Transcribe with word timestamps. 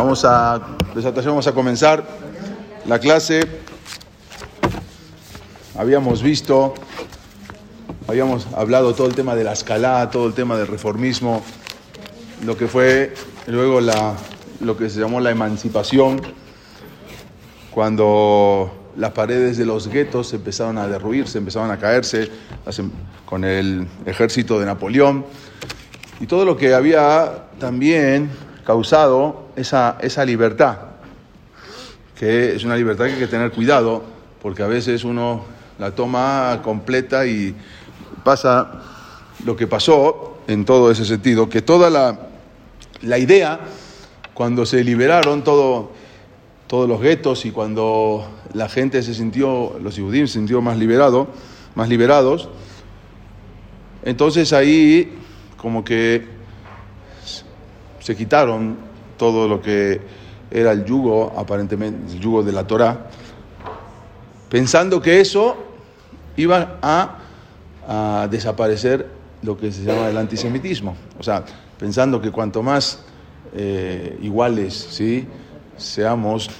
Vamos 0.00 0.24
a, 0.24 0.58
vamos 1.26 1.46
a 1.46 1.52
comenzar 1.52 2.02
la 2.86 2.98
clase. 2.98 3.42
Habíamos 5.76 6.22
visto, 6.22 6.72
habíamos 8.08 8.46
hablado 8.56 8.94
todo 8.94 9.08
el 9.08 9.14
tema 9.14 9.34
de 9.34 9.44
la 9.44 9.52
escalada, 9.52 10.10
todo 10.10 10.26
el 10.26 10.32
tema 10.32 10.56
del 10.56 10.68
reformismo, 10.68 11.42
lo 12.46 12.56
que 12.56 12.66
fue 12.66 13.12
luego 13.46 13.82
la, 13.82 14.14
lo 14.60 14.74
que 14.78 14.88
se 14.88 15.00
llamó 15.00 15.20
la 15.20 15.32
emancipación, 15.32 16.22
cuando 17.70 18.72
las 18.96 19.10
paredes 19.10 19.58
de 19.58 19.66
los 19.66 19.88
guetos 19.88 20.32
empezaron 20.32 20.78
a 20.78 20.88
derruirse, 20.88 21.36
empezaron 21.36 21.70
a 21.70 21.78
caerse 21.78 22.30
con 23.26 23.44
el 23.44 23.86
ejército 24.06 24.58
de 24.58 24.64
Napoleón 24.64 25.26
y 26.20 26.26
todo 26.26 26.46
lo 26.46 26.56
que 26.56 26.72
había 26.72 27.50
también 27.58 28.30
causado 28.64 29.46
esa, 29.56 29.98
esa 30.00 30.24
libertad, 30.24 30.78
que 32.16 32.54
es 32.54 32.64
una 32.64 32.76
libertad 32.76 33.06
que 33.06 33.12
hay 33.12 33.18
que 33.18 33.26
tener 33.26 33.50
cuidado, 33.50 34.02
porque 34.42 34.62
a 34.62 34.66
veces 34.66 35.04
uno 35.04 35.44
la 35.78 35.92
toma 35.92 36.60
completa 36.62 37.26
y 37.26 37.54
pasa 38.22 38.82
lo 39.44 39.56
que 39.56 39.66
pasó 39.66 40.38
en 40.46 40.64
todo 40.64 40.90
ese 40.90 41.04
sentido, 41.04 41.48
que 41.48 41.62
toda 41.62 41.90
la, 41.90 42.18
la 43.02 43.18
idea, 43.18 43.60
cuando 44.34 44.66
se 44.66 44.84
liberaron 44.84 45.42
todo, 45.42 45.92
todos 46.66 46.88
los 46.88 47.00
guetos 47.00 47.46
y 47.46 47.50
cuando 47.50 48.26
la 48.52 48.68
gente 48.68 49.02
se 49.02 49.14
sintió, 49.14 49.78
los 49.82 49.98
judíos 49.98 50.30
se 50.30 50.38
sintió 50.38 50.60
más 50.60 50.76
liberado, 50.76 51.28
más 51.74 51.88
liberados, 51.88 52.48
entonces 54.04 54.52
ahí 54.52 55.18
como 55.56 55.84
que 55.84 56.39
se 58.10 58.16
quitaron 58.16 58.76
todo 59.16 59.46
lo 59.46 59.62
que 59.62 60.00
era 60.50 60.72
el 60.72 60.84
yugo, 60.84 61.32
aparentemente, 61.36 62.12
el 62.12 62.18
yugo 62.18 62.42
de 62.42 62.50
la 62.50 62.66
Torah, 62.66 63.06
pensando 64.48 65.00
que 65.00 65.20
eso 65.20 65.56
iba 66.36 66.78
a, 66.82 67.18
desaparecer 68.28 69.06
lo 69.42 69.56
que 69.56 69.70
se 69.70 69.84
llama 69.84 70.08
el 70.08 70.16
antisemitismo. 70.16 70.96
O 71.20 71.22
sea, 71.22 71.44
pensando 71.78 72.20
que 72.20 72.32
cuanto 72.32 72.64
más 72.64 73.04
eh, 73.54 74.18
iguales 74.22 74.88
¿sí? 74.90 75.26
seamos, 75.76 76.50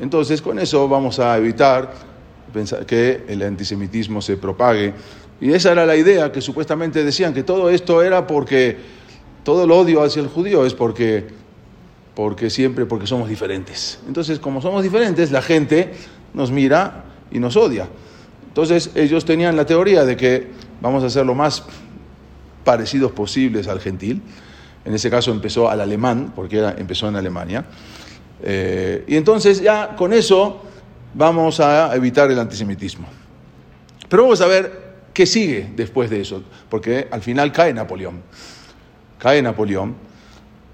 entonces 0.00 0.40
con 0.40 0.60
eso 0.60 0.88
vamos 0.88 1.18
a 1.18 1.36
evitar 1.38 1.92
que 2.86 3.24
el 3.28 3.42
antisemitismo 3.42 4.22
se 4.22 4.36
propague 4.36 4.94
y 5.40 5.52
esa 5.52 5.72
era 5.72 5.86
la 5.86 5.96
idea 5.96 6.32
que 6.32 6.40
supuestamente 6.40 7.04
decían, 7.04 7.32
que 7.32 7.44
todo 7.44 7.70
esto 7.70 8.02
era 8.02 8.26
porque 8.26 8.97
todo 9.48 9.64
el 9.64 9.70
odio 9.70 10.02
hacia 10.02 10.20
el 10.20 10.28
judío 10.28 10.66
es 10.66 10.74
porque, 10.74 11.24
porque 12.14 12.50
siempre, 12.50 12.84
porque 12.84 13.06
somos 13.06 13.30
diferentes. 13.30 13.98
Entonces, 14.06 14.38
como 14.38 14.60
somos 14.60 14.82
diferentes, 14.82 15.30
la 15.30 15.40
gente 15.40 15.94
nos 16.34 16.50
mira 16.50 17.06
y 17.30 17.38
nos 17.38 17.56
odia. 17.56 17.88
Entonces, 18.46 18.90
ellos 18.94 19.24
tenían 19.24 19.56
la 19.56 19.64
teoría 19.64 20.04
de 20.04 20.18
que 20.18 20.48
vamos 20.82 21.02
a 21.02 21.08
ser 21.08 21.24
lo 21.24 21.34
más 21.34 21.64
parecidos 22.62 23.12
posibles 23.12 23.68
al 23.68 23.80
gentil. 23.80 24.20
En 24.84 24.92
ese 24.92 25.08
caso 25.08 25.30
empezó 25.30 25.70
al 25.70 25.80
alemán, 25.80 26.34
porque 26.36 26.58
empezó 26.76 27.08
en 27.08 27.16
Alemania. 27.16 27.64
Eh, 28.42 29.02
y 29.08 29.16
entonces 29.16 29.62
ya 29.62 29.96
con 29.96 30.12
eso 30.12 30.60
vamos 31.14 31.58
a 31.60 31.96
evitar 31.96 32.30
el 32.30 32.38
antisemitismo. 32.38 33.08
Pero 34.10 34.24
vamos 34.24 34.42
a 34.42 34.46
ver 34.46 34.88
¿Qué 35.18 35.26
sigue 35.26 35.68
después 35.74 36.10
de 36.10 36.20
eso? 36.20 36.44
Porque 36.70 37.08
al 37.10 37.22
final 37.22 37.50
cae 37.50 37.74
Napoleón. 37.74 38.22
Cae 39.18 39.42
Napoleón. 39.42 39.94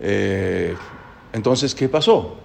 Eh, 0.00 0.74
entonces, 1.32 1.74
¿qué 1.74 1.88
pasó? 1.88 2.36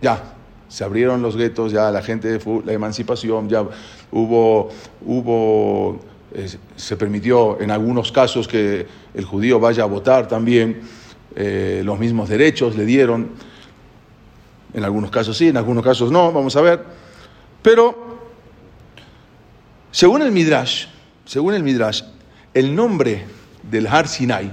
Ya, 0.00 0.34
se 0.68 0.84
abrieron 0.84 1.20
los 1.20 1.36
guetos, 1.36 1.72
ya 1.72 1.90
la 1.90 2.02
gente, 2.02 2.38
la 2.64 2.72
emancipación, 2.72 3.48
ya 3.48 3.64
hubo, 4.12 4.70
hubo 5.04 6.00
eh, 6.32 6.48
se 6.76 6.96
permitió 6.96 7.60
en 7.60 7.72
algunos 7.72 8.12
casos 8.12 8.46
que 8.46 8.86
el 9.14 9.24
judío 9.24 9.58
vaya 9.58 9.82
a 9.82 9.86
votar 9.86 10.28
también, 10.28 10.80
eh, 11.34 11.82
los 11.84 11.98
mismos 11.98 12.28
derechos 12.28 12.76
le 12.76 12.84
dieron, 12.84 13.30
en 14.72 14.84
algunos 14.84 15.10
casos 15.10 15.36
sí, 15.36 15.48
en 15.48 15.56
algunos 15.56 15.84
casos 15.84 16.12
no, 16.12 16.30
vamos 16.30 16.54
a 16.54 16.60
ver. 16.60 16.84
Pero, 17.62 18.18
según 19.90 20.22
el 20.22 20.30
Midrash, 20.30 20.86
según 21.24 21.54
el 21.54 21.64
Midrash, 21.64 22.02
el 22.54 22.74
nombre 22.74 23.24
del 23.68 23.88
Har 23.88 24.06
Sinai, 24.06 24.52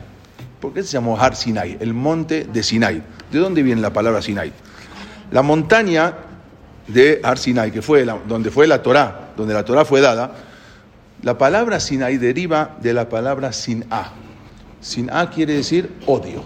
¿por 0.59 0.73
qué 0.73 0.84
se 0.84 0.94
llamó 0.94 1.19
Har 1.19 1.35
Sinai? 1.35 1.78
El 1.79 1.94
monte 1.94 2.45
de 2.45 2.63
Sinai. 2.63 3.01
¿De 3.31 3.40
dónde 3.40 3.63
viene 3.63 3.81
la 3.81 3.94
palabra 3.94 4.22
Sinai? 4.22 4.51
La 5.31 5.41
montaña 5.41 6.13
de 6.88 7.19
Har 7.23 7.38
Sinai, 7.38 7.72
que 7.72 7.81
fue 7.81 8.06
donde 8.28 8.51
fue 8.51 8.68
la 8.68 8.81
Torá, 8.81 9.31
donde 9.35 9.53
la 9.53 9.63
Torá 9.66 9.85
fue 9.85 10.01
dada, 10.01 10.34
la 11.22 11.38
palabra 11.38 11.79
Sinai 11.79 12.18
deriva 12.18 12.78
de 12.81 12.94
la 12.94 13.09
palabra 13.09 13.51
Sin'a. 13.51 14.13
Sin'a 14.81 15.29
quiere 15.29 15.53
decir 15.53 15.91
odio. 16.06 16.45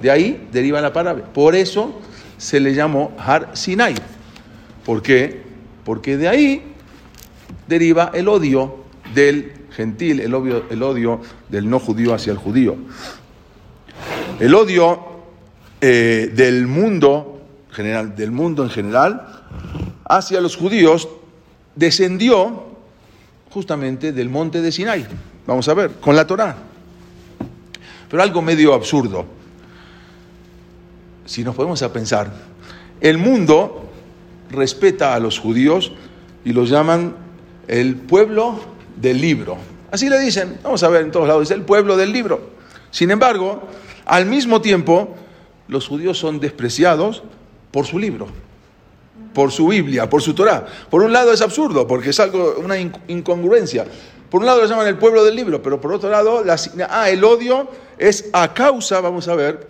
De 0.00 0.10
ahí 0.10 0.48
deriva 0.52 0.80
la 0.80 0.92
palabra. 0.92 1.24
Por 1.24 1.54
eso 1.54 2.00
se 2.38 2.60
le 2.60 2.74
llamó 2.74 3.12
Har 3.18 3.50
Sinai. 3.54 3.94
¿Por 4.84 5.02
qué? 5.02 5.42
Porque 5.84 6.16
de 6.16 6.28
ahí 6.28 6.62
deriva 7.66 8.10
el 8.14 8.28
odio 8.28 8.84
del 9.14 9.52
gentil, 9.70 10.20
el 10.20 10.34
odio, 10.34 10.64
el 10.70 10.82
odio 10.82 11.20
del 11.48 11.68
no 11.68 11.78
judío 11.78 12.14
hacia 12.14 12.32
el 12.32 12.38
judío. 12.38 12.76
El 14.40 14.54
odio 14.54 14.98
eh, 15.82 16.32
del 16.34 16.66
mundo, 16.66 17.42
general, 17.70 18.16
del 18.16 18.30
mundo 18.30 18.62
en 18.62 18.70
general, 18.70 19.44
hacia 20.08 20.40
los 20.40 20.56
judíos 20.56 21.08
descendió 21.76 22.64
justamente 23.50 24.12
del 24.12 24.30
monte 24.30 24.62
de 24.62 24.72
Sinai. 24.72 25.06
Vamos 25.46 25.68
a 25.68 25.74
ver, 25.74 25.90
con 26.00 26.16
la 26.16 26.26
Torá. 26.26 26.56
Pero 28.08 28.22
algo 28.22 28.40
medio 28.40 28.72
absurdo. 28.72 29.26
Si 31.26 31.44
nos 31.44 31.54
podemos 31.54 31.82
a 31.82 31.92
pensar, 31.92 32.32
el 33.02 33.18
mundo 33.18 33.90
respeta 34.50 35.14
a 35.14 35.20
los 35.20 35.38
judíos 35.38 35.92
y 36.46 36.54
los 36.54 36.70
llaman 36.70 37.14
el 37.68 37.94
pueblo 37.94 38.58
del 38.96 39.20
libro. 39.20 39.58
Así 39.90 40.08
le 40.08 40.18
dicen, 40.18 40.58
vamos 40.62 40.82
a 40.82 40.88
ver 40.88 41.02
en 41.02 41.10
todos 41.10 41.28
lados, 41.28 41.42
es 41.42 41.50
el 41.50 41.62
pueblo 41.62 41.98
del 41.98 42.10
libro. 42.10 42.50
Sin 42.90 43.10
embargo, 43.10 43.68
al 44.10 44.26
mismo 44.26 44.60
tiempo, 44.60 45.14
los 45.68 45.86
judíos 45.86 46.18
son 46.18 46.40
despreciados 46.40 47.22
por 47.70 47.86
su 47.86 47.96
libro, 47.96 48.26
por 49.32 49.52
su 49.52 49.68
Biblia, 49.68 50.10
por 50.10 50.20
su 50.20 50.34
Torah. 50.34 50.66
Por 50.90 51.04
un 51.04 51.12
lado 51.12 51.32
es 51.32 51.40
absurdo, 51.40 51.86
porque 51.86 52.10
es 52.10 52.18
algo, 52.18 52.56
una 52.58 52.76
incongruencia. 52.76 53.86
Por 54.28 54.40
un 54.40 54.46
lado 54.46 54.62
lo 54.62 54.66
llaman 54.66 54.88
el 54.88 54.98
pueblo 54.98 55.24
del 55.24 55.36
libro, 55.36 55.62
pero 55.62 55.80
por 55.80 55.92
otro 55.92 56.10
lado, 56.10 56.42
ah, 56.88 57.08
el 57.08 57.22
odio 57.22 57.68
es 57.98 58.28
a 58.32 58.52
causa, 58.52 59.00
vamos 59.00 59.28
a 59.28 59.36
ver, 59.36 59.68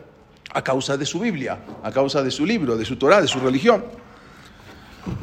a 0.55 0.65
causa 0.65 0.97
de 0.97 1.05
su 1.05 1.21
Biblia, 1.21 1.59
a 1.83 1.93
causa 1.93 2.23
de 2.23 2.31
su 2.31 2.47
libro, 2.47 2.79
de 2.79 2.87
su 2.87 2.97
Torah, 2.97 3.21
de 3.21 3.29
su 3.29 3.41
religión. 3.41 3.85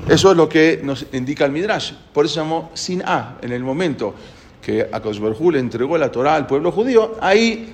Eso 0.08 0.30
es 0.30 0.38
lo 0.38 0.48
que 0.48 0.80
nos 0.84 1.08
indica 1.12 1.44
el 1.44 1.52
Midrash. 1.52 1.94
Por 2.14 2.26
eso 2.26 2.36
llamó 2.36 2.70
Sin 2.76 3.04
en 3.42 3.52
el 3.52 3.64
momento 3.64 4.14
que 4.62 4.88
a 4.92 5.00
le 5.00 5.60
entregó 5.60 5.98
la 5.98 6.12
Torah 6.12 6.36
al 6.36 6.46
pueblo 6.46 6.72
judío, 6.72 7.16
ahí 7.20 7.74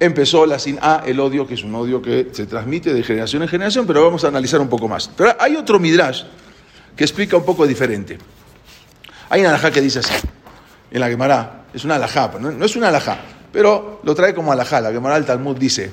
empezó 0.00 0.46
la 0.46 0.58
sin 0.58 0.78
A, 0.80 1.02
el 1.06 1.20
odio, 1.20 1.46
que 1.46 1.54
es 1.54 1.64
un 1.64 1.74
odio 1.74 2.02
que 2.02 2.28
se 2.32 2.46
transmite 2.46 2.92
de 2.92 3.02
generación 3.02 3.42
en 3.42 3.48
generación, 3.48 3.86
pero 3.86 4.04
vamos 4.04 4.24
a 4.24 4.28
analizar 4.28 4.60
un 4.60 4.68
poco 4.68 4.88
más. 4.88 5.10
Pero 5.16 5.34
hay 5.38 5.56
otro 5.56 5.78
midrash 5.78 6.22
que 6.96 7.04
explica 7.04 7.36
un 7.36 7.44
poco 7.44 7.66
diferente. 7.66 8.18
Hay 9.30 9.40
una 9.40 9.50
alajá 9.50 9.70
que 9.70 9.80
dice 9.80 10.00
así, 10.00 10.14
en 10.90 11.00
la 11.00 11.08
Gemara, 11.08 11.64
es 11.72 11.84
una 11.84 11.96
alajá, 11.96 12.30
no, 12.38 12.50
no 12.50 12.64
es 12.64 12.76
una 12.76 12.88
alajá, 12.88 13.18
pero 13.52 14.00
lo 14.04 14.14
trae 14.14 14.34
como 14.34 14.52
alajá. 14.52 14.80
La 14.80 14.92
Gemara 14.92 15.14
del 15.16 15.24
Talmud 15.24 15.56
dice, 15.56 15.90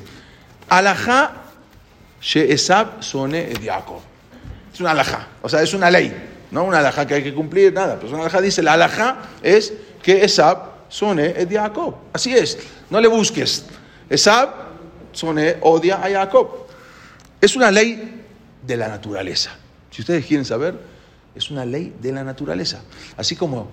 alajá 0.70 1.32
she'esab 2.22 3.02
sone 3.02 3.52
ediaco. 3.52 4.02
Es 4.74 4.80
una 4.80 4.92
alajá, 4.92 5.28
o 5.42 5.50
sea, 5.50 5.62
es 5.62 5.74
una 5.74 5.90
ley 5.90 6.30
no 6.52 6.66
una 6.66 6.80
alhaja 6.80 7.08
que 7.08 7.16
hay 7.16 7.24
que 7.24 7.34
cumplir, 7.34 7.74
nada. 7.74 7.98
Pues 7.98 8.12
una 8.12 8.24
alhaja 8.24 8.42
dice, 8.42 8.62
la 8.62 8.74
alhaja 8.74 9.18
es 9.42 9.74
que 10.04 10.24
Esab 10.24 10.72
sone 10.90 11.34
es 11.38 11.48
Jacob. 11.50 11.96
Así 12.14 12.36
es, 12.36 12.60
no 12.90 13.00
le 13.00 13.08
busques. 13.08 13.66
Esab 14.12 14.50
odia 15.62 16.04
a 16.04 16.10
Jacob. 16.10 16.68
Es 17.40 17.56
una 17.56 17.72
ley 17.72 18.24
de 18.62 18.78
la 18.78 18.88
naturaleza. 18.88 19.52
Si 19.90 20.02
ustedes 20.02 20.26
quieren 20.26 20.46
saber, 20.46 20.76
es 21.34 21.50
una 21.50 21.66
ley 21.66 21.96
de 22.02 22.12
la 22.12 22.24
naturaleza. 22.24 22.82
Así 23.18 23.36
como 23.36 23.70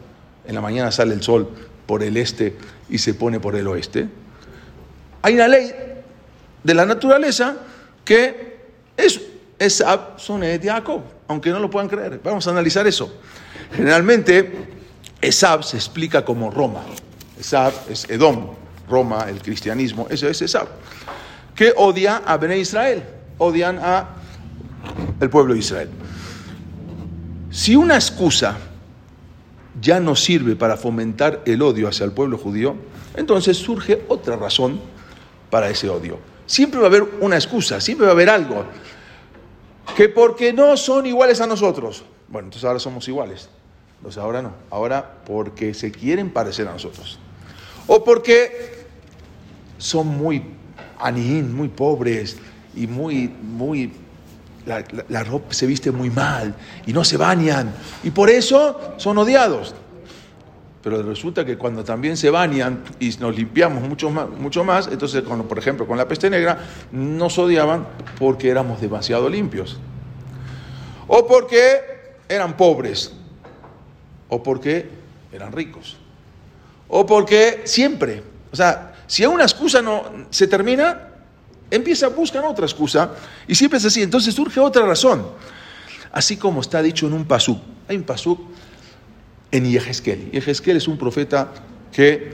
en 0.46 0.54
la 0.54 0.60
mañana 0.60 0.90
sale 0.90 1.12
el 1.12 1.22
sol 1.22 1.48
por 1.86 2.02
el 2.02 2.16
este 2.16 2.56
y 2.88 2.98
se 2.98 3.14
pone 3.14 3.40
por 3.40 3.56
el 3.56 3.66
oeste, 3.66 4.08
hay 5.22 5.34
una 5.34 5.48
ley 5.48 5.72
de 6.62 6.74
la 6.74 6.86
naturaleza 6.86 7.56
que 8.04 8.58
es 8.96 9.20
Esab 9.58 10.16
de 10.16 10.60
Jacob 10.62 11.02
aunque 11.28 11.50
no 11.50 11.60
lo 11.60 11.70
puedan 11.70 11.88
creer. 11.88 12.20
Vamos 12.24 12.46
a 12.48 12.50
analizar 12.50 12.86
eso. 12.86 13.12
Generalmente, 13.72 14.50
Esab 15.20 15.62
se 15.62 15.76
explica 15.76 16.24
como 16.24 16.50
Roma. 16.50 16.82
Esab 17.38 17.72
es 17.88 18.08
Edom, 18.08 18.54
Roma, 18.88 19.26
el 19.28 19.40
cristianismo, 19.40 20.06
eso 20.10 20.28
es 20.28 20.42
Esab. 20.42 20.68
Que 21.54 21.72
odia 21.76 22.22
a 22.24 22.36
Bene 22.36 22.58
Israel. 22.58 23.02
odian 23.38 23.78
a 23.78 24.08
el 25.20 25.30
pueblo 25.30 25.54
de 25.54 25.60
Israel. 25.60 25.88
Si 27.50 27.76
una 27.76 27.94
excusa 27.94 28.56
ya 29.80 30.00
no 30.00 30.16
sirve 30.16 30.56
para 30.56 30.76
fomentar 30.76 31.42
el 31.46 31.62
odio 31.62 31.88
hacia 31.88 32.04
el 32.04 32.12
pueblo 32.12 32.38
judío, 32.38 32.76
entonces 33.16 33.56
surge 33.56 34.04
otra 34.08 34.36
razón 34.36 34.80
para 35.50 35.70
ese 35.70 35.88
odio. 35.88 36.18
Siempre 36.46 36.80
va 36.80 36.86
a 36.86 36.88
haber 36.88 37.04
una 37.20 37.36
excusa, 37.36 37.80
siempre 37.80 38.06
va 38.06 38.12
a 38.12 38.14
haber 38.14 38.30
algo. 38.30 38.64
Que 39.96 40.08
porque 40.08 40.52
no 40.52 40.76
son 40.76 41.06
iguales 41.06 41.40
a 41.40 41.46
nosotros. 41.46 42.04
Bueno, 42.28 42.46
entonces 42.46 42.66
ahora 42.66 42.78
somos 42.78 43.06
iguales. 43.08 43.48
Entonces 43.98 44.22
ahora 44.22 44.42
no. 44.42 44.52
Ahora 44.70 45.18
porque 45.26 45.74
se 45.74 45.90
quieren 45.90 46.30
parecer 46.30 46.68
a 46.68 46.72
nosotros. 46.72 47.18
O 47.86 48.04
porque 48.04 48.77
son 49.78 50.06
muy 50.06 50.42
anijín, 51.00 51.56
muy 51.56 51.68
pobres 51.68 52.36
y 52.74 52.86
muy, 52.86 53.28
muy 53.28 53.92
la, 55.08 55.24
ropa 55.24 55.54
se 55.54 55.66
viste 55.66 55.90
muy 55.90 56.10
mal 56.10 56.54
y 56.86 56.92
no 56.92 57.02
se 57.04 57.16
bañan 57.16 57.72
y 58.04 58.10
por 58.10 58.28
eso 58.30 58.94
son 58.98 59.18
odiados. 59.18 59.74
Pero 60.82 61.02
resulta 61.02 61.44
que 61.44 61.58
cuando 61.58 61.82
también 61.82 62.16
se 62.16 62.30
bañan 62.30 62.82
y 63.00 63.10
nos 63.18 63.34
limpiamos 63.34 63.82
mucho 63.82 64.10
más, 64.10 64.28
mucho 64.30 64.62
más 64.62 64.88
entonces, 64.88 65.22
por 65.22 65.58
ejemplo, 65.58 65.86
con 65.86 65.98
la 65.98 66.06
peste 66.06 66.30
negra, 66.30 66.58
nos 66.92 67.36
odiaban 67.38 67.86
porque 68.18 68.48
éramos 68.48 68.80
demasiado 68.80 69.28
limpios. 69.28 69.78
O 71.08 71.26
porque 71.26 72.14
eran 72.28 72.56
pobres. 72.56 73.12
O 74.28 74.42
porque 74.42 74.88
eran 75.32 75.52
ricos. 75.52 75.96
O 76.86 77.04
porque 77.04 77.62
siempre. 77.64 78.22
O 78.52 78.56
sea, 78.56 78.94
si 79.08 79.26
una 79.26 79.42
excusa 79.42 79.82
no 79.82 80.04
se 80.30 80.46
termina, 80.46 81.08
Empieza, 81.70 82.08
buscan 82.08 82.44
otra 82.44 82.64
excusa 82.64 83.10
y 83.46 83.54
siempre 83.54 83.78
es 83.78 83.84
así. 83.84 84.02
Entonces 84.02 84.34
surge 84.34 84.58
otra 84.60 84.86
razón. 84.86 85.26
Así 86.12 86.36
como 86.36 86.60
está 86.60 86.82
dicho 86.82 87.06
en 87.06 87.12
un 87.12 87.26
pasú. 87.26 87.60
Hay 87.88 87.96
un 87.96 88.04
pasú 88.04 88.38
en 89.50 89.70
Yehezkel. 89.70 90.30
Yehezkel 90.30 90.78
es 90.78 90.88
un 90.88 90.96
profeta 90.96 91.52
que 91.92 92.32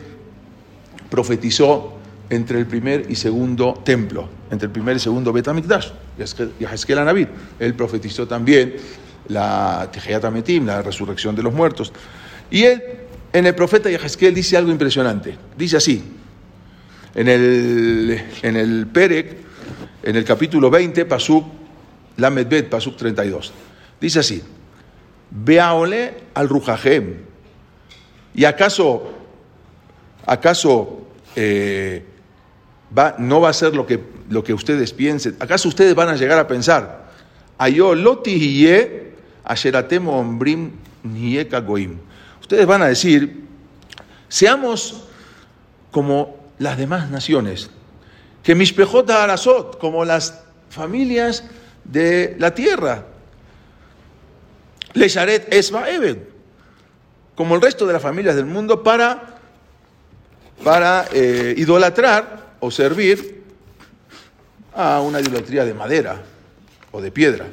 profetizó 1.11 1.95
entre 2.31 2.59
el 2.59 2.67
primer 2.67 3.11
y 3.11 3.17
segundo 3.17 3.83
templo, 3.85 4.29
entre 4.51 4.67
el 4.67 4.73
primer 4.73 4.97
y 4.97 5.01
segundo 5.01 5.33
Betamikdash, 5.33 5.89
Yehezkel 6.59 6.99
Anabit. 6.99 7.29
Él 7.59 7.75
profetizó 7.75 8.27
también 8.27 8.77
la 9.29 9.89
Tejeyat 9.93 10.25
la 10.65 10.83
resurrección 10.83 11.35
de 11.35 11.43
los 11.43 11.53
muertos. 11.53 11.93
Y 12.51 12.63
él, 12.63 12.83
en 13.33 13.47
el 13.47 13.55
profeta 13.55 13.91
Yehezkel, 13.91 14.33
dice 14.33 14.57
algo 14.57 14.71
impresionante. 14.71 15.37
Dice 15.57 15.77
así: 15.77 16.03
en 17.15 17.29
el, 17.29 18.25
en 18.43 18.57
el 18.57 18.87
Perec, 18.87 19.37
en 20.03 20.17
el 20.17 20.25
capítulo 20.25 20.71
20, 20.71 21.05
Pasuk 21.05 21.45
Lamedbet, 22.17 22.69
Pasuk 22.69 22.97
32. 22.97 23.53
Dice 24.01 24.19
así, 24.19 24.43
Beaole 25.31 26.15
al 26.35 26.49
Rujajem. 26.49 27.17
¿Y 28.35 28.45
acaso, 28.45 29.13
acaso 30.27 31.07
eh, 31.37 32.05
va, 32.97 33.15
no 33.19 33.41
va 33.41 33.51
a 33.51 33.53
ser 33.53 33.75
lo 33.75 33.87
que, 33.87 34.01
lo 34.29 34.43
que 34.43 34.53
ustedes 34.53 34.93
piensen? 34.93 35.37
¿Acaso 35.39 35.69
ustedes 35.69 35.95
van 35.95 36.09
a 36.09 36.17
llegar 36.17 36.39
a 36.39 36.49
pensar, 36.49 37.11
ombrim? 40.09 40.73
Ustedes 42.41 42.67
van 42.67 42.83
a 42.83 42.87
decir, 42.87 43.45
seamos 44.29 45.05
como 45.91 46.44
las 46.59 46.79
demás 46.79 47.11
naciones. 47.11 47.71
Que 48.43 48.55
Mishpejot 48.55 49.09
Arasot, 49.11 49.79
como 49.79 50.05
las 50.05 50.43
familias 50.71 51.45
de 51.85 52.37
la 52.39 52.55
tierra. 52.55 53.07
Lesharet 54.95 55.53
Eben, 55.53 56.29
como 57.35 57.55
el 57.55 57.63
resto 57.63 57.87
de 57.87 57.93
las 57.93 58.03
familias 58.03 58.37
del 58.37 58.47
mundo, 58.47 58.83
para, 58.83 59.39
para 60.63 61.07
eh, 61.13 61.55
idolatrar 61.57 62.55
o 62.61 62.71
servir 62.71 63.43
a 64.75 65.01
una 65.01 65.21
idolatría 65.21 65.65
de 65.65 65.75
madera 65.75 66.23
o 66.93 67.01
de 67.01 67.11
piedra. 67.11 67.47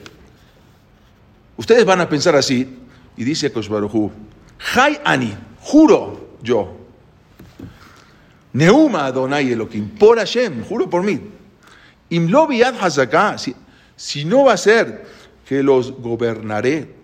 Ustedes 1.57 1.85
van 1.85 2.01
a 2.01 2.09
pensar 2.09 2.35
así, 2.35 2.79
y 3.17 3.23
dice 3.23 3.51
Koshbaruhu, 3.51 4.11
Hay 4.75 4.99
Ani, 5.03 5.35
juro 5.61 6.37
yo, 6.41 6.80
Neuma 8.53 9.05
Adonai 9.05 9.51
Elohim, 9.51 9.89
por 9.89 10.17
Hashem, 10.17 10.63
juro 10.63 10.89
por 10.89 11.03
mí. 11.03 11.19
Imlo 12.09 12.47
Hazaká, 12.81 13.37
si, 13.95 14.25
no 14.25 14.45
va 14.45 14.53
a 14.53 14.57
ser 14.57 15.05
que 15.45 15.63
los 15.63 15.91
gobernaré 15.93 16.95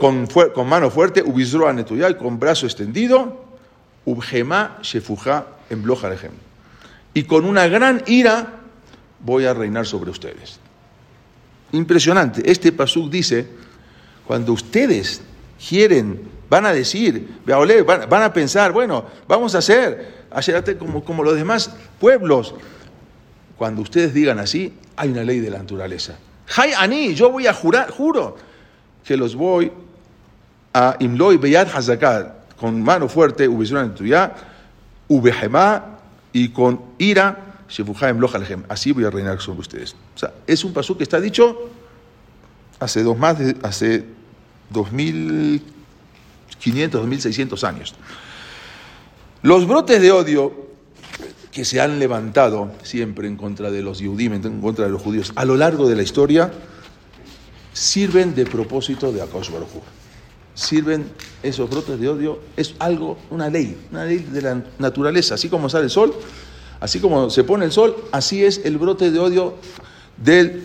con, 0.00 0.26
con 0.26 0.68
mano 0.68 0.90
fuerte, 0.90 1.22
ubizroa 1.22 1.74
y 1.78 2.14
con 2.14 2.38
brazo 2.38 2.66
extendido, 2.66 3.44
ubgema 4.04 4.78
shefuja 4.82 5.46
en 5.70 5.82
blojarejem. 5.82 6.32
Y 7.14 7.24
con 7.24 7.44
una 7.44 7.68
gran 7.68 8.02
ira 8.06 8.60
voy 9.20 9.44
a 9.44 9.54
reinar 9.54 9.86
sobre 9.86 10.10
ustedes. 10.10 10.58
Impresionante. 11.72 12.42
Este 12.50 12.72
pasuk 12.72 13.10
dice, 13.10 13.46
cuando 14.26 14.52
ustedes 14.52 15.22
quieren 15.68 16.20
Van 16.52 16.66
a 16.66 16.72
decir, 16.74 17.26
van, 17.46 18.22
a 18.22 18.30
pensar, 18.30 18.72
bueno, 18.72 19.06
vamos 19.26 19.54
a 19.54 19.58
hacer, 19.58 20.28
como, 20.78 21.02
como 21.02 21.24
los 21.24 21.34
demás 21.34 21.70
pueblos. 21.98 22.54
Cuando 23.56 23.80
ustedes 23.80 24.12
digan 24.12 24.38
así, 24.38 24.74
hay 24.94 25.08
una 25.08 25.24
ley 25.24 25.40
de 25.40 25.48
la 25.48 25.60
naturaleza. 25.60 26.18
Hay 26.54 26.72
ani, 26.76 27.14
yo 27.14 27.30
voy 27.30 27.46
a 27.46 27.54
jurar, 27.54 27.90
juro, 27.90 28.36
que 29.02 29.16
los 29.16 29.34
voy 29.34 29.72
a 30.74 30.94
imloy 31.00 31.38
beyad 31.38 31.68
hazakat, 31.74 32.54
con 32.56 32.82
mano 32.82 33.08
fuerte, 33.08 33.48
ubisuran 33.48 33.94
tuya, 33.94 34.34
ubehema, 35.08 36.00
y 36.34 36.50
con 36.50 36.82
ira, 36.98 37.56
así 38.68 38.92
voy 38.92 39.04
a 39.04 39.10
reinar 39.10 39.40
sobre 39.40 39.60
ustedes. 39.60 39.96
O 40.14 40.18
sea, 40.18 40.34
es 40.46 40.62
un 40.64 40.74
paso 40.74 40.98
que 40.98 41.04
está 41.04 41.18
dicho 41.18 41.70
hace 42.78 43.02
dos 43.02 43.16
más 43.16 43.38
de, 43.38 43.56
hace 43.62 44.04
2000 44.68 45.80
500, 46.62 47.06
1600 47.06 47.64
años. 47.64 47.94
Los 49.42 49.66
brotes 49.66 50.00
de 50.00 50.12
odio 50.12 50.70
que 51.50 51.64
se 51.64 51.80
han 51.80 51.98
levantado 51.98 52.72
siempre 52.82 53.26
en 53.28 53.36
contra 53.36 53.70
de 53.70 53.82
los 53.82 54.00
en 54.00 54.60
contra 54.60 54.86
de 54.86 54.90
los 54.90 55.02
judíos, 55.02 55.32
a 55.34 55.44
lo 55.44 55.56
largo 55.56 55.88
de 55.88 55.96
la 55.96 56.02
historia, 56.02 56.52
sirven 57.72 58.34
de 58.34 58.46
propósito 58.46 59.12
de 59.12 59.22
Akash 59.22 59.50
Baruj 59.50 59.68
Sirven 60.54 61.10
esos 61.42 61.68
brotes 61.68 61.98
de 61.98 62.08
odio, 62.08 62.38
es 62.56 62.74
algo, 62.78 63.18
una 63.30 63.48
ley, 63.48 63.76
una 63.90 64.04
ley 64.04 64.18
de 64.18 64.42
la 64.42 64.62
naturaleza. 64.78 65.34
Así 65.34 65.48
como 65.48 65.68
sale 65.68 65.84
el 65.84 65.90
sol, 65.90 66.14
así 66.78 67.00
como 67.00 67.30
se 67.30 67.42
pone 67.42 67.64
el 67.64 67.72
sol, 67.72 67.96
así 68.12 68.44
es 68.44 68.60
el 68.64 68.76
brote 68.76 69.10
de 69.10 69.18
odio 69.18 69.54
del 70.18 70.62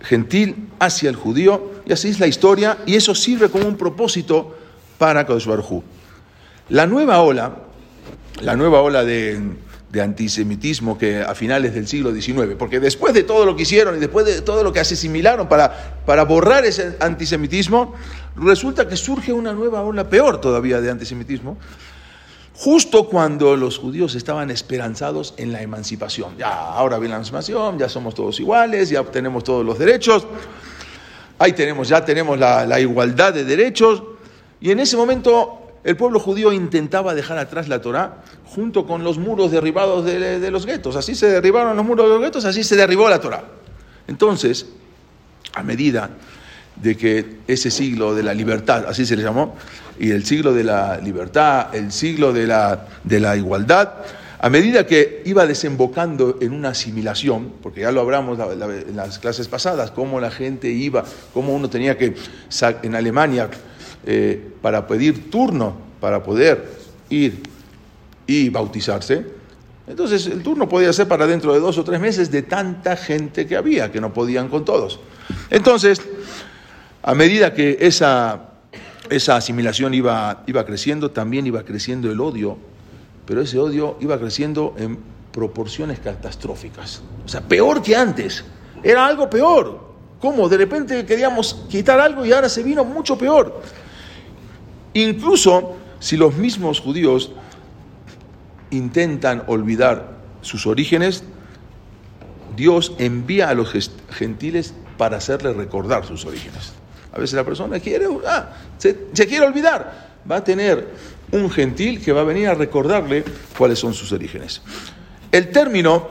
gentil 0.00 0.68
hacia 0.80 1.10
el 1.10 1.16
judío, 1.16 1.70
y 1.86 1.92
así 1.92 2.08
es 2.08 2.18
la 2.18 2.26
historia, 2.26 2.78
y 2.86 2.96
eso 2.96 3.14
sirve 3.14 3.50
como 3.50 3.68
un 3.68 3.76
propósito 3.76 4.56
para 5.00 5.24
Kadosh 5.24 5.48
La 6.68 6.86
nueva 6.86 7.22
ola, 7.22 7.56
la 8.42 8.54
nueva 8.54 8.82
ola 8.82 9.02
de, 9.02 9.40
antisemitismo 9.98 10.98
que 10.98 11.22
a 11.22 11.34
finales 11.34 11.72
del 11.72 11.88
siglo 11.88 12.12
XIX, 12.12 12.54
porque 12.58 12.80
después 12.80 13.14
de 13.14 13.22
todo 13.22 13.46
lo 13.46 13.56
que 13.56 13.62
hicieron 13.62 13.96
y 13.96 13.98
después 13.98 14.26
de 14.26 14.42
todo 14.42 14.62
lo 14.62 14.74
que 14.74 14.80
asimilaron 14.80 15.48
para, 15.48 15.94
para 16.04 16.24
borrar 16.26 16.66
ese 16.66 16.98
antisemitismo, 17.00 17.94
resulta 18.36 18.86
que 18.86 18.96
surge 18.98 19.32
una 19.32 19.54
nueva 19.54 19.80
ola 19.80 20.10
peor 20.10 20.38
todavía 20.38 20.82
de 20.82 20.90
antisemitismo, 20.90 21.56
justo 22.54 23.08
cuando 23.08 23.56
los 23.56 23.78
judíos 23.78 24.14
estaban 24.14 24.50
esperanzados 24.50 25.32
en 25.38 25.50
la 25.50 25.62
emancipación. 25.62 26.36
Ya, 26.36 26.50
ahora 26.50 26.98
viene 26.98 27.12
la 27.12 27.16
emancipación, 27.16 27.78
ya 27.78 27.88
somos 27.88 28.14
todos 28.14 28.38
iguales, 28.38 28.90
ya 28.90 29.02
tenemos 29.04 29.44
todos 29.44 29.64
los 29.64 29.78
derechos, 29.78 30.26
ahí 31.38 31.54
tenemos, 31.54 31.88
ya 31.88 32.04
tenemos 32.04 32.38
la, 32.38 32.66
la 32.66 32.78
igualdad 32.78 33.32
de 33.32 33.44
derechos, 33.44 34.02
y 34.60 34.70
en 34.70 34.80
ese 34.80 34.96
momento 34.96 35.60
el 35.82 35.96
pueblo 35.96 36.20
judío 36.20 36.52
intentaba 36.52 37.14
dejar 37.14 37.38
atrás 37.38 37.68
la 37.68 37.80
Torá 37.80 38.22
junto 38.44 38.86
con 38.86 39.02
los 39.02 39.18
muros 39.18 39.50
derribados 39.50 40.04
de, 40.04 40.50
los 40.50 40.66
guetos. 40.66 40.96
Así 40.96 41.14
se 41.14 41.28
derribaron 41.28 41.76
los 41.76 41.86
muros 41.86 42.06
de 42.06 42.12
los 42.12 42.20
guetos, 42.20 42.44
así 42.44 42.62
se 42.64 42.76
derribó 42.76 43.08
la 43.08 43.20
Torá. 43.20 43.44
Entonces, 44.06 44.66
a 45.54 45.62
medida 45.62 46.10
de 46.76 46.96
que 46.96 47.38
ese 47.46 47.70
siglo 47.70 48.14
de 48.14 48.22
la 48.22 48.34
libertad, 48.34 48.84
así 48.86 49.06
se 49.06 49.16
le 49.16 49.22
llamó, 49.22 49.56
y 49.98 50.10
el 50.10 50.24
siglo 50.24 50.52
de 50.52 50.64
la 50.64 50.98
libertad, 50.98 51.74
el 51.74 51.92
siglo 51.92 52.32
de 52.32 52.46
la, 52.46 52.86
de 53.04 53.20
la 53.20 53.36
igualdad, 53.36 53.90
a 54.42 54.48
medida 54.48 54.86
que 54.86 55.22
iba 55.26 55.46
desembocando 55.46 56.38
en 56.40 56.52
una 56.52 56.70
asimilación, 56.70 57.52
porque 57.62 57.82
ya 57.82 57.92
lo 57.92 58.00
hablamos 58.00 58.38
en 58.38 58.96
las 58.96 59.18
clases 59.18 59.48
pasadas, 59.48 59.90
cómo 59.90 60.18
la 60.18 60.30
gente 60.30 60.70
iba, 60.70 61.04
cómo 61.34 61.54
uno 61.54 61.68
tenía 61.68 61.98
que, 61.98 62.14
en 62.82 62.94
Alemania, 62.94 63.50
eh, 64.06 64.52
para 64.62 64.86
pedir 64.86 65.30
turno 65.30 65.90
para 66.00 66.22
poder 66.22 66.68
ir 67.10 67.42
y 68.26 68.48
bautizarse, 68.48 69.38
Entonces 69.86 70.26
el 70.26 70.42
turno 70.42 70.68
podía 70.68 70.92
ser 70.92 71.08
para 71.08 71.26
dentro 71.26 71.52
de 71.52 71.58
dos 71.58 71.76
o 71.76 71.82
tres 71.82 71.98
meses 71.98 72.30
de 72.30 72.42
tanta 72.42 72.96
gente 72.96 73.46
que 73.46 73.56
había, 73.56 73.90
que 73.90 74.00
no 74.00 74.12
podían 74.12 74.48
con 74.48 74.64
todos. 74.64 75.00
Entonces, 75.50 76.00
a 77.02 77.12
medida 77.14 77.52
que 77.52 77.76
esa, 77.80 78.50
esa 79.10 79.34
asimilación 79.34 79.92
iba, 79.92 80.44
iba 80.46 80.64
creciendo, 80.64 81.10
también 81.10 81.44
iba 81.48 81.64
creciendo 81.64 82.10
el 82.12 82.20
odio, 82.20 82.56
pero 83.26 83.42
ese 83.42 83.58
odio 83.58 83.96
iba 84.00 84.16
creciendo 84.16 84.74
en 84.78 84.96
proporciones 85.32 85.98
catastróficas. 85.98 87.02
O 87.24 87.28
sea, 87.28 87.40
peor 87.40 87.82
que 87.82 87.96
antes. 87.96 88.44
Era 88.84 89.04
algo 89.04 89.28
peor. 89.28 89.90
¿Cómo? 90.20 90.48
De 90.48 90.56
repente 90.56 91.04
queríamos 91.04 91.66
quitar 91.68 91.98
algo 91.98 92.24
y 92.24 92.32
ahora 92.32 92.48
se 92.48 92.62
vino 92.62 92.84
mucho 92.84 93.18
peor. 93.18 93.60
Incluso 94.94 95.76
si 95.98 96.16
los 96.16 96.34
mismos 96.34 96.80
judíos 96.80 97.32
intentan 98.70 99.44
olvidar 99.46 100.18
sus 100.42 100.66
orígenes, 100.66 101.24
Dios 102.56 102.92
envía 102.98 103.48
a 103.48 103.54
los 103.54 103.72
gentiles 104.10 104.74
para 104.96 105.18
hacerles 105.18 105.56
recordar 105.56 106.06
sus 106.06 106.24
orígenes. 106.24 106.72
A 107.12 107.18
veces 107.18 107.34
la 107.34 107.44
persona 107.44 107.80
quiere, 107.80 108.06
ah, 108.26 108.50
se, 108.78 108.94
quiere 109.26 109.46
olvidar, 109.46 110.18
va 110.30 110.36
a 110.36 110.44
tener 110.44 110.88
un 111.32 111.50
gentil 111.50 112.02
que 112.02 112.12
va 112.12 112.20
a 112.20 112.24
venir 112.24 112.48
a 112.48 112.54
recordarle 112.54 113.24
cuáles 113.56 113.78
son 113.78 113.94
sus 113.94 114.12
orígenes. 114.12 114.62
El 115.32 115.50
término, 115.50 116.08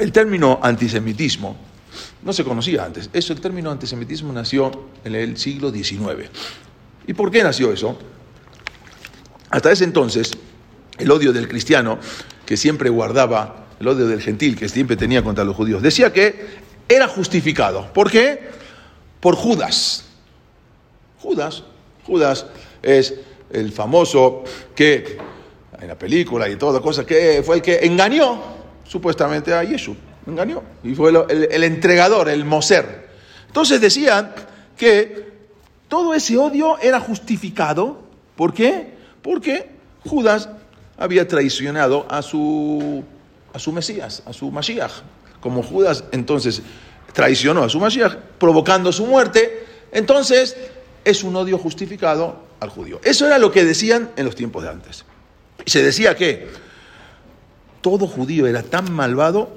el 0.00 0.12
término 0.12 0.58
antisemitismo 0.62 1.56
no 2.22 2.32
se 2.32 2.44
conocía 2.44 2.84
antes. 2.84 3.10
Eso, 3.12 3.32
el 3.32 3.40
término 3.40 3.70
antisemitismo 3.70 4.32
nació 4.32 4.70
en 5.04 5.14
el 5.14 5.36
siglo 5.36 5.70
XIX. 5.70 6.28
¿Y 7.06 7.14
por 7.14 7.30
qué 7.30 7.42
nació 7.42 7.72
eso? 7.72 7.98
Hasta 9.50 9.70
ese 9.70 9.84
entonces, 9.84 10.32
el 10.98 11.10
odio 11.10 11.32
del 11.32 11.48
cristiano, 11.48 11.98
que 12.46 12.56
siempre 12.56 12.90
guardaba, 12.90 13.66
el 13.80 13.88
odio 13.88 14.06
del 14.06 14.20
gentil, 14.20 14.56
que 14.56 14.68
siempre 14.68 14.96
tenía 14.96 15.22
contra 15.22 15.44
los 15.44 15.56
judíos, 15.56 15.82
decía 15.82 16.12
que 16.12 16.62
era 16.88 17.08
justificado. 17.08 17.92
¿Por 17.92 18.10
qué? 18.10 18.40
Por 19.20 19.34
Judas. 19.36 20.04
Judas, 21.20 21.62
Judas 22.04 22.46
es 22.82 23.14
el 23.50 23.72
famoso 23.72 24.44
que, 24.74 25.18
en 25.80 25.88
la 25.88 25.98
película 25.98 26.48
y 26.48 26.56
toda 26.56 26.80
cosa, 26.80 27.04
que 27.04 27.42
fue 27.44 27.56
el 27.56 27.62
que 27.62 27.80
engañó 27.82 28.40
supuestamente 28.86 29.52
a 29.52 29.64
Yeshua. 29.64 29.96
Engañó. 30.26 30.62
Y 30.82 30.94
fue 30.94 31.10
el, 31.10 31.48
el 31.50 31.64
entregador, 31.64 32.28
el 32.28 32.44
moser. 32.44 33.08
Entonces 33.48 33.80
decían 33.80 34.32
que 34.76 35.31
todo 35.92 36.14
ese 36.14 36.38
odio 36.38 36.78
era 36.80 37.00
justificado. 37.00 38.00
¿Por 38.34 38.54
qué? 38.54 38.94
porque 39.20 39.68
Judas 40.06 40.48
había 40.96 41.28
traicionado 41.28 42.06
a 42.08 42.22
su, 42.22 43.04
a 43.52 43.58
su 43.58 43.72
Mesías, 43.72 44.22
a 44.24 44.32
su 44.32 44.50
Mashiach. 44.50 44.90
Como 45.42 45.62
Judas 45.62 46.04
entonces 46.12 46.62
traicionó 47.12 47.62
a 47.62 47.68
su 47.68 47.78
Mashiach, 47.78 48.14
provocando 48.38 48.90
su 48.90 49.04
muerte, 49.04 49.66
entonces 49.92 50.56
es 51.04 51.22
un 51.24 51.36
odio 51.36 51.58
justificado 51.58 52.36
al 52.58 52.70
judío. 52.70 52.98
Eso 53.04 53.26
era 53.26 53.36
lo 53.36 53.52
que 53.52 53.62
decían 53.62 54.12
en 54.16 54.24
los 54.24 54.34
tiempos 54.34 54.62
de 54.62 54.70
antes. 54.70 55.04
Y 55.62 55.70
se 55.70 55.82
decía 55.82 56.16
que 56.16 56.48
todo 57.82 58.06
judío 58.06 58.46
era 58.46 58.62
tan 58.62 58.90
malvado 58.90 59.50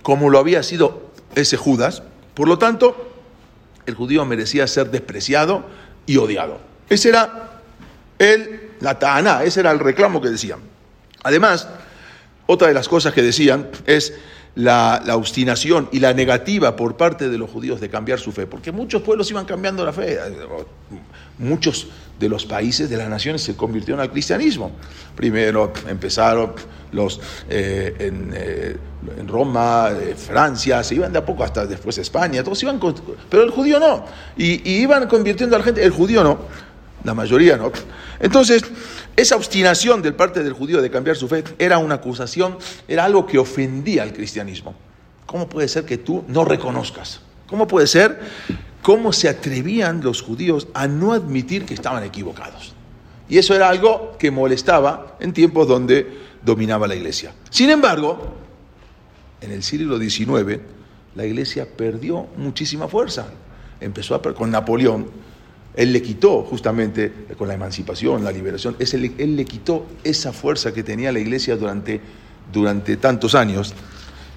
como 0.00 0.30
lo 0.30 0.38
había 0.38 0.62
sido 0.62 1.10
ese 1.34 1.58
Judas, 1.58 2.02
por 2.32 2.48
lo 2.48 2.56
tanto, 2.56 3.13
el 3.86 3.94
judío 3.94 4.24
merecía 4.24 4.66
ser 4.66 4.90
despreciado 4.90 5.64
y 6.06 6.16
odiado. 6.16 6.60
Ese 6.88 7.08
era 7.10 7.60
el, 8.18 8.70
la 8.80 8.98
ta'aná, 8.98 9.44
ese 9.44 9.60
era 9.60 9.70
el 9.70 9.78
reclamo 9.78 10.20
que 10.20 10.28
decían. 10.30 10.60
Además, 11.22 11.68
otra 12.46 12.68
de 12.68 12.74
las 12.74 12.88
cosas 12.88 13.14
que 13.14 13.22
decían 13.22 13.68
es 13.86 14.14
la, 14.54 15.02
obstinación 15.16 15.88
y 15.92 16.00
la 16.00 16.14
negativa 16.14 16.76
por 16.76 16.96
parte 16.96 17.28
de 17.28 17.38
los 17.38 17.50
judíos 17.50 17.80
de 17.80 17.88
cambiar 17.88 18.18
su 18.18 18.32
fe, 18.32 18.46
porque 18.46 18.72
muchos 18.72 19.02
pueblos 19.02 19.30
iban 19.30 19.44
cambiando 19.44 19.84
la 19.84 19.92
fe, 19.92 20.18
muchos 21.38 21.88
de 22.18 22.28
los 22.28 22.46
países, 22.46 22.88
de 22.88 22.96
las 22.96 23.08
naciones 23.08 23.42
se 23.42 23.56
convirtieron 23.56 24.00
al 24.00 24.10
cristianismo. 24.10 24.70
Primero 25.16 25.72
empezaron 25.88 26.52
los 26.92 27.20
eh, 27.50 27.94
eh, 27.98 28.76
en, 29.18 29.28
Roma, 29.28 29.90
eh, 29.90 30.14
Francia, 30.16 30.84
se 30.84 30.94
iban 30.94 31.12
de 31.12 31.18
a 31.18 31.24
poco 31.24 31.42
hasta 31.42 31.66
después 31.66 31.98
España, 31.98 32.42
todos 32.44 32.62
iban, 32.62 32.80
pero 33.28 33.42
el 33.42 33.50
judío 33.50 33.80
no, 33.80 34.04
y, 34.36 34.68
y 34.68 34.82
iban 34.82 35.08
convirtiendo 35.08 35.56
a 35.56 35.58
la 35.58 35.64
gente, 35.64 35.84
el 35.84 35.90
judío 35.90 36.22
no 36.22 36.38
la 37.04 37.14
mayoría 37.14 37.56
no. 37.56 37.70
Entonces, 38.18 38.64
esa 39.16 39.36
obstinación 39.36 40.02
del 40.02 40.14
parte 40.14 40.42
del 40.42 40.54
judío 40.54 40.82
de 40.82 40.90
cambiar 40.90 41.16
su 41.16 41.28
fe 41.28 41.44
era 41.58 41.78
una 41.78 41.96
acusación, 41.96 42.58
era 42.88 43.04
algo 43.04 43.26
que 43.26 43.38
ofendía 43.38 44.02
al 44.02 44.12
cristianismo. 44.12 44.74
¿Cómo 45.26 45.48
puede 45.48 45.68
ser 45.68 45.84
que 45.84 45.98
tú 45.98 46.24
no 46.26 46.44
reconozcas? 46.44 47.20
¿Cómo 47.46 47.68
puede 47.68 47.86
ser? 47.86 48.20
¿Cómo 48.82 49.12
se 49.12 49.28
atrevían 49.28 50.02
los 50.02 50.22
judíos 50.22 50.68
a 50.74 50.88
no 50.88 51.12
admitir 51.12 51.64
que 51.64 51.74
estaban 51.74 52.02
equivocados? 52.04 52.74
Y 53.28 53.38
eso 53.38 53.54
era 53.54 53.68
algo 53.68 54.16
que 54.18 54.30
molestaba 54.30 55.16
en 55.20 55.32
tiempos 55.32 55.66
donde 55.66 56.18
dominaba 56.42 56.86
la 56.86 56.94
iglesia. 56.94 57.34
Sin 57.50 57.70
embargo, 57.70 58.34
en 59.40 59.50
el 59.50 59.62
siglo 59.62 59.98
XIX, 59.98 60.60
la 61.14 61.24
iglesia 61.24 61.66
perdió 61.76 62.26
muchísima 62.36 62.88
fuerza. 62.88 63.26
Empezó 63.80 64.14
a, 64.14 64.22
con 64.22 64.50
Napoleón, 64.50 65.10
él 65.76 65.92
le 65.92 66.02
quitó 66.02 66.42
justamente 66.42 67.12
con 67.36 67.48
la 67.48 67.54
emancipación, 67.54 68.22
la 68.24 68.30
liberación, 68.30 68.76
él 68.78 69.36
le 69.36 69.44
quitó 69.44 69.86
esa 70.04 70.32
fuerza 70.32 70.72
que 70.72 70.82
tenía 70.82 71.10
la 71.10 71.18
iglesia 71.18 71.56
durante, 71.56 72.00
durante 72.52 72.96
tantos 72.96 73.34
años. 73.34 73.74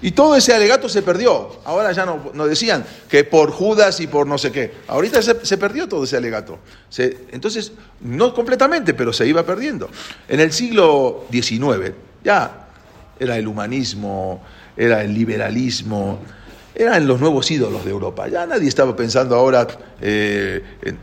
Y 0.00 0.12
todo 0.12 0.36
ese 0.36 0.54
alegato 0.54 0.88
se 0.88 1.02
perdió. 1.02 1.50
Ahora 1.64 1.90
ya 1.92 2.06
no, 2.06 2.46
decían 2.46 2.84
que 3.08 3.24
por 3.24 3.50
Judas 3.50 3.98
y 4.00 4.06
por 4.06 4.26
no 4.26 4.38
sé 4.38 4.52
qué. 4.52 4.72
Ahorita 4.86 5.20
se, 5.22 5.58
perdió 5.58 5.88
todo 5.88 6.04
ese 6.04 6.16
alegato. 6.16 6.58
entonces, 7.32 7.72
no 8.00 8.32
completamente, 8.32 8.94
pero 8.94 9.12
se 9.12 9.26
iba 9.26 9.44
perdiendo. 9.44 9.88
En 10.28 10.40
el 10.40 10.52
siglo 10.52 11.26
XIX 11.32 11.92
ya 12.22 12.68
era 13.18 13.36
el 13.36 13.48
humanismo, 13.48 14.42
era 14.76 15.02
el 15.02 15.12
liberalismo, 15.12 16.20
eran 16.76 17.08
los 17.08 17.20
nuevos 17.20 17.50
ídolos 17.50 17.84
de 17.84 17.90
Europa. 17.90 18.28
Ya 18.28 18.46
nadie 18.46 18.68
estaba 18.68 18.94
pensando 18.94 19.34
ahora 19.34 19.66
eh, 20.00 20.62
en, 20.82 20.98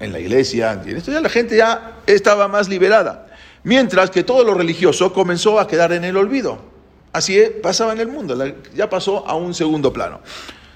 en 0.00 0.12
la 0.12 0.20
iglesia, 0.20 0.72
en 0.72 0.96
esto 0.96 1.10
ya 1.10 1.20
la 1.20 1.28
gente 1.28 1.56
ya 1.56 1.96
estaba 2.06 2.48
más 2.48 2.68
liberada. 2.68 3.26
Mientras 3.64 4.10
que 4.10 4.22
todo 4.22 4.44
lo 4.44 4.54
religioso 4.54 5.12
comenzó 5.12 5.58
a 5.58 5.66
quedar 5.66 5.92
en 5.92 6.04
el 6.04 6.16
olvido. 6.16 6.58
Así 7.12 7.40
pasaba 7.62 7.92
en 7.92 8.00
el 8.00 8.08
mundo, 8.08 8.36
ya 8.74 8.90
pasó 8.90 9.26
a 9.26 9.34
un 9.34 9.54
segundo 9.54 9.92
plano. 9.92 10.20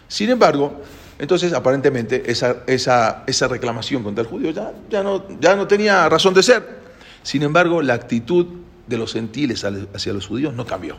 Sin 0.08 0.30
embargo, 0.30 0.80
entonces 1.18 1.52
aparentemente 1.52 2.30
esa, 2.30 2.64
esa, 2.66 3.24
esa 3.26 3.46
reclamación 3.46 4.02
contra 4.02 4.22
el 4.22 4.28
judío 4.28 4.50
ya, 4.50 4.72
ya, 4.88 5.02
no, 5.02 5.24
ya 5.38 5.54
no 5.54 5.68
tenía 5.68 6.08
razón 6.08 6.32
de 6.32 6.42
ser. 6.42 6.80
Sin 7.22 7.42
embargo, 7.42 7.82
la 7.82 7.94
actitud 7.94 8.46
de 8.86 8.98
los 8.98 9.12
gentiles 9.12 9.64
hacia 9.94 10.12
los 10.12 10.26
judíos 10.26 10.54
no 10.54 10.64
cambió, 10.66 10.96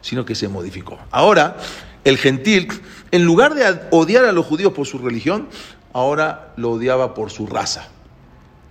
sino 0.00 0.24
que 0.24 0.34
se 0.34 0.48
modificó. 0.48 0.98
Ahora, 1.10 1.58
el 2.04 2.18
gentil, 2.18 2.68
en 3.10 3.24
lugar 3.24 3.54
de 3.54 3.80
odiar 3.90 4.24
a 4.24 4.32
los 4.32 4.46
judíos 4.46 4.72
por 4.72 4.86
su 4.86 4.98
religión, 4.98 5.48
ahora 5.96 6.52
lo 6.56 6.72
odiaba 6.72 7.14
por 7.14 7.30
su 7.30 7.46
raza. 7.46 7.88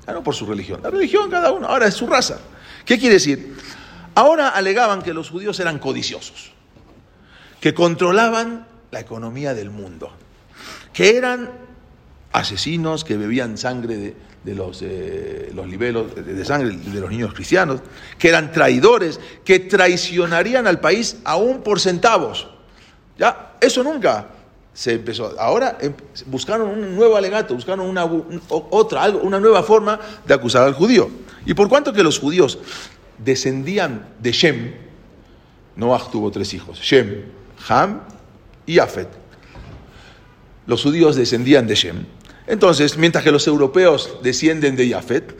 Ya 0.05 0.13
no 0.13 0.23
por 0.23 0.35
su 0.35 0.45
religión. 0.45 0.81
La 0.83 0.91
religión 0.91 1.31
cada 1.31 1.51
uno, 1.51 1.65
ahora 1.67 1.87
es 1.87 1.95
su 1.95 2.05
raza. 2.05 2.37
¿Qué 2.85 2.99
quiere 2.99 3.15
decir? 3.15 3.57
Ahora 4.13 4.49
alegaban 4.49 5.01
que 5.01 5.11
los 5.11 5.31
judíos 5.31 5.59
eran 5.59 5.79
codiciosos, 5.79 6.51
que 7.59 7.73
controlaban 7.73 8.67
la 8.91 8.99
economía 8.99 9.55
del 9.55 9.71
mundo, 9.71 10.11
que 10.93 11.17
eran 11.17 11.49
asesinos 12.31 13.03
que 13.03 13.17
bebían 13.17 13.57
sangre 13.57 14.15
de, 14.43 14.55
los, 14.55 14.83
eh, 14.83 15.51
los 15.51 15.67
libelos, 15.67 16.13
de 16.13 16.45
sangre 16.45 16.77
de 16.77 17.01
los 17.01 17.09
niños 17.09 17.33
cristianos, 17.33 17.81
que 18.19 18.29
eran 18.29 18.51
traidores, 18.51 19.19
que 19.43 19.61
traicionarían 19.61 20.67
al 20.67 20.79
país 20.79 21.17
aún 21.23 21.63
por 21.63 21.79
centavos. 21.79 22.47
Ya, 23.17 23.57
eso 23.59 23.83
nunca 23.83 24.27
se 24.75 24.93
empezó. 24.93 25.33
Ahora 25.39 25.77
em, 25.81 25.93
buscaron 26.27 26.69
un 26.69 26.95
nuevo 26.95 27.15
alegato, 27.15 27.55
buscaron 27.55 27.87
una, 27.87 28.05
otra, 28.49 29.01
algo, 29.01 29.21
una 29.21 29.39
nueva 29.39 29.63
forma 29.63 29.99
de 30.27 30.33
acusar 30.33 30.63
al 30.63 30.73
judío. 30.73 31.09
Y 31.45 31.53
por 31.53 31.69
cuanto 31.69 31.93
que 31.93 32.03
los 32.03 32.19
judíos 32.19 32.59
descendían 33.17 34.09
de 34.19 34.31
Shem, 34.31 34.73
Noah 35.77 36.11
tuvo 36.11 36.29
tres 36.29 36.53
hijos, 36.53 36.79
Shem, 36.79 37.23
Ham 37.69 38.01
y 38.65 38.79
Afet. 38.79 39.07
Los 40.67 40.83
judíos 40.83 41.15
descendían 41.15 41.67
de 41.67 41.75
Shem. 41.75 42.05
Entonces, 42.47 42.97
mientras 42.97 43.23
que 43.23 43.31
los 43.31 43.47
europeos 43.47 44.17
descienden 44.21 44.75
de 44.75 44.87
Yafet, 44.89 45.35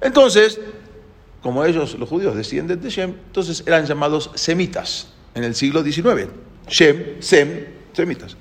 entonces, 0.00 0.60
como 1.42 1.64
ellos, 1.64 1.98
los 1.98 2.08
judíos, 2.08 2.36
descienden 2.36 2.80
de 2.80 2.90
Shem, 2.90 3.14
entonces 3.26 3.64
eran 3.66 3.86
llamados 3.86 4.30
semitas 4.34 5.08
en 5.34 5.44
el 5.44 5.54
siglo 5.54 5.82
XIX. 5.82 6.28
Shem, 6.68 7.20
Sem, 7.20 7.77
semitas. 7.98 8.36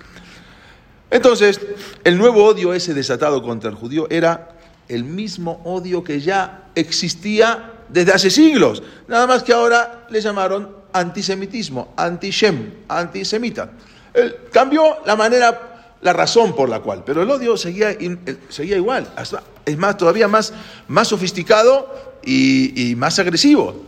Entonces, 1.09 1.59
el 2.03 2.17
nuevo 2.17 2.45
odio 2.45 2.73
ese 2.73 2.93
desatado 2.93 3.41
contra 3.41 3.69
el 3.69 3.75
judío 3.75 4.07
era 4.09 4.49
el 4.87 5.03
mismo 5.03 5.61
odio 5.65 6.03
que 6.03 6.19
ya 6.19 6.69
existía 6.75 7.73
desde 7.89 8.13
hace 8.13 8.29
siglos. 8.29 8.83
Nada 9.07 9.25
más 9.25 9.41
que 9.41 9.53
ahora 9.53 10.05
le 10.09 10.21
llamaron 10.21 10.75
antisemitismo, 10.93 11.93
antishem, 11.97 12.73
antisemita. 12.87 13.71
Él 14.13 14.35
cambió 14.51 14.97
la 15.05 15.15
manera, 15.15 15.95
la 16.01 16.13
razón 16.13 16.55
por 16.55 16.69
la 16.69 16.81
cual, 16.81 17.03
pero 17.03 17.23
el 17.23 17.31
odio 17.31 17.57
seguía, 17.57 17.95
seguía 18.49 18.75
igual. 18.75 19.07
Es 19.65 19.77
más, 19.77 19.97
todavía 19.97 20.27
más, 20.27 20.53
más 20.87 21.07
sofisticado 21.07 22.19
y, 22.23 22.91
y 22.91 22.95
más 22.95 23.17
agresivo. 23.17 23.87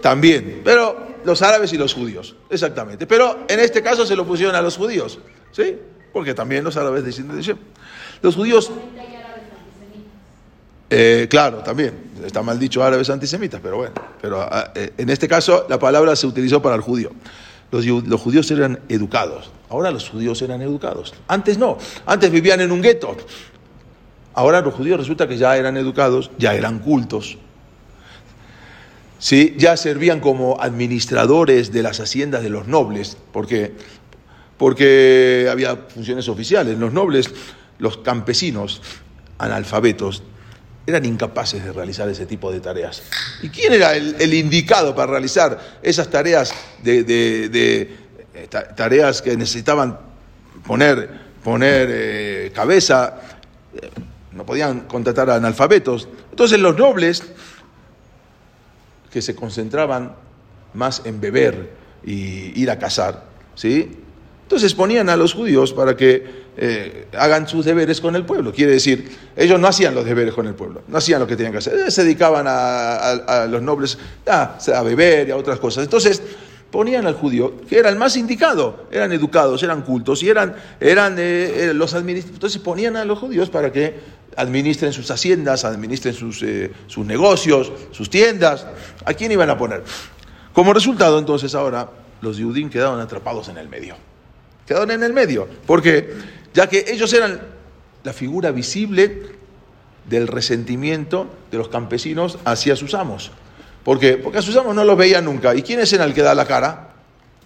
También, 0.00 0.60
pero 0.62 1.03
los 1.24 1.42
árabes 1.42 1.72
y 1.72 1.78
los 1.78 1.94
judíos, 1.94 2.36
exactamente. 2.50 3.06
Pero 3.06 3.44
en 3.48 3.60
este 3.60 3.82
caso 3.82 4.06
se 4.06 4.16
lo 4.16 4.26
pusieron 4.26 4.54
a 4.54 4.62
los 4.62 4.76
judíos, 4.76 5.18
¿sí? 5.52 5.76
Porque 6.12 6.34
también 6.34 6.64
los 6.64 6.76
árabes 6.76 7.04
descienden 7.04 7.36
de 7.36 7.42
Shem. 7.42 7.58
Los 8.22 8.34
judíos... 8.36 8.70
Eh, 10.90 11.26
claro, 11.28 11.58
también. 11.58 12.12
Está 12.24 12.42
mal 12.42 12.58
dicho 12.58 12.82
árabes 12.82 13.10
antisemitas, 13.10 13.60
pero 13.60 13.78
bueno. 13.78 13.94
Pero 14.20 14.40
ah, 14.40 14.70
eh, 14.74 14.92
en 14.96 15.10
este 15.10 15.26
caso 15.26 15.66
la 15.68 15.78
palabra 15.78 16.14
se 16.14 16.26
utilizó 16.26 16.62
para 16.62 16.76
el 16.76 16.82
judío. 16.82 17.10
Los, 17.72 17.84
los, 17.84 18.20
judíos 18.20 18.48
eran 18.50 18.78
educados. 18.88 19.50
Ahora 19.68 19.90
los 19.90 20.08
judíos 20.08 20.40
eran 20.42 20.62
educados. 20.62 21.14
Antes 21.26 21.58
no. 21.58 21.78
Antes 22.06 22.30
vivían 22.30 22.60
en 22.60 22.70
un 22.70 22.80
gueto. 22.80 23.16
Ahora 24.34 24.60
los 24.60 24.74
judíos 24.74 24.98
resulta 24.98 25.26
que 25.26 25.36
ya 25.36 25.56
eran 25.56 25.76
educados, 25.76 26.30
ya 26.38 26.54
eran 26.54 26.80
cultos, 26.80 27.38
¿sí? 29.18 29.54
ya 29.56 29.76
servían 29.76 30.20
como 30.20 30.60
administradores 30.60 31.72
de 31.72 31.82
las 31.82 32.00
haciendas 32.00 32.42
de 32.42 32.50
los 32.50 32.66
nobles, 32.66 33.16
porque, 33.32 33.72
porque 34.56 35.48
había 35.50 35.76
funciones 35.76 36.28
oficiales. 36.28 36.78
Los 36.78 36.92
nobles, 36.92 37.30
los 37.78 37.98
campesinos, 37.98 38.82
analfabetos, 39.38 40.22
eran 40.86 41.04
incapaces 41.04 41.64
de 41.64 41.72
realizar 41.72 42.08
ese 42.08 42.26
tipo 42.26 42.52
de 42.52 42.60
tareas. 42.60 43.02
¿Y 43.42 43.48
quién 43.48 43.72
era 43.72 43.96
el, 43.96 44.34
indicado 44.34 44.94
para 44.94 45.12
realizar 45.12 45.78
esas 45.82 46.10
tareas 46.10 46.52
de, 46.82 47.04
eh, 48.34 48.48
tareas 48.76 49.22
que 49.22 49.36
necesitaban 49.36 49.98
poner, 50.66 51.08
poner 51.42 51.88
eh, 51.90 52.52
cabeza? 52.54 53.18
Eh, 53.74 53.88
no 54.32 54.44
podían 54.44 54.80
contratar 54.80 55.30
a 55.30 55.36
analfabetos. 55.36 56.08
Entonces 56.30 56.58
los 56.58 56.76
nobles 56.76 57.22
que 59.14 59.22
se 59.22 59.36
concentraban 59.36 60.16
más 60.74 61.02
en 61.04 61.20
beber 61.20 61.70
y 62.04 62.60
ir 62.60 62.68
a 62.68 62.80
cazar, 62.80 63.22
¿sí? 63.54 63.88
Entonces 64.42 64.74
ponían 64.74 65.08
a 65.08 65.16
los 65.16 65.34
judíos 65.34 65.72
para 65.72 65.96
que 65.96 66.44
eh, 66.56 67.06
hagan 67.16 67.46
sus 67.46 67.64
deberes 67.64 68.00
con 68.00 68.16
el 68.16 68.26
pueblo. 68.26 68.52
Quiere 68.52 68.72
decir, 68.72 69.08
ellos 69.36 69.60
no 69.60 69.68
hacían 69.68 69.94
los 69.94 70.04
deberes 70.04 70.34
con 70.34 70.48
el 70.48 70.54
pueblo, 70.54 70.82
no 70.88 70.98
hacían 70.98 71.20
lo 71.20 71.28
que 71.28 71.36
tenían 71.36 71.52
que 71.52 71.58
hacer. 71.58 71.92
Se 71.92 72.02
dedicaban 72.02 72.46
a, 72.48 73.46
los 73.48 73.62
nobles 73.62 73.96
a, 74.26 74.58
beber 74.82 75.28
y 75.28 75.30
a 75.30 75.36
otras 75.36 75.60
cosas. 75.60 75.84
Entonces 75.84 76.20
ponían 76.72 77.06
al 77.06 77.14
judío, 77.14 77.54
que 77.68 77.78
era 77.78 77.90
el 77.90 77.96
más 77.96 78.16
indicado, 78.16 78.88
eran 78.90 79.12
educados, 79.12 79.62
eran 79.62 79.82
cultos 79.82 80.24
y 80.24 80.28
eran, 80.28 80.56
eran 80.80 81.14
eh, 81.18 81.70
los 81.72 81.94
administradores. 81.94 82.34
Entonces 82.34 82.60
ponían 82.60 82.96
a 82.96 83.04
los 83.04 83.20
judíos 83.20 83.48
para 83.48 83.70
que 83.70 83.94
administren 84.36 84.92
sus 84.92 85.10
haciendas, 85.10 85.64
administren 85.64 86.14
sus, 86.14 86.42
eh, 86.42 86.72
sus 86.86 87.04
negocios, 87.06 87.72
sus 87.90 88.10
tiendas. 88.10 88.66
¿A 89.04 89.14
quién 89.14 89.32
iban 89.32 89.50
a 89.50 89.58
poner? 89.58 89.82
Como 90.52 90.72
resultado, 90.72 91.18
entonces 91.18 91.54
ahora 91.54 91.90
los 92.20 92.38
judíos 92.38 92.70
quedaron 92.70 93.00
atrapados 93.00 93.48
en 93.48 93.58
el 93.58 93.68
medio. 93.68 93.96
Quedaron 94.66 94.90
en 94.90 95.02
el 95.02 95.12
medio. 95.12 95.46
¿Por 95.66 95.82
qué? 95.82 96.14
Ya 96.54 96.68
que 96.68 96.84
ellos 96.88 97.12
eran 97.12 97.40
la 98.02 98.12
figura 98.12 98.50
visible 98.50 99.22
del 100.08 100.28
resentimiento 100.28 101.28
de 101.50 101.58
los 101.58 101.68
campesinos 101.68 102.38
hacia 102.44 102.76
sus 102.76 102.94
amos. 102.94 103.30
¿Por 103.82 103.98
qué? 103.98 104.16
Porque 104.16 104.38
a 104.38 104.42
sus 104.42 104.56
amos 104.56 104.74
no 104.74 104.84
los 104.84 104.96
veían 104.96 105.24
nunca. 105.24 105.54
¿Y 105.54 105.62
quién 105.62 105.80
es 105.80 105.92
el 105.92 106.14
que 106.14 106.22
da 106.22 106.34
la 106.34 106.46
cara? 106.46 106.93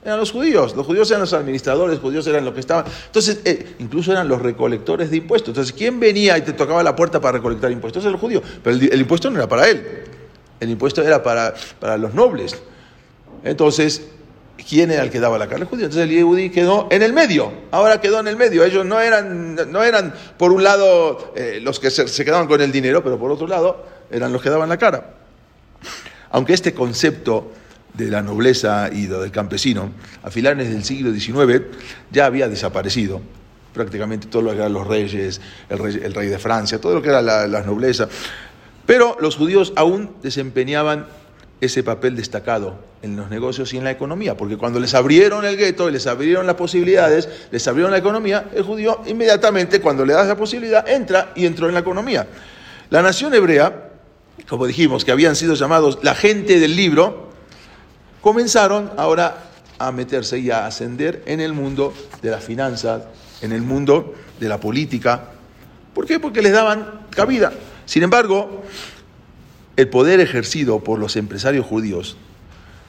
Eran 0.09 0.21
los 0.21 0.33
judíos. 0.33 0.75
Los 0.75 0.87
judíos 0.87 1.11
eran 1.11 1.21
los 1.21 1.35
administradores, 1.35 1.97
los 1.97 2.00
judíos 2.00 2.27
eran 2.27 2.42
los 2.42 2.55
que 2.55 2.61
estaban. 2.61 2.87
Entonces, 3.05 3.40
eh, 3.44 3.75
incluso 3.79 4.11
eran 4.11 4.27
los 4.27 4.40
recolectores 4.40 5.11
de 5.11 5.18
impuestos. 5.18 5.51
Entonces, 5.51 5.75
¿quién 5.75 6.01
venía 6.01 6.38
y 6.38 6.40
te 6.40 6.55
tocaba 6.55 6.83
la 6.83 6.97
puerta 6.97 7.21
para 7.21 7.37
recolectar 7.37 7.71
impuestos? 7.71 8.05
Era 8.05 8.12
el 8.12 8.18
judío. 8.18 8.40
Pero 8.64 8.75
el, 8.75 9.01
impuesto 9.01 9.29
no 9.29 9.37
era 9.37 9.47
para 9.47 9.68
él. 9.68 10.05
El 10.61 10.71
impuesto 10.71 11.03
era 11.03 11.23
para, 11.23 11.53
para 11.79 11.99
los 11.99 12.14
nobles. 12.14 12.57
Entonces, 13.44 14.09
¿quién 14.66 14.90
era 14.90 15.03
el 15.03 15.11
que 15.11 15.21
daba 15.21 15.37
la 15.37 15.47
cara? 15.47 15.61
El 15.61 15.66
judío. 15.66 15.85
Entonces, 15.85 16.11
el 16.11 16.25
judío 16.25 16.53
quedó 16.53 16.88
en 16.90 17.03
el 17.03 17.12
medio. 17.12 17.53
Ahora 17.71 18.01
quedó 18.01 18.21
en 18.21 18.29
el 18.29 18.37
medio. 18.37 18.64
Ellos 18.64 18.87
no 18.87 19.03
eran, 19.03 19.57
no 19.71 19.83
eran 19.83 20.14
por 20.38 20.53
un 20.53 20.64
lado, 20.64 21.35
eh, 21.37 21.59
los 21.61 21.79
que 21.81 21.90
se, 21.90 22.09
se 22.09 22.25
quedaban 22.25 22.47
con 22.47 22.62
el 22.62 22.73
dinero, 22.73 23.05
pero 23.05 23.18
por 23.18 23.31
otro 23.31 23.47
lado, 23.47 23.85
eran 24.11 24.33
los 24.33 24.40
que 24.40 24.49
daban 24.49 24.71
la 24.71 24.79
cara. 24.79 25.16
Aunque 26.31 26.55
este 26.55 26.73
concepto 26.73 27.53
de 27.99 28.11
la 28.11 28.23
nobleza 28.23 28.89
y 28.93 29.07
del 29.07 29.33
campesino, 29.33 29.91
a 30.23 30.31
finales 30.31 30.71
del 30.71 30.85
siglo 30.85 31.13
XIX 31.13 31.63
ya 32.13 32.27
había 32.27 32.49
desaparecido. 32.49 33.21
Prácticamente 33.75 34.29
todo 34.29 34.43
lo 34.43 34.51
que 34.53 34.59
eran 34.59 34.73
los 34.73 34.87
reyes, 34.87 35.41
el 35.69 36.15
rey, 36.15 36.29
de 36.29 36.39
Francia, 36.39 36.81
todo 36.81 36.95
lo 36.95 37.03
que 37.03 37.09
era 37.09 37.21
la, 37.21 37.63
nobleza. 37.63 38.09
Pero 38.87 39.17
los 39.21 39.37
judíos 39.37 39.73
aún 39.77 40.13
desempeñaban 40.23 41.07
ese 41.61 41.83
papel 41.83 42.15
destacado 42.15 42.79
en 43.03 43.17
los 43.17 43.31
negocios 43.31 43.75
y 43.75 43.79
en 43.79 43.85
la 43.85 43.91
economía, 43.91 44.37
porque 44.37 44.57
cuando 44.57 44.79
les 44.79 44.95
abrieron 44.95 45.45
el 45.45 45.57
gueto 45.57 45.91
les 45.91 46.07
abrieron 46.07 46.47
las 46.47 46.55
posibilidades, 46.55 47.29
les 47.51 47.67
abrieron 47.67 47.91
la 47.91 47.99
economía, 47.99 48.49
el 48.55 48.63
judío 48.63 49.03
inmediatamente 49.07 49.81
cuando 49.81 50.07
le 50.07 50.13
das 50.13 50.29
la 50.29 50.37
posibilidad 50.37 50.89
entra 50.89 51.33
y 51.35 51.47
entró 51.47 51.67
en 51.67 51.75
la 51.75 51.81
economía. 51.81 52.29
La 52.91 53.03
nación 53.03 53.35
hebrea, 53.35 53.91
como 54.49 54.67
dijimos, 54.67 55.05
que 55.05 55.11
habían 55.11 55.35
sido 55.35 55.55
llamados 55.55 55.99
la 56.03 56.15
gente 56.15 56.61
del 56.61 56.77
libro, 56.77 57.28
comenzaron 58.20 58.90
ahora 58.96 59.50
a 59.78 59.92
meterse 59.92 60.38
y 60.38 60.50
a 60.50 60.66
ascender 60.66 61.22
en 61.26 61.40
el 61.40 61.52
mundo 61.52 61.94
de 62.20 62.31
las 62.31 62.42
finanzas, 62.42 63.02
en 63.40 63.52
el 63.52 63.62
mundo 63.62 64.14
de 64.40 64.48
la 64.48 64.59
política. 64.59 65.31
¿Por 65.94 66.07
qué? 66.07 66.18
Porque 66.18 66.42
les 66.42 66.52
daban 66.52 67.07
cabida. 67.11 67.52
Sin 67.87 68.02
embargo, 68.02 68.62
el 69.76 69.88
poder 69.88 70.20
ejercido 70.20 70.83
por 70.83 70.98
los 70.98 71.16
empresarios 71.16 71.64
judíos 71.64 72.16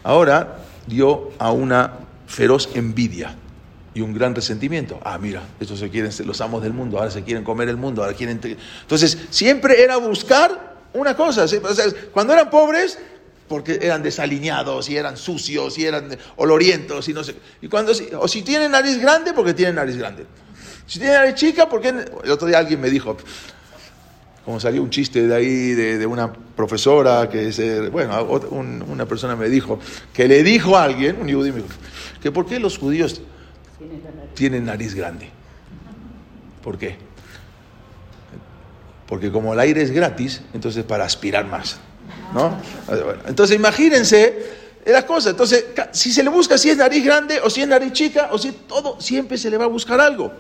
ahora 0.04 0.60
dio 0.88 1.30
a 1.38 1.52
una 1.52 1.94
feroz 2.28 2.70
envidia 2.74 3.36
y 3.94 4.02
un 4.02 4.14
gran 4.14 4.36
resentimiento. 4.36 5.00
Ah, 5.04 5.18
mira, 5.18 5.44
estos 5.60 5.80
se 5.80 5.90
quieren 5.90 6.12
ser 6.12 6.26
los 6.26 6.42
amos 6.42 6.62
del 6.62 6.74
mundo, 6.74 6.98
ahora 6.98 7.12
se 7.12 7.24
quieren 7.24 7.44
comer 7.44 7.70
el 7.70 7.78
mundo, 7.78 8.04
ahora 8.04 8.16
quieren... 8.16 8.40
Entonces, 8.82 9.18
siempre 9.30 9.82
era 9.82 9.98
buscar 9.98 10.78
una 10.94 11.16
cosa. 11.16 11.46
cuando 12.12 12.34
eran 12.34 12.50
pobres, 12.50 12.98
porque 13.50 13.80
eran 13.82 14.04
desalineados 14.04 14.90
y 14.90 14.96
eran 14.96 15.18
sucios 15.18 15.78
y 15.78 15.86
eran 15.86 16.16
olorientos 16.38 17.10
y 17.10 17.14
no 17.14 17.24
sé. 17.24 17.36
Y 17.62 17.68
cuando, 17.68 17.92
o 18.20 18.28
si 18.28 18.44
tienen 18.44 18.72
nariz 18.72 19.00
grande, 19.02 19.34
porque 19.34 19.54
tienen 19.54 19.76
nariz 19.76 19.98
grande. 19.98 20.26
Si 20.86 21.00
tienen 21.00 21.18
nariz 21.18 21.36
chica, 21.36 21.68
porque 21.68 21.90
el 21.90 22.32
otro 22.32 22.48
día 22.48 22.60
alguien 22.60 22.80
me 22.80 22.90
dijo, 22.90 23.18
como 24.46 24.60
salió 24.60 24.82
un 24.82 24.90
chiste 24.90 25.28
de 25.28 25.36
ahí 25.36 25.74
de, 25.74 26.06
una 26.06 26.32
profesora 26.32 27.28
que 27.30 27.50
es, 27.50 27.60
eh, 27.60 27.90
bueno, 27.90 28.24
una 28.88 29.06
persona 29.06 29.36
me 29.36 29.50
dijo, 29.50 29.80
que 30.14 30.28
le 30.28 30.44
dijo 30.44 30.78
a 30.78 30.84
alguien, 30.84 31.18
un 31.20 31.32
judío 31.34 31.54
me 31.54 31.62
dijo, 31.62 31.76
que 32.22 32.32
por 32.32 32.46
qué 32.46 32.60
los 32.60 32.78
judíos 32.78 33.22
tienen 34.36 34.66
nariz 34.66 34.94
grande. 34.94 35.30
¿Por 36.64 36.78
qué? 36.78 36.98
Porque 39.08 39.32
como 39.32 39.54
el 39.54 39.60
aire 39.60 39.82
es 39.82 39.90
gratis, 39.90 40.44
entonces 40.54 40.84
para 40.84 41.06
aspirar 41.06 41.46
más. 41.48 41.80
Entonces 43.28 43.56
imagínense 43.56 44.60
las 44.86 45.04
cosas. 45.04 45.32
Entonces, 45.32 45.66
si 45.92 46.12
se 46.12 46.24
le 46.24 46.30
busca 46.30 46.58
si 46.58 46.70
es 46.70 46.78
nariz 46.78 47.04
grande 47.04 47.40
o 47.44 47.50
si 47.50 47.62
es 47.62 47.68
nariz 47.68 47.94
chica 47.94 48.30
o 48.32 48.38
si 48.38 48.52
todo, 48.52 49.00
siempre 49.00 49.38
se 49.38 49.50
le 49.50 49.58
va 49.58 49.66
a 49.66 49.68
buscar 49.68 50.00
algo. 50.00 50.32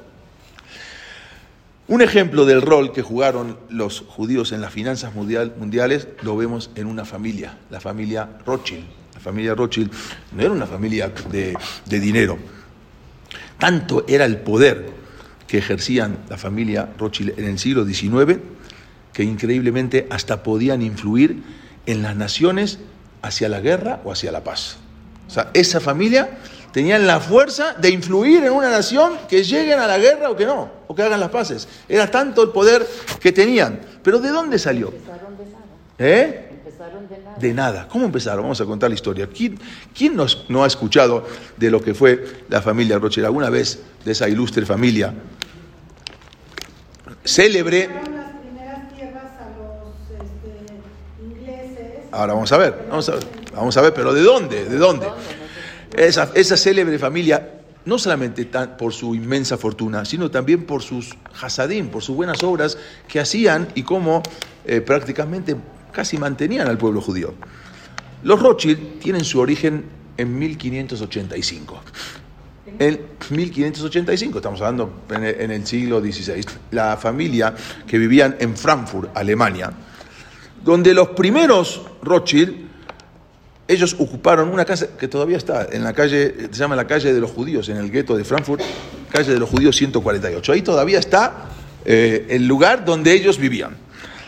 Un 1.87 2.01
ejemplo 2.01 2.45
del 2.45 2.61
rol 2.61 2.91
que 2.91 3.01
jugaron 3.01 3.57
los 3.69 4.01
judíos 4.01 4.51
en 4.51 4.61
las 4.61 4.71
finanzas 4.71 5.13
mundiales 5.15 6.07
lo 6.21 6.37
vemos 6.37 6.69
en 6.75 6.85
una 6.85 7.03
familia, 7.03 7.57
la 7.71 7.79
familia 7.79 8.29
Rothschild. 8.45 8.85
La 9.15 9.19
familia 9.19 9.55
Rothschild 9.55 9.91
no 10.33 10.41
era 10.41 10.51
una 10.51 10.67
familia 10.67 11.11
de, 11.31 11.57
de 11.85 11.99
dinero. 11.99 12.37
Tanto 13.57 14.05
era 14.07 14.25
el 14.25 14.37
poder 14.37 14.91
que 15.47 15.57
ejercían 15.57 16.25
la 16.29 16.37
familia 16.37 16.89
Rothschild 16.97 17.39
en 17.39 17.45
el 17.45 17.59
siglo 17.59 17.83
XIX 17.83 18.39
que 19.11 19.23
increíblemente 19.23 20.07
hasta 20.09 20.43
podían 20.43 20.81
influir 20.81 21.41
en 21.85 22.01
las 22.01 22.15
naciones 22.15 22.79
hacia 23.21 23.49
la 23.49 23.59
guerra 23.59 24.01
o 24.03 24.11
hacia 24.11 24.31
la 24.31 24.43
paz. 24.43 24.77
O 25.27 25.31
sea, 25.31 25.51
esa 25.53 25.79
familia 25.79 26.37
tenían 26.71 27.05
la 27.07 27.19
fuerza 27.19 27.73
de 27.73 27.89
influir 27.89 28.43
en 28.43 28.51
una 28.51 28.69
nación 28.69 29.13
que 29.27 29.43
lleguen 29.43 29.79
a 29.79 29.87
la 29.87 29.97
guerra 29.97 30.29
o 30.29 30.35
que 30.35 30.45
no, 30.45 30.69
o 30.87 30.95
que 30.95 31.03
hagan 31.03 31.19
las 31.19 31.29
paces. 31.29 31.67
Era 31.87 32.09
tanto 32.09 32.43
el 32.43 32.49
poder 32.49 32.85
que 33.19 33.31
tenían. 33.31 33.79
Pero 34.03 34.19
¿de 34.19 34.29
dónde 34.29 34.57
salió? 34.57 34.87
Empezaron 34.87 35.37
de 35.37 35.45
nada. 35.45 35.65
¿Eh? 35.99 36.49
Empezaron 36.51 37.07
de 37.07 37.17
nada. 37.17 37.37
De 37.37 37.53
nada. 37.53 37.87
¿Cómo 37.87 38.05
empezaron? 38.05 38.43
Vamos 38.43 38.61
a 38.61 38.65
contar 38.65 38.89
la 38.89 38.95
historia. 38.95 39.27
¿Quién, 39.27 39.59
quién 39.95 40.15
nos, 40.15 40.45
no 40.49 40.63
ha 40.63 40.67
escuchado 40.67 41.25
de 41.57 41.69
lo 41.69 41.81
que 41.81 41.93
fue 41.93 42.23
la 42.49 42.61
familia 42.61 42.97
Rocher 42.97 43.25
alguna 43.25 43.49
vez, 43.49 43.79
de 44.05 44.11
esa 44.11 44.27
ilustre 44.29 44.65
familia? 44.65 45.13
Célebre 47.23 47.89
Ahora 52.11 52.33
vamos 52.33 52.51
a 52.51 52.57
ver, 52.57 52.85
vamos 52.89 53.07
a 53.09 53.13
ver, 53.15 53.23
vamos 53.53 53.77
a 53.77 53.81
ver, 53.81 53.93
pero 53.93 54.13
¿de 54.13 54.21
dónde? 54.21 54.65
¿De 54.65 54.77
dónde? 54.77 55.07
Esa, 55.95 56.31
esa 56.33 56.57
célebre 56.57 56.97
familia, 56.99 57.49
no 57.85 57.97
solamente 57.99 58.45
tan- 58.45 58.77
por 58.77 58.93
su 58.93 59.13
inmensa 59.15 59.57
fortuna, 59.57 60.05
sino 60.05 60.29
también 60.31 60.65
por 60.65 60.81
sus 60.81 61.15
hasadim, 61.41 61.89
por 61.89 62.01
sus 62.03 62.15
buenas 62.15 62.41
obras 62.43 62.77
que 63.07 63.19
hacían 63.19 63.67
y 63.75 63.83
cómo 63.83 64.21
eh, 64.65 64.81
prácticamente 64.81 65.55
casi 65.91 66.17
mantenían 66.17 66.67
al 66.67 66.77
pueblo 66.77 67.01
judío. 67.01 67.33
Los 68.23 68.41
Rothschild 68.41 68.99
tienen 68.99 69.23
su 69.23 69.39
origen 69.39 69.85
en 70.17 70.37
1585. 70.37 71.81
En 72.77 72.99
1585, 73.31 74.37
estamos 74.37 74.61
hablando 74.61 75.01
en 75.09 75.23
el, 75.23 75.41
en 75.41 75.51
el 75.51 75.65
siglo 75.65 75.99
XVI, 76.01 76.45
la 76.71 76.97
familia 76.97 77.55
que 77.87 77.97
vivían 77.97 78.35
en 78.39 78.55
Frankfurt, 78.55 79.09
Alemania, 79.17 79.71
donde 80.63 80.93
los 80.93 81.09
primeros 81.09 81.81
Rothschild, 82.01 82.67
ellos 83.67 83.95
ocuparon 83.99 84.49
una 84.49 84.65
casa 84.65 84.87
que 84.97 85.07
todavía 85.07 85.37
está 85.37 85.67
en 85.71 85.83
la 85.83 85.93
calle, 85.93 86.49
se 86.51 86.59
llama 86.59 86.75
la 86.75 86.87
calle 86.87 87.13
de 87.13 87.19
los 87.19 87.31
judíos, 87.31 87.69
en 87.69 87.77
el 87.77 87.91
gueto 87.91 88.17
de 88.17 88.23
Frankfurt, 88.23 88.61
calle 89.11 89.31
de 89.31 89.39
los 89.39 89.49
judíos 89.49 89.75
148. 89.75 90.51
Ahí 90.51 90.61
todavía 90.61 90.97
está 90.99 91.49
eh, 91.85 92.25
el 92.29 92.47
lugar 92.47 92.83
donde 92.83 93.13
ellos 93.13 93.37
vivían. 93.37 93.77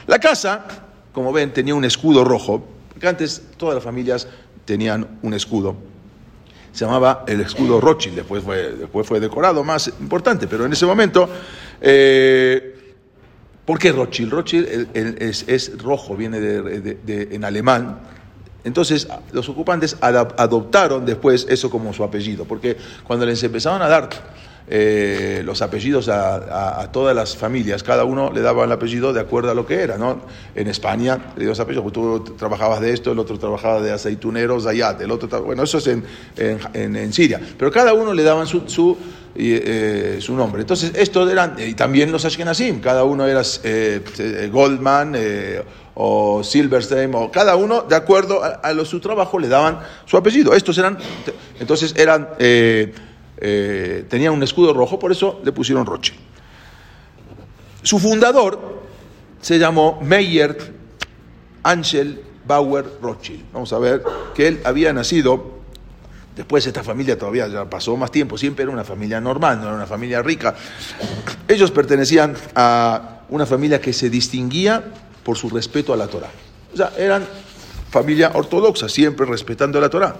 La 0.05 0.19
casa, 0.19 0.65
como 1.11 1.33
ven, 1.33 1.51
tenía 1.53 1.73
un 1.73 1.85
escudo 1.85 2.23
rojo, 2.23 2.63
porque 2.89 3.07
antes 3.07 3.41
todas 3.57 3.75
las 3.75 3.83
familias 3.83 4.27
tenían 4.63 5.19
un 5.23 5.33
escudo. 5.33 5.75
Se 6.71 6.85
llamaba 6.85 7.25
el 7.27 7.41
escudo 7.41 7.81
Rothschild, 7.81 8.17
después 8.17 8.43
fue, 8.43 8.73
después 8.73 9.07
fue 9.07 9.19
decorado 9.19 9.63
más 9.63 9.87
importante, 9.87 10.47
pero 10.47 10.65
en 10.65 10.73
ese 10.73 10.85
momento... 10.85 11.27
eh, 11.81 12.80
¿Por 13.71 13.79
qué 13.79 13.93
Rothschild? 13.93 14.33
Rothschild 14.33 14.89
es, 15.21 15.45
es 15.47 15.81
rojo, 15.81 16.17
viene 16.17 16.41
de, 16.41 16.81
de- 17.05 17.29
en 17.31 17.45
alemán. 17.45 17.99
Entonces 18.65 19.07
los 19.31 19.47
ocupantes 19.47 19.95
adoptaron 20.01 21.05
después 21.05 21.47
eso 21.49 21.69
como 21.69 21.93
su 21.93 22.03
apellido, 22.03 22.43
porque 22.43 22.75
cuando 23.07 23.25
les 23.25 23.41
empezaron 23.43 23.81
a 23.81 23.87
dar 23.87 24.09
eh, 24.67 25.41
los 25.45 25.61
apellidos 25.61 26.09
a, 26.09 26.81
a- 26.81 26.91
todas 26.91 27.15
las 27.15 27.37
familias, 27.37 27.81
cada 27.81 28.03
uno 28.03 28.29
le 28.33 28.41
daba 28.41 28.65
el 28.65 28.71
apellido 28.73 29.13
de 29.13 29.21
acuerdo 29.21 29.51
a 29.51 29.53
lo 29.53 29.65
que 29.65 29.75
era, 29.81 29.97
¿no? 29.97 30.19
En 30.53 30.67
España 30.67 31.31
le 31.37 31.45
dio 31.45 31.53
apellidos, 31.53 31.93
tú 31.93 32.23
trabajabas 32.37 32.81
de 32.81 32.91
esto, 32.91 33.13
el 33.13 33.19
otro 33.19 33.39
trabajaba 33.39 33.81
de 33.81 33.93
aceitunero, 33.93 34.59
Zayat, 34.59 34.99
el 34.99 35.11
otro, 35.11 35.43
bueno, 35.43 35.63
eso 35.63 35.77
es 35.77 35.87
en, 35.87 36.03
en- 36.35 36.59
en- 36.73 36.95
en 36.97 37.13
Siria, 37.13 37.39
pero 37.57 37.71
cada 37.71 37.93
uno 37.93 38.13
le 38.13 38.23
daban 38.23 38.47
su, 38.47 38.67
su, 38.69 38.97
y, 39.35 39.53
eh, 39.53 40.17
su 40.19 40.35
nombre. 40.35 40.61
Entonces, 40.61 40.91
estos 40.95 41.31
eran, 41.31 41.55
y 41.57 41.73
también 41.73 42.11
los 42.11 42.25
Ashkenazim, 42.25 42.81
cada 42.81 43.03
uno 43.03 43.25
era 43.25 43.41
eh, 43.63 44.01
eh, 44.17 44.49
Goldman 44.51 45.13
eh, 45.15 45.63
o 45.93 46.43
Silverstein, 46.43 47.13
o 47.13 47.31
cada 47.31 47.55
uno, 47.55 47.83
de 47.83 47.95
acuerdo 47.95 48.41
a, 48.43 48.85
su 48.85 48.99
trabajo, 48.99 49.39
le 49.39 49.47
daban 49.47 49.79
su 50.05 50.17
apellido. 50.17 50.53
Estos 50.53 50.77
eran, 50.77 50.97
entonces 51.59 51.93
eran, 51.97 52.29
eh, 52.39 52.93
eh, 53.37 54.05
tenían 54.09 54.33
un 54.33 54.43
escudo 54.43 54.73
rojo, 54.73 54.99
por 54.99 55.11
eso 55.11 55.41
le 55.43 55.51
pusieron 55.51 55.85
Roche. 55.85 56.13
Su 57.83 57.99
fundador 57.99 58.81
se 59.41 59.57
llamó 59.57 59.99
Meyer 60.01 60.57
Angel 61.63 62.21
Bauer 62.45 62.85
Rothschild. 63.01 63.43
Vamos 63.53 63.73
a 63.73 63.79
ver 63.79 64.03
que 64.35 64.47
él 64.47 64.61
había 64.63 64.93
nacido 64.93 65.60
Después 66.35 66.65
esta 66.65 66.83
familia 66.83 67.17
todavía 67.17 67.47
ya 67.47 67.69
pasó 67.69 67.97
más 67.97 68.09
tiempo, 68.09 68.37
siempre 68.37 68.63
era 68.63 68.71
una 68.71 68.83
familia 68.83 69.19
normal, 69.19 69.59
no 69.59 69.67
era 69.67 69.75
una 69.75 69.85
familia 69.85 70.21
rica. 70.21 70.55
Ellos 71.47 71.71
pertenecían 71.71 72.35
a 72.55 73.21
una 73.29 73.45
familia 73.45 73.81
que 73.81 73.91
se 73.91 74.09
distinguía 74.09 74.83
por 75.23 75.37
su 75.37 75.49
respeto 75.49 75.93
a 75.93 75.97
la 75.97 76.07
Torah. 76.07 76.29
O 76.73 76.77
sea, 76.77 76.93
eran 76.97 77.25
familia 77.89 78.31
ortodoxa, 78.33 78.87
siempre 78.87 79.25
respetando 79.25 79.79
la 79.81 79.89
Torah. 79.89 80.15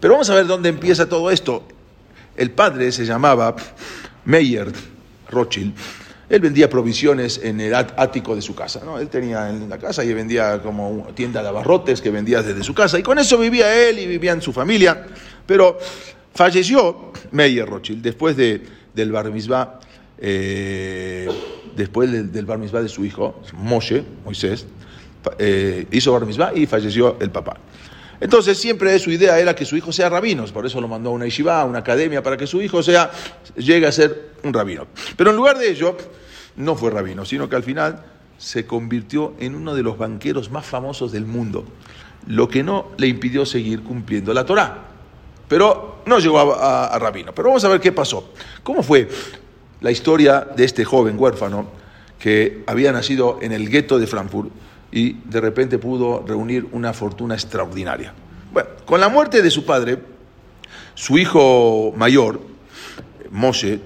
Pero 0.00 0.14
vamos 0.14 0.30
a 0.30 0.34
ver 0.34 0.46
dónde 0.46 0.68
empieza 0.68 1.08
todo 1.08 1.30
esto. 1.30 1.66
El 2.36 2.52
padre 2.52 2.92
se 2.92 3.04
llamaba 3.04 3.56
Meyer 4.24 4.72
Rothschild. 5.28 5.74
Él 6.28 6.40
vendía 6.40 6.68
provisiones 6.68 7.40
en 7.42 7.60
el 7.60 7.74
ático 7.74 8.34
de 8.34 8.42
su 8.42 8.54
casa. 8.54 8.82
¿no? 8.84 8.98
Él 8.98 9.08
tenía 9.08 9.48
en 9.48 9.68
la 9.68 9.78
casa 9.78 10.04
y 10.04 10.12
vendía 10.12 10.60
como 10.60 11.08
tienda 11.14 11.42
de 11.42 11.48
abarrotes 11.48 12.00
que 12.00 12.10
vendía 12.10 12.42
desde 12.42 12.64
su 12.64 12.74
casa. 12.74 12.98
Y 12.98 13.02
con 13.02 13.18
eso 13.18 13.38
vivía 13.38 13.88
él 13.88 13.98
y 14.00 14.06
vivían 14.06 14.42
su 14.42 14.52
familia. 14.52 15.06
Pero 15.46 15.78
falleció 16.34 17.12
Meyer 17.30 17.66
Rothschild 17.68 18.02
después 18.02 18.36
de, 18.36 18.60
del 18.92 19.12
bar 19.12 19.30
mitzvah, 19.30 19.78
eh, 20.18 21.28
después 21.76 22.10
del, 22.10 22.32
del 22.32 22.44
bar 22.44 22.58
mitzvah 22.58 22.82
de 22.82 22.88
su 22.88 23.04
hijo, 23.04 23.40
Moshe, 23.54 24.02
Moisés. 24.24 24.66
eh, 25.38 25.86
hizo 25.92 26.12
bar 26.12 26.26
mitzvah 26.26 26.52
y 26.54 26.66
falleció 26.66 27.16
el 27.20 27.30
papá. 27.30 27.56
Entonces 28.20 28.58
siempre 28.58 28.98
su 28.98 29.10
idea 29.10 29.38
era 29.38 29.54
que 29.54 29.64
su 29.64 29.76
hijo 29.76 29.92
sea 29.92 30.08
rabino, 30.08 30.44
por 30.46 30.64
eso 30.66 30.80
lo 30.80 30.88
mandó 30.88 31.10
a 31.10 31.12
una 31.12 31.24
yeshiva, 31.26 31.60
a 31.60 31.64
una 31.64 31.80
academia, 31.80 32.22
para 32.22 32.36
que 32.36 32.46
su 32.46 32.62
hijo 32.62 32.82
sea, 32.82 33.10
llegue 33.56 33.86
a 33.86 33.92
ser 33.92 34.30
un 34.42 34.52
rabino. 34.54 34.86
Pero 35.16 35.30
en 35.30 35.36
lugar 35.36 35.58
de 35.58 35.70
ello, 35.70 35.96
no 36.56 36.74
fue 36.76 36.90
rabino, 36.90 37.24
sino 37.24 37.48
que 37.48 37.56
al 37.56 37.62
final 37.62 38.02
se 38.38 38.66
convirtió 38.66 39.34
en 39.38 39.54
uno 39.54 39.74
de 39.74 39.82
los 39.82 39.98
banqueros 39.98 40.50
más 40.50 40.64
famosos 40.66 41.12
del 41.12 41.26
mundo, 41.26 41.64
lo 42.26 42.48
que 42.48 42.62
no 42.62 42.88
le 42.98 43.06
impidió 43.06 43.44
seguir 43.46 43.82
cumpliendo 43.82 44.32
la 44.34 44.44
Torá. 44.46 44.82
Pero 45.48 45.98
no 46.06 46.18
llegó 46.18 46.38
a, 46.40 46.56
a- 46.56 46.86
a 46.88 46.98
rabino. 46.98 47.32
Pero 47.34 47.48
vamos 47.48 47.64
a 47.64 47.68
ver 47.68 47.80
qué 47.80 47.92
pasó. 47.92 48.32
¿Cómo 48.62 48.82
fue 48.82 49.08
la 49.80 49.90
historia 49.90 50.40
de 50.56 50.64
este 50.64 50.84
joven 50.84 51.16
huérfano 51.18 51.68
que 52.18 52.64
había 52.66 52.90
nacido 52.92 53.38
en 53.42 53.52
el 53.52 53.68
gueto 53.68 53.98
de 53.98 54.06
Frankfurt 54.06 54.50
y 54.96 55.12
de 55.26 55.42
repente 55.42 55.76
pudo 55.76 56.24
reunir 56.26 56.66
una 56.72 56.94
fortuna 56.94 57.34
extraordinaria? 57.34 58.14
Bueno, 58.50 58.70
con 58.86 58.98
la 58.98 59.10
muerte 59.10 59.42
de 59.42 59.50
su 59.50 59.66
padre, 59.66 59.98
su 60.94 61.18
hijo 61.18 61.92
mayor, 61.94 62.40
Moshe, 63.30 63.78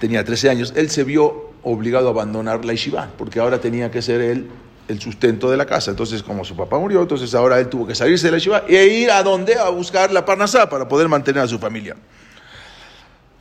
tenía 0.00 0.24
13 0.24 0.50
años, 0.50 0.72
él 0.74 0.90
se 0.90 1.04
vio 1.04 1.52
obligado 1.62 2.08
a 2.08 2.10
abandonar 2.10 2.64
la 2.64 2.72
yeshiva, 2.72 3.10
porque 3.16 3.38
ahora 3.38 3.60
tenía 3.60 3.92
que 3.92 4.02
ser 4.02 4.20
él 4.20 4.48
el 4.88 5.00
sustento 5.00 5.48
de 5.52 5.56
la 5.56 5.66
casa. 5.66 5.92
Entonces, 5.92 6.20
como 6.24 6.44
su 6.44 6.56
papá 6.56 6.80
murió, 6.80 7.02
entonces 7.02 7.32
ahora 7.36 7.60
él 7.60 7.68
tuvo 7.68 7.86
que 7.86 7.94
salirse 7.94 8.26
de 8.26 8.32
la 8.32 8.38
yeshiva 8.38 8.64
e 8.66 8.86
ir 8.86 9.12
a 9.12 9.22
donde? 9.22 9.54
A 9.54 9.68
buscar 9.68 10.10
la 10.10 10.24
parnasá 10.24 10.68
para 10.68 10.88
poder 10.88 11.08
mantener 11.08 11.44
a 11.44 11.46
su 11.46 11.60
familia. 11.60 11.94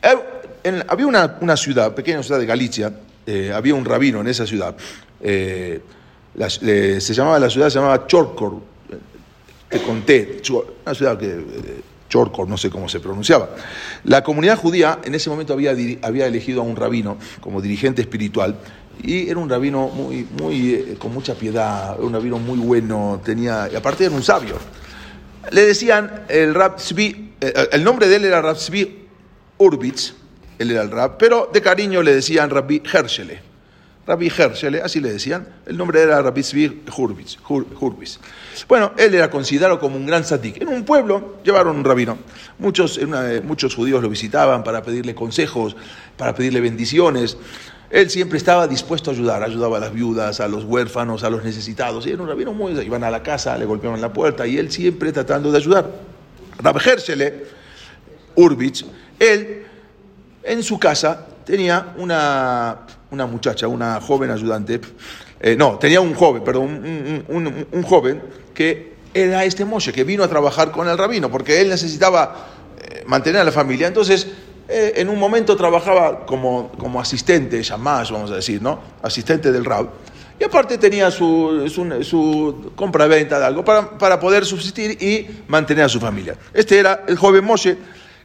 Eh, 0.03 0.83
había 0.87 1.07
una, 1.07 1.37
una 1.41 1.57
ciudad, 1.57 1.95
pequeña 1.95 2.21
ciudad 2.21 2.39
de 2.39 2.45
Galicia, 2.45 2.93
eh, 3.25 3.51
había 3.51 3.73
un 3.73 3.83
rabino 3.83 4.21
en 4.21 4.27
esa 4.27 4.45
ciudad. 4.45 4.75
eh, 5.21 5.81
la- 6.35 6.49
se 6.49 7.13
llamaba 7.13 7.39
la 7.39 7.49
ciudad, 7.49 7.69
se 7.69 7.75
llamaba 7.75 8.07
Chorkor, 8.07 8.55
eh, 8.89 8.97
te 9.69 9.81
conté, 9.81 10.41
una 10.85 10.95
ciudad 10.95 11.17
que, 11.17 11.27
eh, 11.27 11.81
Chorkor, 12.09 12.47
no 12.47 12.57
sé 12.57 12.69
cómo 12.69 12.87
se 12.87 12.99
pronunciaba. 12.99 13.49
La 14.03 14.23
comunidad 14.23 14.57
judía 14.57 14.99
en 15.03 15.15
ese 15.15 15.29
momento 15.29 15.53
había, 15.53 15.75
había 16.03 16.27
elegido 16.27 16.61
a 16.61 16.63
un 16.63 16.75
rabino 16.75 17.17
como 17.41 17.59
dirigente 17.61 18.01
espiritual 18.03 18.55
y 19.01 19.27
era 19.29 19.39
un 19.39 19.49
rabino 19.49 19.87
muy, 19.87 20.27
muy, 20.39 20.73
eh, 20.73 20.95
con 20.99 21.11
mucha 21.13 21.33
piedad, 21.33 21.99
un 21.99 22.13
rabino 22.13 22.37
muy 22.37 22.59
bueno, 22.59 23.19
tenía, 23.25 23.67
y 23.71 23.75
aparte 23.75 24.05
era 24.05 24.13
un 24.13 24.21
sabio. 24.21 24.55
Le 25.51 25.65
decían 25.65 26.25
el 26.29 26.53
Rab 26.53 26.77
el 27.71 27.83
nombre 27.83 28.07
de 28.07 28.15
él 28.15 28.25
era 28.25 28.41
Rab 28.41 28.57
Zvi 28.57 29.07
Urbitz, 29.57 30.13
él 30.59 30.71
era 30.71 30.83
el 30.83 30.91
Rab, 30.91 31.17
pero 31.17 31.49
de 31.51 31.61
cariño 31.61 32.01
le 32.03 32.13
decían 32.15 32.49
Rabbi 32.49 32.81
Herschele. 32.91 33.52
Rabbi 34.05 34.27
Herschele, 34.27 34.81
así 34.81 34.99
le 34.99 35.13
decían, 35.13 35.47
el 35.65 35.77
nombre 35.77 36.01
era 36.01 36.21
Rabbi 36.21 36.43
Zvi 36.43 36.83
Hurwitz, 36.97 37.37
Hur- 37.47 37.65
Hurwitz. 37.79 38.19
Bueno, 38.67 38.91
él 38.97 39.15
era 39.15 39.29
considerado 39.29 39.79
como 39.79 39.95
un 39.95 40.05
gran 40.05 40.25
sadik. 40.25 40.61
En 40.61 40.67
un 40.67 40.83
pueblo 40.83 41.37
llevaron 41.43 41.77
un 41.77 41.85
rabino. 41.85 42.17
Muchos, 42.59 42.97
eh, 42.97 43.41
muchos 43.43 43.73
judíos 43.75 44.03
lo 44.03 44.09
visitaban 44.09 44.63
para 44.63 44.81
pedirle 44.83 45.15
consejos, 45.15 45.75
para 46.17 46.35
pedirle 46.35 46.59
bendiciones. 46.59 47.37
Él 47.89 48.09
siempre 48.09 48.37
estaba 48.37 48.67
dispuesto 48.67 49.11
a 49.11 49.13
ayudar, 49.13 49.41
ayudaba 49.43 49.77
a 49.77 49.79
las 49.79 49.93
viudas, 49.93 50.39
a 50.41 50.47
los 50.49 50.65
huérfanos, 50.65 51.23
a 51.23 51.29
los 51.29 51.43
necesitados. 51.43 52.05
Y 52.05 52.11
era 52.11 52.21
un 52.23 52.27
rabino 52.27 52.51
muy... 52.51 52.73
Iban 52.81 53.03
a 53.05 53.11
la 53.11 53.23
casa, 53.23 53.57
le 53.57 53.65
golpeaban 53.65 54.01
la 54.01 54.11
puerta 54.11 54.45
y 54.45 54.57
él 54.57 54.69
siempre 54.71 55.11
tratando 55.13 55.51
de 55.51 55.57
ayudar. 55.59 55.89
Rabbi 56.59 56.79
Herschele, 56.83 57.45
Urbich, 58.35 58.85
él 59.19 59.63
en 60.43 60.61
su 60.63 60.77
casa 60.79 61.27
tenía 61.45 61.93
una, 61.97 62.79
una 63.13 63.27
muchacha, 63.27 63.67
una 63.67 64.01
joven 64.01 64.31
ayudante, 64.31 64.81
eh, 65.39 65.55
no, 65.55 65.77
tenía 65.77 66.01
un 66.01 66.15
joven, 66.15 66.43
perdón, 66.43 67.23
un, 67.27 67.83
joven 67.83 68.21
que 68.55 68.93
era 69.13 69.45
este 69.45 69.65
Moshe, 69.65 69.93
que 69.93 70.03
vino 70.03 70.23
a 70.23 70.27
trabajar 70.27 70.71
con 70.71 70.89
el 70.89 70.97
rabino, 70.97 71.29
porque 71.29 71.61
él 71.61 71.69
necesitaba 71.69 72.47
eh, 72.81 73.03
mantener 73.05 73.41
a 73.41 73.43
la 73.43 73.51
familia. 73.51 73.87
Entonces, 73.87 74.27
eh, 74.67 74.93
en 74.95 75.09
un 75.09 75.19
momento 75.19 75.55
trabajaba 75.55 76.25
como, 76.25 76.71
como 76.79 76.99
asistente, 76.99 77.61
shamash, 77.61 78.11
vamos 78.11 78.31
a 78.31 78.35
decir, 78.35 78.61
¿no? 78.61 78.79
Asistente 79.03 79.51
del 79.51 79.63
rab. 79.63 79.89
Y 80.39 80.43
aparte 80.43 80.79
tenía 80.79 81.11
su, 81.11 81.69
su, 81.69 82.03
su 82.03 82.71
compra-venta 82.75 83.37
de 83.37 83.45
algo 83.45 83.63
para, 83.63 83.95
para 83.99 84.19
poder 84.19 84.43
subsistir 84.43 84.97
y 85.03 85.43
mantener 85.47 85.85
a 85.85 85.89
su 85.89 85.99
familia. 85.99 86.35
Este 86.51 86.79
era 86.79 87.03
el 87.07 87.15
joven 87.15 87.45
Moshe, 87.45 87.77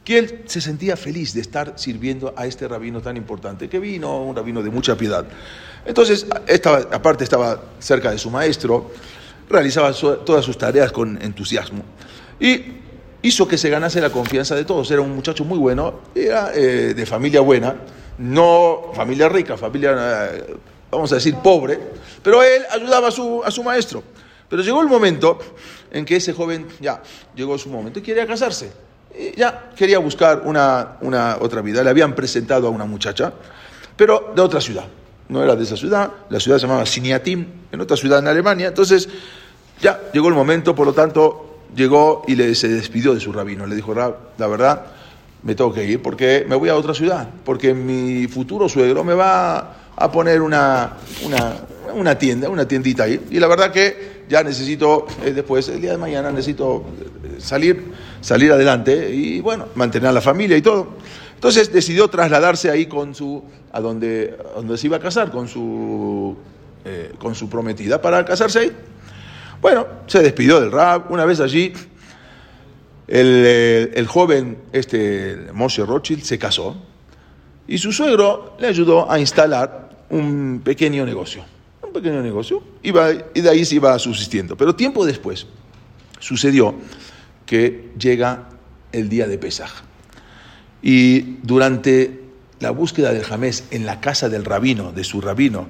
él 0.07 0.43
se 0.47 0.61
sentía 0.61 0.97
feliz 0.97 1.35
de 1.35 1.41
estar 1.41 1.75
sirviendo 1.77 2.33
a 2.37 2.47
este 2.47 2.67
rabino 2.67 3.01
tan 3.01 3.17
importante, 3.17 3.69
que 3.69 3.79
vino, 3.79 4.23
un 4.23 4.35
rabino 4.35 4.63
de 4.63 4.71
mucha 4.71 4.97
piedad. 4.97 5.27
Entonces, 5.85 6.27
estaba, 6.47 6.79
aparte 6.93 7.25
estaba 7.25 7.61
cerca 7.79 8.11
de 8.11 8.19
su 8.19 8.31
maestro, 8.31 8.91
realizaba 9.49 9.93
todas 9.93 10.45
sus 10.45 10.57
tareas 10.57 10.93
con 10.93 11.21
entusiasmo. 11.23 11.83
Y 12.41 12.63
hizo 13.23 13.49
que 13.49 13.59
se 13.59 13.69
ganase 13.69 14.01
la 14.01 14.11
confianza 14.11 14.55
de 14.55 14.65
todos. 14.65 14.91
Era 14.91 15.01
un 15.01 15.15
muchacho 15.15 15.45
muy 15.45 15.59
bueno, 15.59 16.01
era 16.15 16.53
eh, 16.55 16.95
de 16.95 17.07
familia 17.07 17.41
buena, 17.41 17.77
no 18.19 18.93
familia 18.95 19.29
rica, 19.29 19.57
familia, 19.57 20.31
eh, 20.33 20.57
vamos 20.91 21.13
a 21.13 21.17
decir, 21.17 21.35
pobre, 21.37 21.79
pero 22.23 22.43
él 22.43 22.63
ayudaba 22.71 23.09
a 23.09 23.11
su, 23.11 23.43
a 23.45 23.51
su 23.51 23.63
maestro. 23.63 24.03
Pero 24.49 24.63
llegó 24.63 24.81
el 24.81 24.89
momento 24.89 25.39
en 25.91 26.05
que 26.05 26.17
ese 26.17 26.33
joven, 26.33 26.67
ya, 26.81 27.03
llegó 27.35 27.59
su 27.59 27.69
momento 27.69 27.99
y 27.99 28.03
quería 28.03 28.27
casarse. 28.27 28.71
Ya 29.37 29.71
quería 29.77 29.99
buscar 29.99 30.43
una, 30.45 30.97
una 31.01 31.39
otra 31.41 31.61
vida. 31.61 31.83
Le 31.83 31.91
habían 31.91 32.15
presentado 32.15 32.69
a 32.69 32.71
una 32.71 32.85
muchacha, 32.85 33.33
pero 33.97 34.33
de 34.35 34.43
otra 34.43 34.61
ciudad. 34.61 34.85
No 35.29 35.43
era 35.43 35.57
de 35.57 35.65
esa 35.65 35.77
ciudad, 35.77 36.11
la 36.31 36.41
ciudad 36.41 36.59
se 36.59 36.67
llamaba 36.67 36.87
Siniatim, 36.87 37.47
en 37.71 37.81
otra 37.81 37.97
ciudad 37.97 38.21
en 38.21 38.29
Alemania. 38.29 38.69
Entonces, 38.69 39.09
ya 39.81 40.01
llegó 40.13 40.29
el 40.29 40.35
momento, 40.35 40.75
por 40.75 40.87
lo 40.87 40.93
tanto, 40.95 41.61
llegó 41.75 42.25
y 42.27 42.35
le, 42.35 42.55
se 42.55 42.69
despidió 42.69 43.13
de 43.13 43.21
su 43.21 43.33
rabino. 43.33 43.67
Le 43.67 43.77
dijo, 43.77 43.95
la 43.95 44.47
verdad, 44.47 44.87
me 45.43 45.55
tengo 45.55 45.73
que 45.73 45.85
ir 45.85 46.03
porque 46.03 46.47
me 46.49 46.57
voy 46.57 46.69
a 46.69 46.77
otra 46.77 46.95
ciudad, 46.95 47.29
porque 47.45 47.75
mi 47.75 48.27
futuro 48.27 48.69
suegro 48.69 49.05
me 49.05 49.15
va 49.15 49.77
a 49.97 50.13
poner 50.13 50.41
una, 50.41 50.97
una, 51.25 51.57
una 51.95 52.19
tienda, 52.19 52.49
una 52.49 52.67
tiendita 52.67 53.05
ahí. 53.05 53.27
Y 53.31 53.39
la 53.39 53.49
verdad 53.49 53.73
que 53.73 54.25
ya 54.29 54.43
necesito, 54.43 55.07
eh, 55.25 55.33
después, 55.33 55.69
el 55.69 55.81
día 55.81 55.93
de 55.93 55.99
mañana, 55.99 56.31
necesito 56.31 56.85
eh, 57.25 57.41
salir, 57.41 57.93
salir 58.21 58.53
adelante 58.53 59.15
y, 59.15 59.41
bueno, 59.41 59.67
mantener 59.75 60.09
a 60.09 60.13
la 60.13 60.21
familia 60.21 60.57
y 60.57 60.63
todo. 60.63 60.89
Entonces 61.35 61.73
decidió 61.73 62.09
trasladarse 62.09 62.71
ahí 62.71 62.87
con 62.87 63.15
su, 63.15 63.45
a 63.73 63.81
donde, 63.81 64.37
donde 64.55 64.77
se 64.77 64.87
iba 64.87 64.97
a 64.97 65.01
casar, 65.01 65.31
con 65.31 65.49
su, 65.49 66.37
eh, 66.85 67.13
con 67.19 67.35
su 67.35 67.49
prometida, 67.49 68.01
para 68.01 68.25
casarse 68.25 68.59
ahí. 68.59 68.73
Bueno, 69.61 69.87
se 70.07 70.21
despidió 70.23 70.61
del 70.61 70.73
rab, 70.73 71.11
una 71.11 71.25
vez 71.25 71.41
allí, 71.41 71.73
el, 73.07 73.91
el 73.95 74.07
joven, 74.07 74.59
este 74.73 75.49
Moshe 75.53 75.85
Rothschild, 75.85 76.23
se 76.23 76.39
casó 76.39 76.77
y 77.67 77.79
su 77.79 77.93
suegro 77.93 78.57
le 78.59 78.69
ayudó 78.69 79.11
a 79.11 79.19
instalar 79.19 79.91
un 80.11 80.61
pequeño 80.65 81.05
negocio 81.05 81.45
un 81.89 81.95
pequeño 81.95 82.23
negocio, 82.23 82.63
y 82.83 82.93
de 82.93 83.51
ahí 83.51 83.65
se 83.65 83.77
iba 83.77 83.99
subsistiendo. 83.99 84.57
Pero 84.57 84.75
tiempo 84.75 85.05
después 85.05 85.47
sucedió 86.21 86.75
que 87.49 87.89
llega 87.99 88.51
el 88.93 89.09
día 89.09 89.27
de 89.27 89.39
Pesaj. 89.39 89.71
Y 90.83 91.39
durante 91.43 92.21
la 92.61 92.71
búsqueda 92.71 93.13
del 93.13 93.25
Jamés 93.25 93.65
en 93.71 93.87
la 93.87 94.01
casa 94.01 94.29
del 94.29 94.45
rabino, 94.45 94.93
de 94.93 95.03
su 95.03 95.23
rabino, 95.23 95.67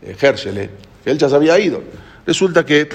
eh, 0.00 0.16
Herschel, 0.18 0.70
que 1.04 1.10
él 1.10 1.18
ya 1.18 1.28
se 1.28 1.34
había 1.34 1.58
ido, 1.58 1.82
resulta 2.24 2.64
que 2.64 2.88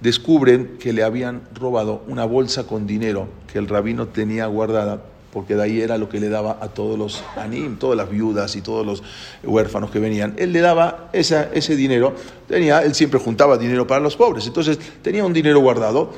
descubren 0.00 0.78
que 0.78 0.94
le 0.94 1.02
habían 1.02 1.42
robado 1.54 2.02
una 2.08 2.24
bolsa 2.24 2.66
con 2.66 2.86
dinero 2.86 3.28
que 3.52 3.58
el 3.58 3.68
rabino 3.68 4.08
tenía 4.08 4.46
guardada 4.46 5.02
porque 5.30 5.54
de 5.54 5.62
ahí 5.62 5.80
era 5.80 5.98
lo 5.98 6.08
que 6.08 6.18
le 6.18 6.28
daba 6.28 6.58
a 6.60 6.68
todos 6.68 6.98
los 6.98 7.22
anim, 7.36 7.76
todas 7.76 7.96
las 7.96 8.10
viudas 8.10 8.56
y 8.56 8.62
todos 8.62 8.84
los 8.84 9.02
huérfanos 9.44 9.90
que 9.90 10.00
venían. 10.00 10.34
Él 10.38 10.52
le 10.52 10.60
daba 10.60 11.10
ese 11.12 11.76
dinero, 11.76 12.14
tenía, 12.48 12.82
él 12.82 12.94
siempre 12.94 13.20
juntaba 13.20 13.56
dinero 13.56 13.86
para 13.86 14.00
los 14.00 14.16
pobres, 14.16 14.46
entonces 14.46 14.78
tenía 15.02 15.24
un 15.24 15.32
dinero 15.32 15.60
guardado 15.60 16.10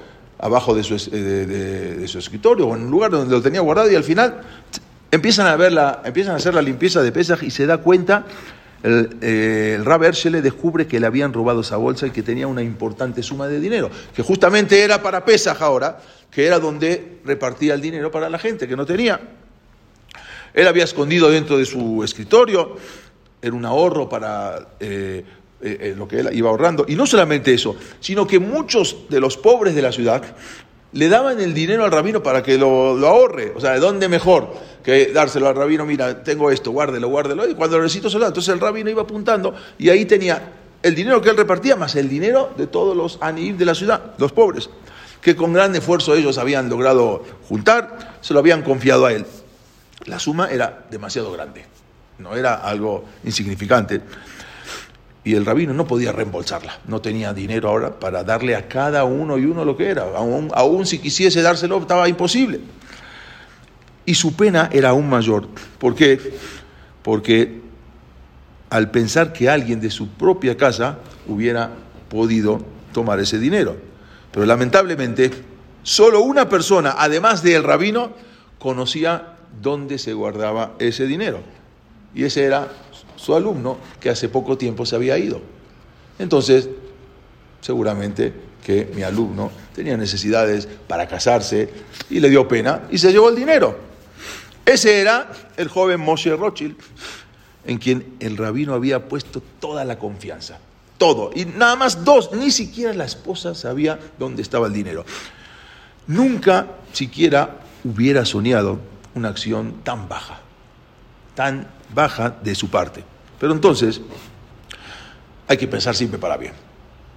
abajo 0.42 0.74
de 0.74 0.82
su, 0.82 0.96
de, 1.10 2.06
su 2.08 2.18
escritorio 2.18 2.66
o 2.66 2.76
en 2.76 2.82
un 2.82 2.90
lugar 2.90 3.12
donde 3.12 3.34
lo 3.34 3.40
tenía 3.40 3.60
guardado 3.60 3.90
y 3.90 3.94
al 3.94 4.04
final 4.04 4.42
empiezan 5.10 5.46
a, 5.46 5.56
ver 5.56 5.72
la, 5.72 6.02
empiezan 6.04 6.34
a 6.34 6.36
hacer 6.36 6.52
la 6.52 6.62
limpieza 6.62 7.00
de 7.00 7.12
Pesaj 7.12 7.44
y 7.44 7.50
se 7.50 7.64
da 7.64 7.78
cuenta 7.78 8.26
el, 8.82 9.16
eh, 9.20 9.74
el 9.76 9.84
Rab 9.84 10.00
descubre 10.00 10.88
que 10.88 10.98
le 10.98 11.06
habían 11.06 11.32
robado 11.32 11.60
esa 11.60 11.76
bolsa 11.76 12.08
y 12.08 12.10
que 12.10 12.24
tenía 12.24 12.48
una 12.48 12.60
importante 12.60 13.22
suma 13.22 13.46
de 13.46 13.60
dinero, 13.60 13.88
que 14.14 14.22
justamente 14.22 14.82
era 14.82 15.00
para 15.00 15.24
Pesaj 15.24 15.62
ahora, 15.62 16.00
que 16.28 16.44
era 16.44 16.58
donde 16.58 17.20
repartía 17.24 17.74
el 17.74 17.80
dinero 17.80 18.10
para 18.10 18.28
la 18.28 18.38
gente 18.38 18.66
que 18.66 18.76
no 18.76 18.84
tenía. 18.84 19.20
Él 20.52 20.66
había 20.66 20.82
escondido 20.82 21.30
dentro 21.30 21.56
de 21.56 21.64
su 21.64 22.02
escritorio, 22.02 22.76
era 23.40 23.54
un 23.54 23.64
ahorro 23.64 24.08
para 24.08 24.74
eh, 24.80 25.24
eh, 25.62 25.94
lo 25.96 26.08
que 26.08 26.20
él 26.20 26.30
iba 26.32 26.50
ahorrando. 26.50 26.84
Y 26.88 26.96
no 26.96 27.06
solamente 27.06 27.54
eso, 27.54 27.76
sino 28.00 28.26
que 28.26 28.38
muchos 28.38 28.96
de 29.08 29.20
los 29.20 29.36
pobres 29.36 29.74
de 29.74 29.82
la 29.82 29.92
ciudad 29.92 30.22
le 30.92 31.08
daban 31.08 31.40
el 31.40 31.54
dinero 31.54 31.84
al 31.84 31.90
rabino 31.90 32.22
para 32.22 32.42
que 32.42 32.58
lo, 32.58 32.96
ahorre. 33.06 33.52
O 33.56 33.60
sea, 33.60 33.72
¿de 33.72 33.80
dónde 33.80 34.08
mejor 34.08 34.54
que 34.82 35.06
dárselo 35.06 35.48
al 35.48 35.54
rabino? 35.54 35.86
Mira, 35.86 36.22
tengo 36.22 36.50
esto, 36.50 36.70
guárdelo, 36.70 37.08
guárdelo. 37.08 37.48
Y 37.48 37.54
cuando 37.54 37.78
lo 37.78 37.84
necesito, 37.84 38.10
se 38.10 38.16
Entonces 38.18 38.52
el 38.52 38.60
rabino 38.60 38.90
iba 38.90 39.02
apuntando 39.02 39.54
y 39.78 39.88
ahí 39.88 40.04
tenía 40.04 40.52
el 40.82 40.94
dinero 40.94 41.22
que 41.22 41.30
él 41.30 41.36
repartía, 41.36 41.76
más 41.76 41.94
el 41.94 42.08
dinero 42.08 42.50
de 42.56 42.66
todos 42.66 42.96
los 42.96 43.18
anib 43.20 43.56
de 43.56 43.64
la 43.64 43.74
ciudad, 43.74 44.14
los 44.18 44.32
pobres, 44.32 44.68
que 45.20 45.36
con 45.36 45.52
gran 45.52 45.74
esfuerzo 45.76 46.14
ellos 46.14 46.38
habían 46.38 46.68
logrado 46.68 47.24
juntar, 47.48 48.18
se 48.20 48.34
lo 48.34 48.40
habían 48.40 48.62
confiado 48.62 49.06
a 49.06 49.12
él. 49.12 49.24
La 50.06 50.18
suma 50.18 50.50
era 50.50 50.84
demasiado 50.90 51.30
grande, 51.30 51.64
no 52.18 52.34
era 52.34 52.54
algo 52.54 53.04
insignificante 53.22 54.00
y 55.24 55.34
el 55.34 55.46
rabino 55.46 55.72
no 55.72 55.86
podía 55.86 56.12
reembolsarla, 56.12 56.80
no 56.88 57.00
tenía 57.00 57.32
dinero 57.32 57.68
ahora 57.68 57.98
para 58.00 58.24
darle 58.24 58.56
a 58.56 58.66
cada 58.66 59.04
uno 59.04 59.38
y 59.38 59.44
uno 59.44 59.64
lo 59.64 59.76
que 59.76 59.88
era, 59.88 60.04
aún, 60.16 60.86
si 60.86 60.98
quisiese 60.98 61.42
dárselo 61.42 61.78
estaba 61.78 62.08
imposible. 62.08 62.60
Y 64.04 64.14
su 64.14 64.34
pena 64.34 64.68
era 64.72 64.90
aún 64.90 65.08
mayor. 65.08 65.46
¿Por 65.78 65.94
qué? 65.94 66.18
Porque 67.02 67.60
al 68.68 68.90
pensar 68.90 69.32
que 69.32 69.48
alguien 69.48 69.80
de 69.80 69.90
su 69.90 70.08
propia 70.08 70.56
casa 70.56 70.98
hubiera 71.28 71.70
podido 72.08 72.64
tomar 72.92 73.20
ese 73.20 73.38
dinero. 73.38 73.76
Pero 74.32 74.44
lamentablemente, 74.44 75.30
solo 75.84 76.20
una 76.22 76.48
persona, 76.48 76.96
además 76.98 77.44
del 77.44 77.62
rabino, 77.62 78.12
conocía 78.58 79.36
dónde 79.60 79.98
se 79.98 80.14
guardaba 80.14 80.72
ese 80.80 81.06
dinero. 81.06 81.40
Y 82.12 82.24
ese 82.24 82.44
era 82.44 82.68
su 83.22 83.36
alumno 83.36 83.78
que 84.00 84.10
hace 84.10 84.28
poco 84.28 84.58
tiempo 84.58 84.84
se 84.84 84.96
había 84.96 85.16
ido. 85.16 85.40
Entonces, 86.18 86.68
seguramente 87.60 88.32
que 88.64 88.90
mi 88.94 89.02
alumno 89.02 89.50
tenía 89.74 89.96
necesidades 89.96 90.68
para 90.88 91.06
casarse 91.06 91.70
y 92.10 92.18
le 92.18 92.28
dio 92.28 92.48
pena 92.48 92.82
y 92.90 92.98
se 92.98 93.12
llevó 93.12 93.28
el 93.28 93.36
dinero. 93.36 93.76
Ese 94.66 95.00
era 95.00 95.30
el 95.56 95.68
joven 95.68 96.00
Moshe 96.00 96.34
Rothschild, 96.34 96.76
en 97.64 97.78
quien 97.78 98.16
el 98.18 98.36
rabino 98.36 98.74
había 98.74 99.08
puesto 99.08 99.40
toda 99.60 99.84
la 99.84 99.98
confianza. 99.98 100.58
Todo. 100.98 101.30
Y 101.34 101.44
nada 101.44 101.76
más 101.76 102.04
dos, 102.04 102.32
ni 102.32 102.50
siquiera 102.50 102.92
la 102.92 103.04
esposa 103.04 103.54
sabía 103.54 103.98
dónde 104.18 104.42
estaba 104.42 104.66
el 104.66 104.72
dinero. 104.72 105.04
Nunca 106.08 106.66
siquiera 106.92 107.58
hubiera 107.84 108.24
soñado 108.24 108.78
una 109.14 109.28
acción 109.28 109.82
tan 109.84 110.08
baja, 110.08 110.40
tan 111.34 111.68
baja 111.94 112.30
de 112.42 112.54
su 112.54 112.68
parte. 112.68 113.11
Pero 113.42 113.54
entonces, 113.54 114.00
hay 115.48 115.56
que 115.56 115.66
pensar 115.66 115.96
siempre 115.96 116.16
para 116.16 116.36
bien. 116.36 116.52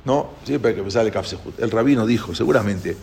¿No? 0.05 0.31
Siempre 0.43 0.71
hay 0.71 0.75
que 0.75 0.81
pensar 0.81 1.05
el 1.05 1.11
Kafsehut. 1.11 1.59
El 1.59 1.69
rabino 1.69 2.03
dijo, 2.07 2.33
seguramente, 2.33 2.97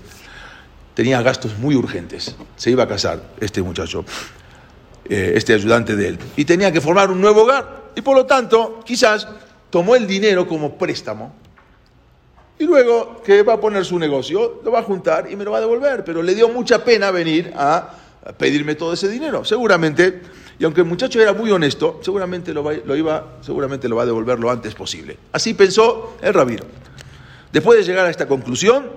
tenía 0.93 1.23
gastos 1.23 1.57
muy 1.57 1.77
urgentes. 1.77 2.35
Se 2.57 2.73
iba 2.73 2.83
a 2.83 2.89
casar 2.89 3.23
este 3.39 3.63
muchacho, 3.63 4.05
eh, 5.05 5.35
este 5.37 5.55
ayudante 5.55 5.95
de 5.95 6.09
él. 6.09 6.19
Y 6.35 6.45
tenía 6.45 6.73
que 6.73 6.81
formar 6.81 7.13
un 7.13 7.21
nuevo 7.21 7.43
hogar. 7.43 7.93
Y 7.95 8.01
por 8.01 8.17
lo 8.17 8.27
tanto, 8.27 8.81
quizás 8.85 9.29
tomó 9.71 9.95
el 9.95 10.09
dinero 10.09 10.49
como 10.49 10.77
préstamo. 10.77 11.33
Y 12.59 12.65
luego 12.65 13.23
que 13.23 13.45
va 13.45 13.53
a 13.53 13.61
poner 13.61 13.85
su 13.85 14.01
negocio, 14.01 14.61
lo 14.65 14.73
va 14.73 14.81
a 14.81 14.83
juntar 14.83 15.31
y 15.31 15.37
me 15.37 15.45
lo 15.45 15.53
va 15.53 15.59
a 15.59 15.61
devolver. 15.61 16.03
Pero 16.03 16.25
le 16.25 16.35
dio 16.35 16.49
mucha 16.49 16.83
pena 16.83 17.13
venir 17.13 17.53
a 17.57 17.89
pedirme 18.37 18.75
todo 18.75 18.95
ese 18.95 19.09
dinero. 19.09 19.45
Seguramente 19.45 20.42
y 20.63 20.65
aunque 20.65 20.83
el 20.83 20.87
muchacho 20.87 21.21
era 21.21 21.33
muy 21.33 21.51
honesto, 21.51 21.99
seguramente 22.05 22.55
lo, 22.55 22.63
va, 22.63 22.73
iba, 22.73 23.39
seguramente 23.41 23.89
lo 23.89 23.97
va 23.97 24.05
a 24.05 24.07
devolver 24.07 24.39
lo 24.39 24.49
antes 24.49 24.77
posible. 24.77 25.19
Así 25.33 25.55
pensó 25.55 26.17
el 26.23 26.33
rabino. 26.33 26.63
Después 27.53 27.81
de 27.81 27.85
llegar 27.85 28.07
a 28.07 28.11
esta 28.11 28.29
conclusión, 28.29 28.89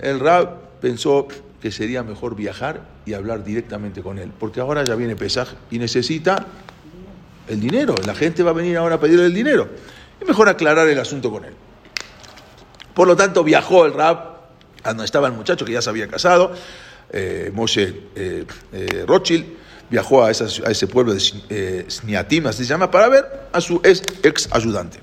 el 0.00 0.18
rab 0.18 0.80
pensó 0.80 1.28
que 1.60 1.70
sería 1.70 2.02
mejor 2.02 2.36
viajar 2.36 2.80
y 3.04 3.12
hablar 3.12 3.44
directamente 3.44 4.00
con 4.00 4.18
él, 4.18 4.32
porque 4.38 4.60
ahora 4.60 4.82
ya 4.82 4.94
viene 4.94 5.14
Pesaj 5.14 5.48
y 5.70 5.78
necesita 5.78 6.46
el 7.46 7.60
dinero. 7.60 7.94
La 8.06 8.14
gente 8.14 8.42
va 8.42 8.52
a 8.52 8.54
venir 8.54 8.78
ahora 8.78 8.94
a 8.94 8.98
pedirle 8.98 9.26
el 9.26 9.34
dinero. 9.34 9.68
Es 10.18 10.26
mejor 10.26 10.48
aclarar 10.48 10.88
el 10.88 10.98
asunto 10.98 11.30
con 11.30 11.44
él. 11.44 11.52
Por 12.94 13.06
lo 13.06 13.14
tanto, 13.14 13.44
viajó 13.44 13.84
el 13.84 13.92
rab 13.92 14.40
a 14.84 14.88
donde 14.88 15.04
estaba 15.04 15.26
el 15.26 15.34
muchacho 15.34 15.66
que 15.66 15.72
ya 15.72 15.82
se 15.82 15.90
había 15.90 16.08
casado, 16.08 16.54
eh, 17.10 17.50
Moshe 17.52 18.04
eh, 18.14 18.46
eh, 18.72 19.04
Rothschild, 19.06 19.60
viajó 19.90 20.24
a, 20.24 20.30
ese 20.30 20.86
pueblo 20.86 21.12
de 21.12 21.20
eh, 21.50 21.84
se 21.88 22.64
llama, 22.64 22.90
para 22.90 23.08
ver 23.08 23.24
a 23.52 23.60
su 23.60 23.80
ex, 23.82 24.48
ayudante. 24.52 25.00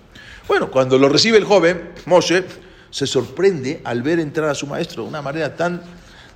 Bueno, 0.47 0.71
cuando 0.71 0.97
lo 0.97 1.09
recibe 1.09 1.37
el 1.37 1.43
joven, 1.43 1.91
Moshe, 2.05 2.45
se 2.89 3.05
sorprende 3.05 3.81
al 3.83 4.01
ver 4.01 4.19
entrar 4.19 4.49
a 4.49 4.55
su 4.55 4.65
maestro 4.65 5.03
de 5.03 5.09
una 5.09 5.21
manera 5.21 5.55
tan 5.55 5.81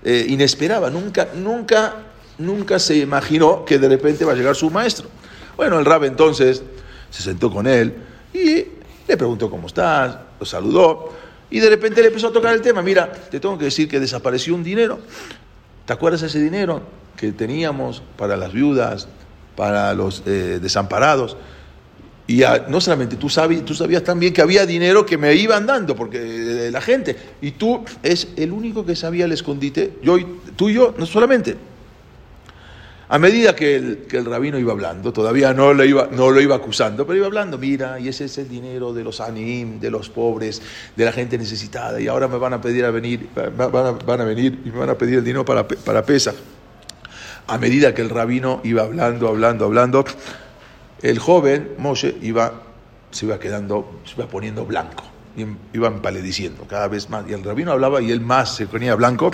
eh, 0.04 0.26
inesperada. 0.28 0.90
Nunca, 0.90 1.30
nunca, 1.34 1.96
nunca 2.38 2.78
se 2.78 2.98
imaginó 2.98 3.64
que 3.64 3.80
de 3.80 3.88
repente 3.88 4.26
va 4.26 4.34
a 4.34 4.36
llegar 4.36 4.56
su 4.56 4.70
maestro. 4.70 5.08
Bueno, 5.56 5.80
el 5.80 5.86
rab 5.86 6.04
entonces 6.04 6.62
se 7.10 7.24
sentó 7.24 7.50
con 7.52 7.68
él 7.68 7.96
y 8.34 8.66
le 9.08 9.18
preguntó 9.18 9.50
cómo 9.50 9.68
estás, 9.68 10.18
lo 10.40 10.46
saludó 10.46 11.14
Y 11.50 11.60
de 11.60 11.70
repente 11.70 12.02
le 12.02 12.08
empezó 12.08 12.28
a 12.28 12.32
tocar 12.32 12.54
el 12.54 12.62
tema, 12.62 12.82
mira, 12.82 13.12
te 13.12 13.40
tengo 13.40 13.58
que 13.58 13.66
decir 13.66 13.88
que 13.88 14.00
desapareció 14.00 14.56
un 14.56 14.64
dinero. 14.64 15.00
¿Te 15.86 15.94
acuerdas 15.94 16.22
de 16.22 16.28
ese 16.28 16.40
dinero 16.40 16.82
que 17.22 17.32
teníamos 17.32 18.02
para 18.18 18.36
las 18.36 18.52
viudas, 18.52 19.08
para 19.56 19.94
los 19.94 20.24
eh, 20.26 20.58
desamparados? 20.60 21.38
Y 22.26 22.44
no 22.68 22.82
solamente 22.82 23.16
tú 23.16 23.30
sabías, 23.30 23.64
tú 23.64 23.76
sabías 23.76 24.04
también 24.04 24.34
que 24.34 24.42
había 24.42 24.66
dinero 24.66 25.06
que 25.06 25.18
me 25.18 25.36
iban 25.36 25.68
dando, 25.68 25.96
porque 25.96 26.70
la 26.72 26.82
gente, 26.82 27.16
y 27.42 27.52
tú 27.52 27.84
es 28.02 28.30
el 28.38 28.52
único 28.52 28.86
que 28.86 28.96
sabía 28.96 29.26
el 29.26 29.34
escondite, 29.34 30.00
yo, 30.02 30.18
tú 30.56 30.70
y 30.70 30.74
yo, 30.74 30.96
no 30.98 31.06
solamente. 31.06 31.58
A 33.10 33.20
medida 33.20 33.54
que 33.54 33.76
el, 33.76 33.98
que 34.08 34.18
el 34.18 34.26
rabino 34.26 34.58
iba 34.58 34.72
hablando, 34.72 35.12
todavía 35.12 35.54
no 35.54 35.74
lo, 35.74 35.84
iba, 35.84 36.08
no 36.10 36.32
lo 36.32 36.40
iba 36.40 36.56
acusando, 36.56 37.06
pero 37.06 37.18
iba 37.18 37.26
hablando, 37.26 37.58
mira, 37.58 38.00
y 38.00 38.08
ese 38.08 38.24
es 38.26 38.38
el 38.38 38.48
dinero 38.48 38.94
de 38.94 39.04
los 39.04 39.20
anim, 39.20 39.82
de 39.82 39.92
los 39.92 40.10
pobres, 40.10 40.62
de 40.96 41.04
la 41.04 41.12
gente 41.12 41.38
necesitada, 41.38 42.00
y 42.00 42.08
ahora 42.08 42.30
me 42.30 42.38
van 42.38 42.54
a 42.54 42.62
pedir 42.62 42.86
a 42.86 42.92
venir, 42.92 43.28
van 43.36 44.22
a, 44.22 44.24
venir 44.24 44.62
y 44.64 44.72
me 44.72 44.80
van 44.80 44.90
a 44.92 44.96
pedir 44.96 45.18
el 45.18 45.26
dinero 45.26 45.44
para, 45.44 45.68
para. 45.68 46.06
A 47.52 47.58
medida 47.58 47.94
que 47.94 48.02
el 48.02 48.10
rabino 48.10 48.62
iba 48.64 48.84
hablando, 48.84 49.28
hablando, 49.28 49.66
hablando, 49.66 50.06
el 51.02 51.20
joven 51.20 51.74
Moshe 51.78 52.16
iba, 52.22 52.54
se 53.12 53.26
iba 53.26 53.42
quedando, 53.42 54.00
se 54.06 54.14
iba 54.14 54.26
poniendo 54.26 54.66
blanco, 54.66 55.04
iba 55.74 55.90
empalideciendo 55.90 56.64
cada 56.64 56.88
vez 56.88 57.10
más. 57.10 57.26
Y 57.28 57.34
el 57.34 57.44
rabino 57.44 57.74
hablaba 57.74 58.02
y 58.02 58.10
él 58.10 58.22
más 58.22 58.56
se 58.56 58.68
ponía 58.68 58.96
blanco. 58.96 59.32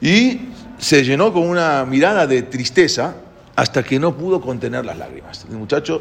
Y 0.00 0.48
se 0.78 1.04
llenó 1.04 1.30
con 1.30 1.46
una 1.46 1.84
mirada 1.84 2.26
de 2.26 2.40
tristeza 2.40 3.16
hasta 3.54 3.82
que 3.82 3.98
no 3.98 4.16
pudo 4.16 4.40
contener 4.40 4.86
las 4.86 4.96
lágrimas. 4.96 5.44
El 5.50 5.58
muchacho 5.58 6.00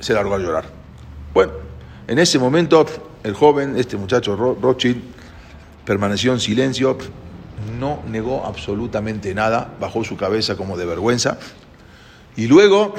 se 0.00 0.12
largó 0.12 0.34
a 0.34 0.38
llorar. 0.38 0.66
Bueno, 1.32 1.52
en 2.06 2.18
ese 2.18 2.38
momento 2.38 2.84
el 3.24 3.32
joven, 3.32 3.74
este 3.78 3.96
muchacho 3.96 4.36
Rothschild, 4.36 5.00
permaneció 5.86 6.34
en 6.34 6.40
silencio, 6.40 6.98
no 7.78 8.02
negó 8.08 8.44
absolutamente 8.44 9.34
nada, 9.34 9.74
bajó 9.80 10.04
su 10.04 10.16
cabeza 10.16 10.56
como 10.56 10.76
de 10.76 10.86
vergüenza 10.86 11.38
y 12.36 12.46
luego 12.46 12.94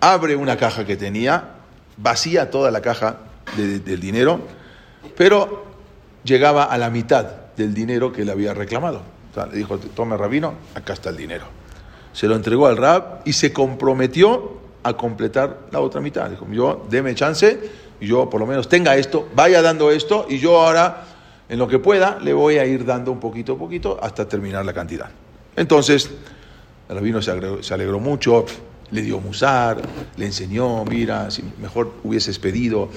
abre 0.00 0.36
una 0.36 0.56
caja 0.56 0.84
que 0.84 0.96
tenía, 0.96 1.54
vacía 1.96 2.50
toda 2.50 2.70
la 2.70 2.80
caja 2.80 3.18
del 3.56 4.00
dinero, 4.00 4.40
pero 5.16 5.64
llegaba 6.24 6.64
a 6.64 6.78
la 6.78 6.90
mitad 6.90 7.24
del 7.56 7.74
dinero 7.74 8.12
que 8.12 8.24
le 8.24 8.32
había 8.32 8.54
reclamado 8.54 9.16
le 9.44 9.58
dijo, 9.58 9.78
tome 9.78 10.16
rabino, 10.16 10.54
acá 10.74 10.94
está 10.94 11.10
el 11.10 11.16
dinero. 11.16 11.44
Se 12.12 12.26
lo 12.26 12.34
entregó 12.34 12.66
al 12.66 12.78
rab 12.78 13.20
y 13.26 13.34
se 13.34 13.52
comprometió 13.52 14.60
a 14.82 14.94
completar 14.94 15.58
la 15.70 15.80
otra 15.80 16.00
mitad. 16.00 16.30
Dijo, 16.30 16.46
yo 16.50 16.86
deme 16.88 17.14
chance, 17.14 17.70
y 18.00 18.06
yo 18.06 18.30
por 18.30 18.40
lo 18.40 18.46
menos 18.46 18.68
tenga 18.68 18.96
esto, 18.96 19.28
vaya 19.34 19.60
dando 19.60 19.90
esto, 19.90 20.26
y 20.28 20.38
yo 20.38 20.60
ahora, 20.60 21.04
en 21.48 21.58
lo 21.58 21.68
que 21.68 21.78
pueda, 21.78 22.18
le 22.20 22.32
voy 22.32 22.58
a 22.58 22.66
ir 22.66 22.84
dando 22.84 23.12
un 23.12 23.20
poquito 23.20 23.54
a 23.54 23.58
poquito 23.58 23.98
hasta 24.02 24.28
terminar 24.28 24.64
la 24.64 24.72
cantidad. 24.72 25.10
Entonces, 25.54 26.10
el 26.88 26.94
rabino 26.94 27.22
se, 27.22 27.30
alegró 27.30 27.98
mucho, 28.00 28.44
le 28.90 29.02
dio 29.02 29.20
musar, 29.20 29.80
le 30.16 30.26
enseñó, 30.26 30.84
mira, 30.84 31.30
si 31.30 31.42
mejor 31.60 31.92
hubieses 32.04 32.38
pedido, 32.38 32.88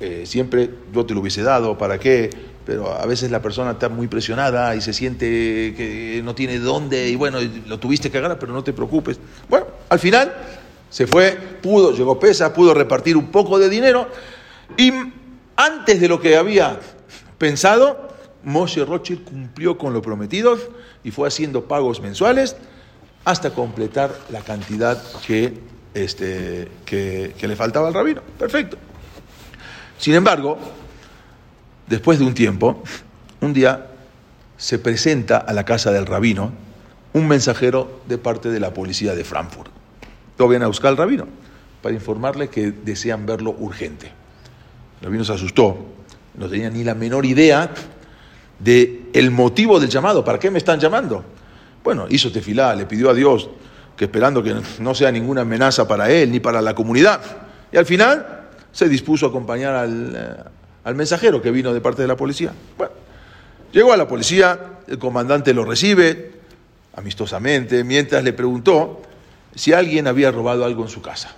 eh, 0.00 0.24
siempre 0.26 0.70
yo 0.92 1.04
te 1.04 1.14
lo 1.14 1.20
hubiese 1.20 1.42
dado, 1.42 1.76
¿para 1.76 1.98
qué? 1.98 2.30
pero 2.68 2.92
a 2.92 3.06
veces 3.06 3.30
la 3.30 3.40
persona 3.40 3.70
está 3.70 3.88
muy 3.88 4.08
presionada 4.08 4.76
y 4.76 4.82
se 4.82 4.92
siente 4.92 5.72
que 5.74 6.20
no 6.22 6.34
tiene 6.34 6.58
dónde 6.58 7.08
y 7.08 7.16
bueno, 7.16 7.38
lo 7.66 7.78
tuviste 7.78 8.10
que 8.10 8.20
ganar, 8.20 8.38
pero 8.38 8.52
no 8.52 8.62
te 8.62 8.74
preocupes. 8.74 9.18
Bueno, 9.48 9.64
al 9.88 9.98
final 9.98 10.34
se 10.90 11.06
fue, 11.06 11.34
pudo, 11.62 11.96
llegó 11.96 12.20
pesa, 12.20 12.52
pudo 12.52 12.74
repartir 12.74 13.16
un 13.16 13.28
poco 13.28 13.58
de 13.58 13.70
dinero 13.70 14.06
y 14.76 14.92
antes 15.56 15.98
de 15.98 16.08
lo 16.08 16.20
que 16.20 16.36
había 16.36 16.78
pensado, 17.38 18.08
Moshe 18.44 18.84
Rothschild 18.84 19.24
cumplió 19.24 19.78
con 19.78 19.92
lo 19.92 20.02
prometido 20.02 20.58
y 21.02 21.10
fue 21.10 21.28
haciendo 21.28 21.64
pagos 21.64 22.00
mensuales 22.00 22.56
hasta 23.24 23.50
completar 23.50 24.14
la 24.30 24.40
cantidad 24.40 25.02
que, 25.26 25.58
este, 25.94 26.68
que, 26.84 27.34
le 27.40 27.56
faltaba 27.56 27.88
al 27.88 27.94
rabino. 27.94 28.22
Perfecto. 28.38 28.76
Sin 29.98 30.14
embargo, 30.14 30.58
Después 31.88 32.18
de 32.18 32.26
un 32.26 32.34
tiempo, 32.34 32.82
un 33.40 33.54
día 33.54 33.86
se 34.58 34.78
presenta 34.78 35.38
a 35.38 35.54
la 35.54 35.64
casa 35.64 35.90
del 35.90 36.04
rabino 36.04 36.52
un 37.14 37.26
mensajero 37.26 38.02
de 38.06 38.18
parte 38.18 38.50
de 38.50 38.60
la 38.60 38.74
policía 38.74 39.14
de 39.14 39.24
Frankfurt. 39.24 39.70
Lo 40.36 40.48
viene 40.48 40.66
a 40.66 40.68
buscar 40.68 40.90
al 40.90 40.98
rabino 40.98 41.26
para 41.82 41.94
informarle 41.94 42.48
que 42.48 42.72
desean 42.72 43.24
verlo 43.24 43.56
urgente. 43.58 44.12
El 45.00 45.06
rabino 45.06 45.24
se 45.24 45.32
asustó, 45.32 45.78
no 46.38 46.48
tenía 46.48 46.70
ni 46.70 46.84
la 46.84 46.94
menor 46.94 47.26
idea 47.26 47.70
de 48.58 49.10
el 49.12 49.30
motivo 49.30 49.78
del 49.78 49.88
llamado, 49.88 50.24
¿para 50.24 50.38
qué 50.38 50.50
me 50.50 50.58
están 50.58 50.80
llamando? 50.80 51.24
Bueno, 51.84 52.06
hizo 52.08 52.30
tefilá, 52.30 52.74
le 52.74 52.86
pidió 52.86 53.10
a 53.10 53.14
Dios 53.14 53.48
que 53.96 54.04
esperando 54.04 54.42
que 54.42 54.54
no 54.78 54.94
sea 54.94 55.10
ninguna 55.10 55.42
amenaza 55.42 55.86
para 55.88 56.10
él 56.10 56.30
ni 56.30 56.40
para 56.40 56.62
la 56.62 56.74
comunidad. 56.74 57.20
Y 57.72 57.76
al 57.76 57.86
final 57.86 58.48
se 58.70 58.88
dispuso 58.88 59.26
a 59.26 59.28
acompañar 59.30 59.74
al, 59.74 60.12
eh, 60.16 60.50
al 60.84 60.94
mensajero 60.94 61.42
que 61.42 61.50
vino 61.50 61.74
de 61.74 61.80
parte 61.80 62.02
de 62.02 62.08
la 62.08 62.16
policía. 62.16 62.52
Bueno, 62.76 62.92
llegó 63.72 63.92
a 63.92 63.96
la 63.96 64.06
policía, 64.06 64.58
el 64.86 64.98
comandante 64.98 65.52
lo 65.52 65.64
recibe 65.64 66.32
amistosamente, 66.94 67.84
mientras 67.84 68.22
le 68.22 68.32
preguntó 68.32 69.02
si 69.54 69.72
alguien 69.72 70.06
había 70.06 70.30
robado 70.30 70.64
algo 70.64 70.82
en 70.84 70.88
su 70.88 71.02
casa. 71.02 71.34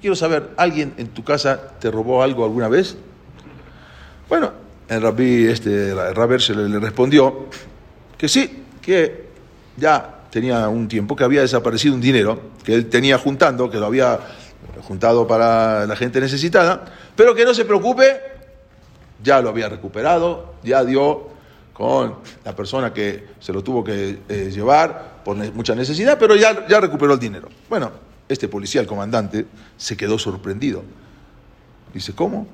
Quiero 0.00 0.16
saber, 0.16 0.50
¿alguien 0.56 0.94
en 0.96 1.08
tu 1.08 1.24
casa 1.24 1.72
te 1.78 1.90
robó 1.90 2.22
algo 2.22 2.44
alguna 2.44 2.68
vez? 2.68 2.96
Bueno, 4.28 4.52
el 4.88 5.02
rabí, 5.02 5.46
este, 5.46 5.90
el 5.90 6.40
se 6.40 6.54
le, 6.54 6.68
le 6.68 6.78
respondió 6.78 7.46
que 8.16 8.28
sí, 8.28 8.64
que 8.80 9.28
ya 9.76 10.22
tenía 10.30 10.68
un 10.68 10.88
tiempo 10.88 11.14
que 11.14 11.24
había 11.24 11.42
desaparecido 11.42 11.94
un 11.94 12.00
dinero 12.00 12.40
que 12.64 12.74
él 12.74 12.88
tenía 12.88 13.18
juntando, 13.18 13.70
que 13.70 13.78
lo 13.78 13.86
había 13.86 14.18
juntado 14.82 15.26
para 15.26 15.86
la 15.86 15.96
gente 15.96 16.20
necesitada, 16.20 16.84
pero 17.14 17.34
que 17.34 17.44
no 17.44 17.54
se 17.54 17.64
preocupe 17.64 18.20
ya 19.22 19.40
lo 19.40 19.48
había 19.48 19.68
recuperado, 19.68 20.54
ya 20.62 20.84
dio 20.84 21.28
con 21.72 22.16
la 22.44 22.54
persona 22.54 22.92
que 22.92 23.28
se 23.40 23.52
lo 23.52 23.62
tuvo 23.62 23.82
que 23.82 24.20
eh, 24.28 24.50
llevar 24.52 25.22
por 25.24 25.36
mucha 25.52 25.74
necesidad, 25.74 26.18
pero 26.18 26.36
ya, 26.36 26.66
ya 26.68 26.78
recuperó 26.78 27.14
el 27.14 27.18
dinero. 27.18 27.48
Bueno, 27.68 27.90
este 28.28 28.48
policía, 28.48 28.80
el 28.80 28.86
comandante, 28.86 29.46
se 29.76 29.96
quedó 29.96 30.18
sorprendido. 30.18 30.82
Dice, 31.92 32.14
¿cómo? 32.14 32.46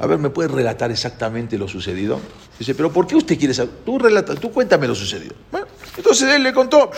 A 0.00 0.06
ver, 0.06 0.18
¿me 0.18 0.30
puedes 0.30 0.50
relatar 0.50 0.90
exactamente 0.90 1.56
lo 1.58 1.68
sucedido? 1.68 2.20
Dice, 2.58 2.74
pero 2.74 2.92
¿por 2.92 3.06
qué 3.06 3.16
usted 3.16 3.38
quiere 3.38 3.54
saber? 3.54 3.72
Tú, 3.84 3.98
relata, 3.98 4.34
tú 4.34 4.50
cuéntame 4.50 4.86
lo 4.88 4.94
sucedido. 4.94 5.34
Bueno, 5.50 5.66
entonces 5.96 6.28
él 6.34 6.42
le 6.42 6.52
contó. 6.52 6.90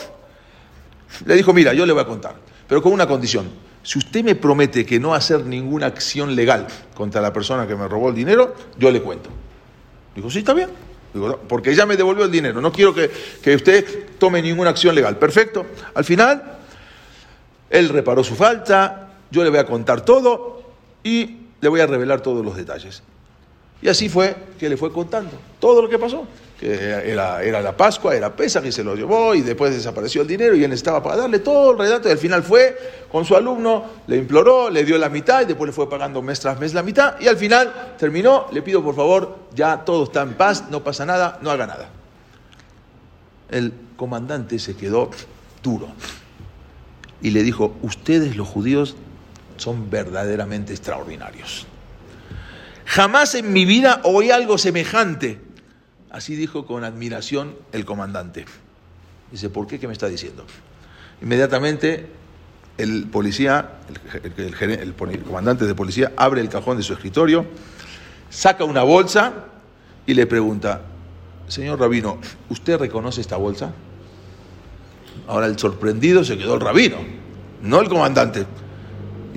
Le 1.25 1.35
dijo, 1.35 1.53
mira, 1.53 1.73
yo 1.75 1.87
le 1.87 1.93
voy 1.93 2.03
a 2.03 2.07
contar, 2.07 2.35
pero 2.67 2.83
con 2.83 2.93
una 2.93 3.07
condición 3.07 3.49
si 3.89 3.99
usted 3.99 4.23
me 4.23 4.35
promete 4.35 4.85
que 4.85 5.01
no 5.01 5.15
hacer 5.15 5.47
ninguna 5.47 5.87
acción 5.87 6.37
legal 6.37 6.67
contra 6.95 7.23
la 7.23 7.33
persona 7.33 7.67
que 7.67 7.75
me 7.75 7.89
robó 7.89 8.11
el 8.11 8.15
dinero, 8.15 8.55
yo 8.77 8.91
le 8.91 9.01
cuento. 9.01 9.31
Digo, 10.15 10.31
sí, 10.31 10.41
está 10.41 10.53
bien. 10.53 10.69
Digo, 11.15 11.41
porque 11.49 11.75
ya 11.75 11.87
me 11.87 11.97
devolvió 11.97 12.27
el 12.27 12.31
dinero, 12.31 12.61
no 12.61 12.71
quiero 12.71 12.95
que, 12.95 13.11
que 13.43 13.55
usted 13.55 14.09
tome 14.19 14.43
ninguna 14.43 14.69
acción 14.69 14.95
legal. 14.95 15.17
Perfecto. 15.17 15.65
Al 15.95 16.05
final, 16.05 16.59
él 17.71 17.89
reparó 17.89 18.23
su 18.23 18.35
falta, 18.35 19.09
yo 19.31 19.43
le 19.43 19.49
voy 19.49 19.59
a 19.59 19.65
contar 19.65 20.03
todo 20.03 20.63
y 21.03 21.48
le 21.61 21.69
voy 21.69 21.81
a 21.81 21.87
revelar 21.87 22.21
todos 22.21 22.45
los 22.45 22.57
detalles. 22.57 23.03
Y 23.81 23.89
así 23.89 24.09
fue 24.09 24.35
que 24.59 24.69
le 24.69 24.77
fue 24.77 24.93
contando 24.93 25.33
todo 25.61 25.83
lo 25.83 25.89
que 25.89 25.99
pasó 25.99 26.27
que 26.59 26.75
era, 26.75 27.63
la 27.63 27.77
Pascua, 27.77 28.17
era 28.17 28.35
Pesa, 28.35 28.61
que 28.61 28.73
se 28.73 28.83
lo 28.83 28.97
llevó 28.97 29.35
y 29.35 29.43
después 29.43 29.73
desapareció 29.73 30.23
el 30.23 30.29
dinero 30.29 30.57
y 30.57 30.65
él 30.65 30.73
estaba 30.73 31.03
para 31.03 31.17
darle 31.17 31.39
todo 31.39 31.73
el 31.73 31.79
relato 31.79 32.09
y 32.09 32.13
al 32.13 32.19
final 32.19 32.43
fue 32.43 32.77
con 33.11 33.25
su 33.25 33.37
alumno, 33.37 33.85
le 34.09 34.17
imploró, 34.17 34.69
le 34.69 34.85
dio 34.85 34.99
la 34.99 35.09
mitad 35.09 35.43
y 35.43 35.45
después 35.45 35.69
le 35.69 35.73
fue 35.73 35.89
pagando 35.89 36.21
mes 36.21 36.41
tras 36.41 36.59
mes 36.59 36.75
la 36.75 36.83
mitad 36.83 37.15
y 37.21 37.29
al 37.29 37.37
final 37.37 37.95
terminó, 37.97 38.47
le 38.51 38.63
pido 38.63 38.83
por 38.83 38.97
favor, 38.97 39.37
ya 39.55 39.85
todo 39.85 40.05
está 40.05 40.23
en 40.23 40.35
paz, 40.35 40.65
no 40.69 40.83
pasa 40.83 41.07
nada, 41.07 41.39
no 41.43 41.51
haga 41.53 41.67
nada. 41.69 41.91
El 43.51 43.73
comandante 43.97 44.59
se 44.59 44.77
quedó 44.77 45.11
duro 45.63 45.89
y 47.23 47.31
le 47.31 47.45
dijo, 47.45 47.77
ustedes 47.83 48.37
los 48.37 48.49
judíos 48.49 48.97
son 49.59 49.91
verdaderamente 49.91 50.73
extraordinarios. 50.73 51.67
Jamás 52.87 53.35
en 53.35 53.53
mi 53.53 53.65
vida 53.67 54.01
oí 54.05 54.31
algo 54.31 54.57
semejante 54.57 55.39
Así 56.11 56.37
dijo 56.37 56.65
con 56.65 56.85
admiración 56.85 57.55
el 57.73 57.85
comandante. 57.85 58.47
Dice, 59.31 59.51
¿por 59.51 59.67
qué? 59.67 59.79
¿Qué 59.79 59.87
me 59.87 59.93
está 59.93 60.09
diciendo? 60.09 60.45
Inmediatamente 61.21 62.09
el 62.79 63.09
policía, 63.09 63.81
el, 64.23 64.95
comandante 65.25 65.67
de 65.67 65.75
policía, 65.75 66.13
abre 66.17 66.41
el 66.41 66.49
cajón 66.49 66.77
de 66.77 66.83
su 66.83 66.93
escritorio, 66.93 67.45
saca 68.31 68.65
una 68.65 68.85
bolsa 68.85 69.33
y 70.07 70.15
le 70.15 70.27
pregunta, 70.27 70.83
señor 71.49 71.81
rabino, 71.81 72.21
¿usted 72.49 72.79
reconoce 72.79 73.21
esta 73.21 73.37
bolsa? 73.37 73.73
Ahora 75.27 75.47
el 75.47 75.59
sorprendido 75.59 76.25
se 76.25 76.39
quedó 76.39 76.55
el 76.55 76.61
rabino, 76.61 76.99
no 77.63 77.81
el 77.81 77.89
comandante. 77.89 78.47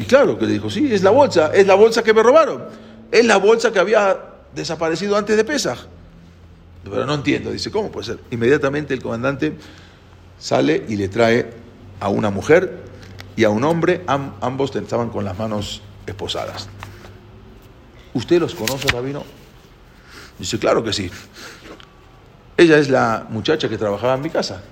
Y 0.02 0.06
claro 0.06 0.40
que 0.40 0.48
le 0.48 0.54
dijo, 0.54 0.68
sí, 0.68 0.92
es 0.92 1.04
la 1.04 1.12
bolsa, 1.12 1.52
es 1.54 1.68
la 1.68 1.76
bolsa 1.76 2.02
que 2.02 2.12
me 2.12 2.24
robaron, 2.24 2.64
es 3.12 3.24
la 3.24 3.38
bolsa 3.38 3.72
que 3.72 3.78
había 3.78 4.18
desaparecido 4.56 5.16
antes 5.16 5.38
de 5.38 5.44
Pesaj. 5.44 5.78
Pero 6.84 7.06
no 7.06 7.14
entiendo, 7.14 7.52
dice, 7.52 7.70
¿cómo 7.70 7.92
puede 7.92 8.08
ser? 8.08 8.20
Inmediatamente 8.32 8.96
el 8.96 9.04
comandante 9.04 9.56
sale 10.40 10.86
y 10.90 10.96
le 10.96 11.08
trae 11.08 11.52
a 12.00 12.10
una 12.10 12.32
mujer 12.32 12.80
y 13.36 13.44
a 13.44 13.52
un 13.52 13.64
hombre, 13.64 14.04
ambos 14.08 14.76
estaban 14.76 15.10
con 15.10 15.24
las 15.24 15.38
manos 15.38 15.84
esposadas. 16.08 16.68
¿Usted 18.16 18.40
los 18.40 18.56
conoce, 18.56 18.88
Rabino? 18.88 19.24
Dice, 20.40 20.58
claro 20.58 20.84
que 20.84 20.94
sí. 20.94 21.12
Ella 22.58 22.80
es 22.80 22.90
la 22.90 23.28
muchacha 23.30 23.70
que 23.70 23.78
trabajaba 23.78 24.16
en 24.16 24.22
mi 24.24 24.32
casa. 24.32 24.64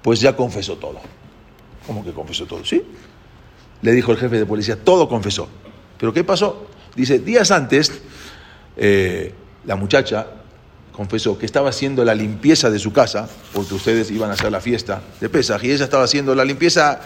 Pues 0.00 0.18
ya 0.18 0.34
confesó 0.34 0.78
todo. 0.78 0.98
¿Cómo 1.86 2.04
que 2.04 2.12
confesó 2.12 2.46
todo? 2.46 2.64
¿Sí? 2.64 2.82
Le 3.82 3.92
dijo 3.92 4.12
el 4.12 4.18
jefe 4.18 4.38
de 4.38 4.46
policía, 4.46 4.76
todo 4.76 5.08
confesó. 5.08 5.48
¿Pero 5.98 6.12
qué 6.12 6.24
pasó? 6.24 6.66
Dice, 6.94 7.18
días 7.18 7.50
antes, 7.50 7.92
eh, 8.76 9.34
la 9.64 9.76
muchacha 9.76 10.26
confesó 10.92 11.38
que 11.38 11.44
estaba 11.44 11.68
haciendo 11.68 12.04
la 12.04 12.14
limpieza 12.14 12.70
de 12.70 12.78
su 12.78 12.92
casa, 12.92 13.28
porque 13.52 13.74
ustedes 13.74 14.10
iban 14.10 14.30
a 14.30 14.32
hacer 14.32 14.50
la 14.50 14.60
fiesta 14.60 15.02
de 15.20 15.28
Pesaj, 15.28 15.62
y 15.64 15.70
ella 15.70 15.84
estaba 15.84 16.04
haciendo 16.04 16.34
la 16.34 16.44
limpieza 16.44 17.00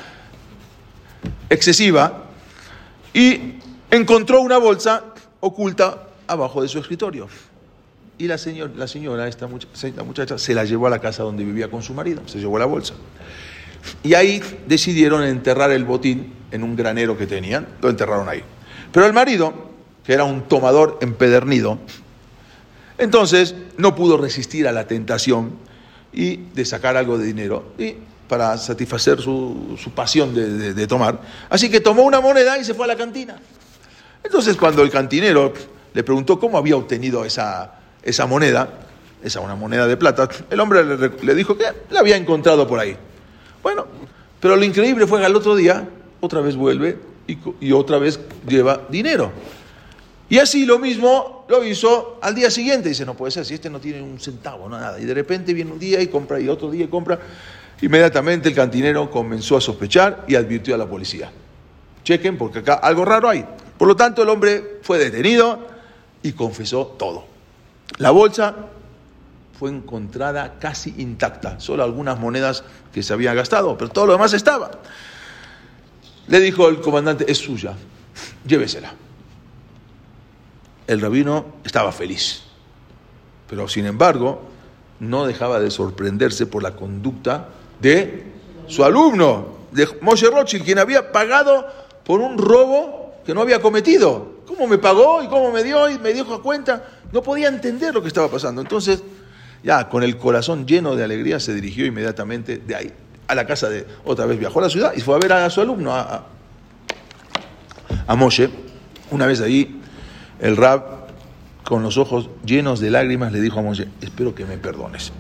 excesiva, 1.48 2.26
y 3.12 3.54
encontró 3.90 4.40
una 4.40 4.58
bolsa 4.58 5.04
oculta 5.40 6.06
abajo 6.28 6.62
de 6.62 6.68
su 6.68 6.78
escritorio. 6.78 7.28
Y 8.16 8.28
la, 8.28 8.38
señora, 8.38 8.72
la 8.76 8.86
señora, 8.86 9.26
esta 9.26 9.48
muchacha, 9.48 10.38
se 10.38 10.54
la 10.54 10.64
llevó 10.64 10.86
a 10.86 10.90
la 10.90 11.00
casa 11.00 11.24
donde 11.24 11.42
vivía 11.42 11.68
con 11.68 11.82
su 11.82 11.92
marido, 11.94 12.22
se 12.26 12.38
llevó 12.38 12.58
la 12.58 12.66
bolsa. 12.66 12.94
Y 14.02 14.14
ahí 14.14 14.42
decidieron 14.66 15.22
enterrar 15.22 15.70
el 15.70 15.84
botín 15.84 16.34
en 16.50 16.62
un 16.62 16.76
granero 16.76 17.16
que 17.16 17.26
tenían, 17.26 17.66
lo 17.80 17.90
enterraron 17.90 18.28
ahí. 18.28 18.42
Pero 18.92 19.06
el 19.06 19.12
marido, 19.12 19.52
que 20.04 20.12
era 20.12 20.24
un 20.24 20.42
tomador 20.42 20.98
empedernido, 21.00 21.78
entonces 22.98 23.54
no 23.78 23.94
pudo 23.94 24.16
resistir 24.18 24.68
a 24.68 24.72
la 24.72 24.86
tentación 24.86 25.52
y 26.12 26.36
de 26.36 26.64
sacar 26.64 26.96
algo 26.96 27.18
de 27.18 27.26
dinero 27.26 27.72
y 27.78 27.94
para 28.28 28.56
satisfacer 28.58 29.20
su, 29.20 29.76
pasión 29.94 30.34
de, 30.34 30.86
tomar. 30.86 31.20
Así 31.48 31.68
que 31.68 31.80
tomó 31.80 32.02
una 32.02 32.20
moneda 32.20 32.58
y 32.58 32.64
se 32.64 32.74
fue 32.74 32.84
a 32.84 32.88
la 32.88 32.96
cantina. 32.96 33.36
Entonces 34.22 34.56
cuando 34.56 34.82
el 34.82 34.90
cantinero 34.90 35.52
le 35.92 36.04
preguntó 36.04 36.38
cómo 36.38 36.56
había 36.56 36.76
obtenido 36.76 37.24
esa, 37.24 37.74
esa 38.02 38.26
moneda, 38.26 38.68
esa 39.22 39.40
una 39.40 39.56
moneda 39.56 39.86
de 39.86 39.96
plata, 39.96 40.28
el 40.48 40.60
hombre 40.60 40.84
le, 41.22 41.34
dijo 41.34 41.56
que 41.56 41.64
la 41.90 42.00
había 42.00 42.16
encontrado 42.16 42.68
por 42.68 42.78
ahí. 42.78 42.96
Bueno, 43.62 43.86
pero 44.40 44.56
lo 44.56 44.64
increíble 44.64 45.06
fue 45.06 45.20
que 45.20 45.26
al 45.26 45.36
otro 45.36 45.54
día 45.54 45.88
otra 46.20 46.40
vez 46.40 46.56
vuelve 46.56 46.98
y, 47.60 47.72
otra 47.72 47.98
vez 47.98 48.20
lleva 48.46 48.82
dinero. 48.88 49.30
Y 50.28 50.38
así 50.38 50.64
lo 50.64 50.78
mismo 50.78 51.44
lo 51.48 51.64
hizo 51.64 52.18
al 52.22 52.34
día 52.34 52.50
siguiente. 52.50 52.88
Dice, 52.88 53.04
no 53.04 53.14
puede 53.14 53.32
ser, 53.32 53.44
si 53.44 53.54
este 53.54 53.68
no 53.68 53.80
tiene 53.80 54.00
un 54.00 54.18
centavo, 54.20 54.68
no 54.68 54.78
nada. 54.78 54.98
Y 55.00 55.04
de 55.04 55.14
repente 55.14 55.52
viene 55.52 55.72
un 55.72 55.78
día 55.78 56.00
y 56.00 56.06
compra, 56.06 56.40
y 56.40 56.48
otro 56.48 56.70
día 56.70 56.84
y 56.84 56.88
compra. 56.88 57.18
Inmediatamente 57.82 58.48
el 58.48 58.54
cantinero 58.54 59.10
comenzó 59.10 59.56
a 59.56 59.60
sospechar 59.60 60.24
y 60.28 60.34
advirtió 60.34 60.74
a 60.74 60.78
la 60.78 60.86
policía. 60.86 61.32
Chequen 62.04 62.38
porque 62.38 62.60
acá 62.60 62.74
algo 62.74 63.04
raro 63.04 63.28
hay. 63.28 63.44
Por 63.78 63.88
lo 63.88 63.96
tanto, 63.96 64.22
el 64.22 64.28
hombre 64.28 64.78
fue 64.82 64.98
detenido 64.98 65.66
y 66.22 66.32
confesó 66.32 66.86
todo. 66.98 67.24
La 67.98 68.10
bolsa 68.10 68.54
fue 69.60 69.70
encontrada 69.70 70.56
casi 70.58 70.94
intacta, 70.98 71.60
solo 71.60 71.84
algunas 71.84 72.18
monedas 72.18 72.64
que 72.92 73.04
se 73.04 73.12
habían 73.12 73.36
gastado, 73.36 73.78
pero 73.78 73.90
todo 73.90 74.06
lo 74.06 74.12
demás 74.14 74.32
estaba. 74.32 74.72
Le 76.26 76.40
dijo 76.40 76.68
el 76.68 76.80
comandante, 76.80 77.30
es 77.30 77.38
suya, 77.38 77.74
llévesela 78.44 78.92
el 80.90 81.00
rabino 81.00 81.46
estaba 81.64 81.92
feliz. 81.92 82.42
Pero 83.48 83.68
sin 83.68 83.86
embargo, 83.86 84.42
no 84.98 85.24
dejaba 85.24 85.60
de 85.60 85.70
sorprenderse 85.70 86.46
por 86.46 86.64
la 86.64 86.74
conducta 86.74 87.46
de 87.80 88.24
su 88.66 88.82
alumno, 88.82 89.60
de 89.70 89.86
Moshe 90.00 90.28
Rothschild, 90.28 90.64
quien 90.64 90.80
había 90.80 91.12
pagado 91.12 91.64
por 92.04 92.20
un 92.20 92.36
robo 92.36 93.14
que 93.24 93.32
no 93.34 93.40
había 93.40 93.62
cometido. 93.62 94.40
¿Cómo 94.48 94.66
me 94.66 94.78
pagó 94.78 95.22
y 95.22 95.28
cómo 95.28 95.52
me 95.52 95.62
dio 95.62 95.88
y 95.88 95.96
me 96.00 96.12
dijo 96.12 96.34
a 96.34 96.42
cuenta? 96.42 96.82
No 97.12 97.22
podía 97.22 97.46
entender 97.46 97.94
lo 97.94 98.02
que 98.02 98.08
estaba 98.08 98.26
pasando. 98.26 98.60
Entonces, 98.60 99.00
ya 99.62 99.88
con 99.88 100.02
el 100.02 100.16
corazón 100.16 100.66
lleno 100.66 100.96
de 100.96 101.04
alegría, 101.04 101.40
se 101.40 101.54
dirigió 101.54 101.86
inmediatamente 101.86 102.58
de 102.58 102.74
ahí 102.74 102.92
a 103.30 103.34
la 103.36 103.46
casa 103.46 103.68
de 103.68 103.86
otra 104.04 104.26
vez 104.26 104.40
viajó 104.40 104.58
a 104.58 104.62
la 104.62 104.70
ciudad 104.70 104.92
y 104.96 105.00
fue 105.00 105.14
a 105.14 105.18
ver 105.18 105.32
a 105.32 105.48
su 105.50 105.60
alumno, 105.60 105.94
a, 105.94 106.26
a 108.06 108.16
Moshe. 108.16 108.50
Una 109.12 109.24
vez 109.26 109.40
ahí 109.40 109.80
el 110.40 110.56
rab, 110.56 110.82
con 111.62 111.84
los 111.84 111.96
ojos 111.96 112.28
llenos 112.44 112.80
de 112.80 112.90
lágrimas, 112.90 113.32
le 113.32 113.40
dijo 113.40 113.60
a 113.60 113.62
Moshe, 113.62 113.86
espero 114.00 114.34
que 114.34 114.44
me 114.44 114.58
perdones. 114.58 115.12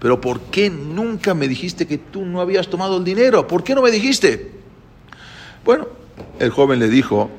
Pero 0.00 0.20
¿por 0.20 0.40
qué 0.42 0.68
nunca 0.68 1.32
me 1.32 1.48
dijiste 1.48 1.86
que 1.86 1.96
tú 1.96 2.26
no 2.26 2.42
habías 2.42 2.68
tomado 2.68 2.98
el 2.98 3.04
dinero? 3.04 3.46
¿Por 3.46 3.64
qué 3.64 3.74
no 3.74 3.80
me 3.80 3.90
dijiste? 3.90 4.52
Bueno, 5.64 5.88
el 6.38 6.50
joven 6.50 6.78
le 6.78 6.88
dijo 6.88 7.30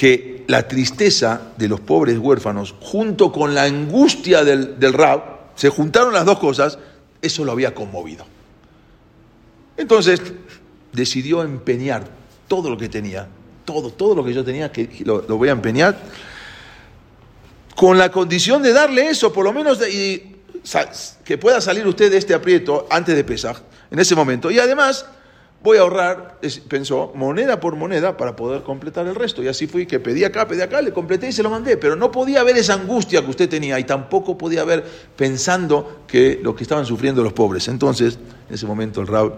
que 0.00 0.44
la 0.46 0.66
tristeza 0.66 1.52
de 1.58 1.68
los 1.68 1.80
pobres 1.80 2.16
huérfanos, 2.16 2.74
junto 2.80 3.30
con 3.30 3.54
la 3.54 3.64
angustia 3.64 4.44
del, 4.44 4.80
del 4.80 4.94
rab, 4.94 5.22
se 5.56 5.68
juntaron 5.68 6.14
las 6.14 6.24
dos 6.24 6.38
cosas, 6.38 6.78
eso 7.20 7.44
lo 7.44 7.52
había 7.52 7.74
conmovido. 7.74 8.24
Entonces 9.76 10.22
decidió 10.90 11.42
empeñar 11.42 12.08
todo 12.48 12.70
lo 12.70 12.78
que 12.78 12.88
tenía 12.88 13.28
todo, 13.64 13.90
todo 13.90 14.14
lo 14.14 14.24
que 14.24 14.32
yo 14.32 14.44
tenía, 14.44 14.72
que 14.72 14.88
lo, 15.04 15.22
voy 15.22 15.48
a 15.48 15.52
empeñar, 15.52 15.96
con 17.76 17.98
la 17.98 18.10
condición 18.10 18.62
de 18.62 18.72
darle 18.72 19.08
eso, 19.08 19.32
por 19.32 19.44
lo 19.44 19.52
menos 19.52 19.78
de, 19.78 20.36
que 21.24 21.38
pueda 21.38 21.60
salir 21.60 21.86
usted 21.86 22.10
de 22.10 22.16
este 22.16 22.34
aprieto 22.34 22.86
antes 22.90 23.14
de 23.14 23.22
pesar, 23.22 23.56
en 23.90 23.98
ese 23.98 24.14
momento. 24.14 24.50
Y 24.50 24.58
además 24.58 25.06
voy 25.62 25.76
a 25.76 25.82
ahorrar, 25.82 26.38
pensó, 26.68 27.12
moneda 27.14 27.60
por 27.60 27.76
moneda 27.76 28.16
para 28.16 28.34
poder 28.34 28.62
completar 28.62 29.06
el 29.06 29.14
resto. 29.14 29.42
Y 29.42 29.48
así 29.48 29.66
fui, 29.66 29.86
que 29.86 30.00
pedí 30.00 30.24
acá, 30.24 30.48
pedí 30.48 30.62
acá, 30.62 30.80
le 30.80 30.92
completé 30.92 31.28
y 31.28 31.32
se 31.32 31.42
lo 31.42 31.50
mandé. 31.50 31.76
Pero 31.76 31.96
no 31.96 32.10
podía 32.10 32.42
ver 32.42 32.56
esa 32.56 32.74
angustia 32.74 33.22
que 33.22 33.30
usted 33.30 33.48
tenía 33.48 33.78
y 33.78 33.84
tampoco 33.84 34.38
podía 34.38 34.64
ver 34.64 34.84
pensando 35.16 36.02
que 36.06 36.40
lo 36.42 36.54
que 36.56 36.62
estaban 36.62 36.86
sufriendo 36.86 37.22
los 37.22 37.32
pobres. 37.32 37.68
Entonces, 37.68 38.18
en 38.48 38.54
ese 38.54 38.66
momento 38.66 39.00
el 39.00 39.06
Rab, 39.06 39.32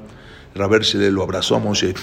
el 0.54 1.14
lo 1.14 1.22
abrazó 1.22 1.56
a 1.56 1.58
Moshe 1.58 1.94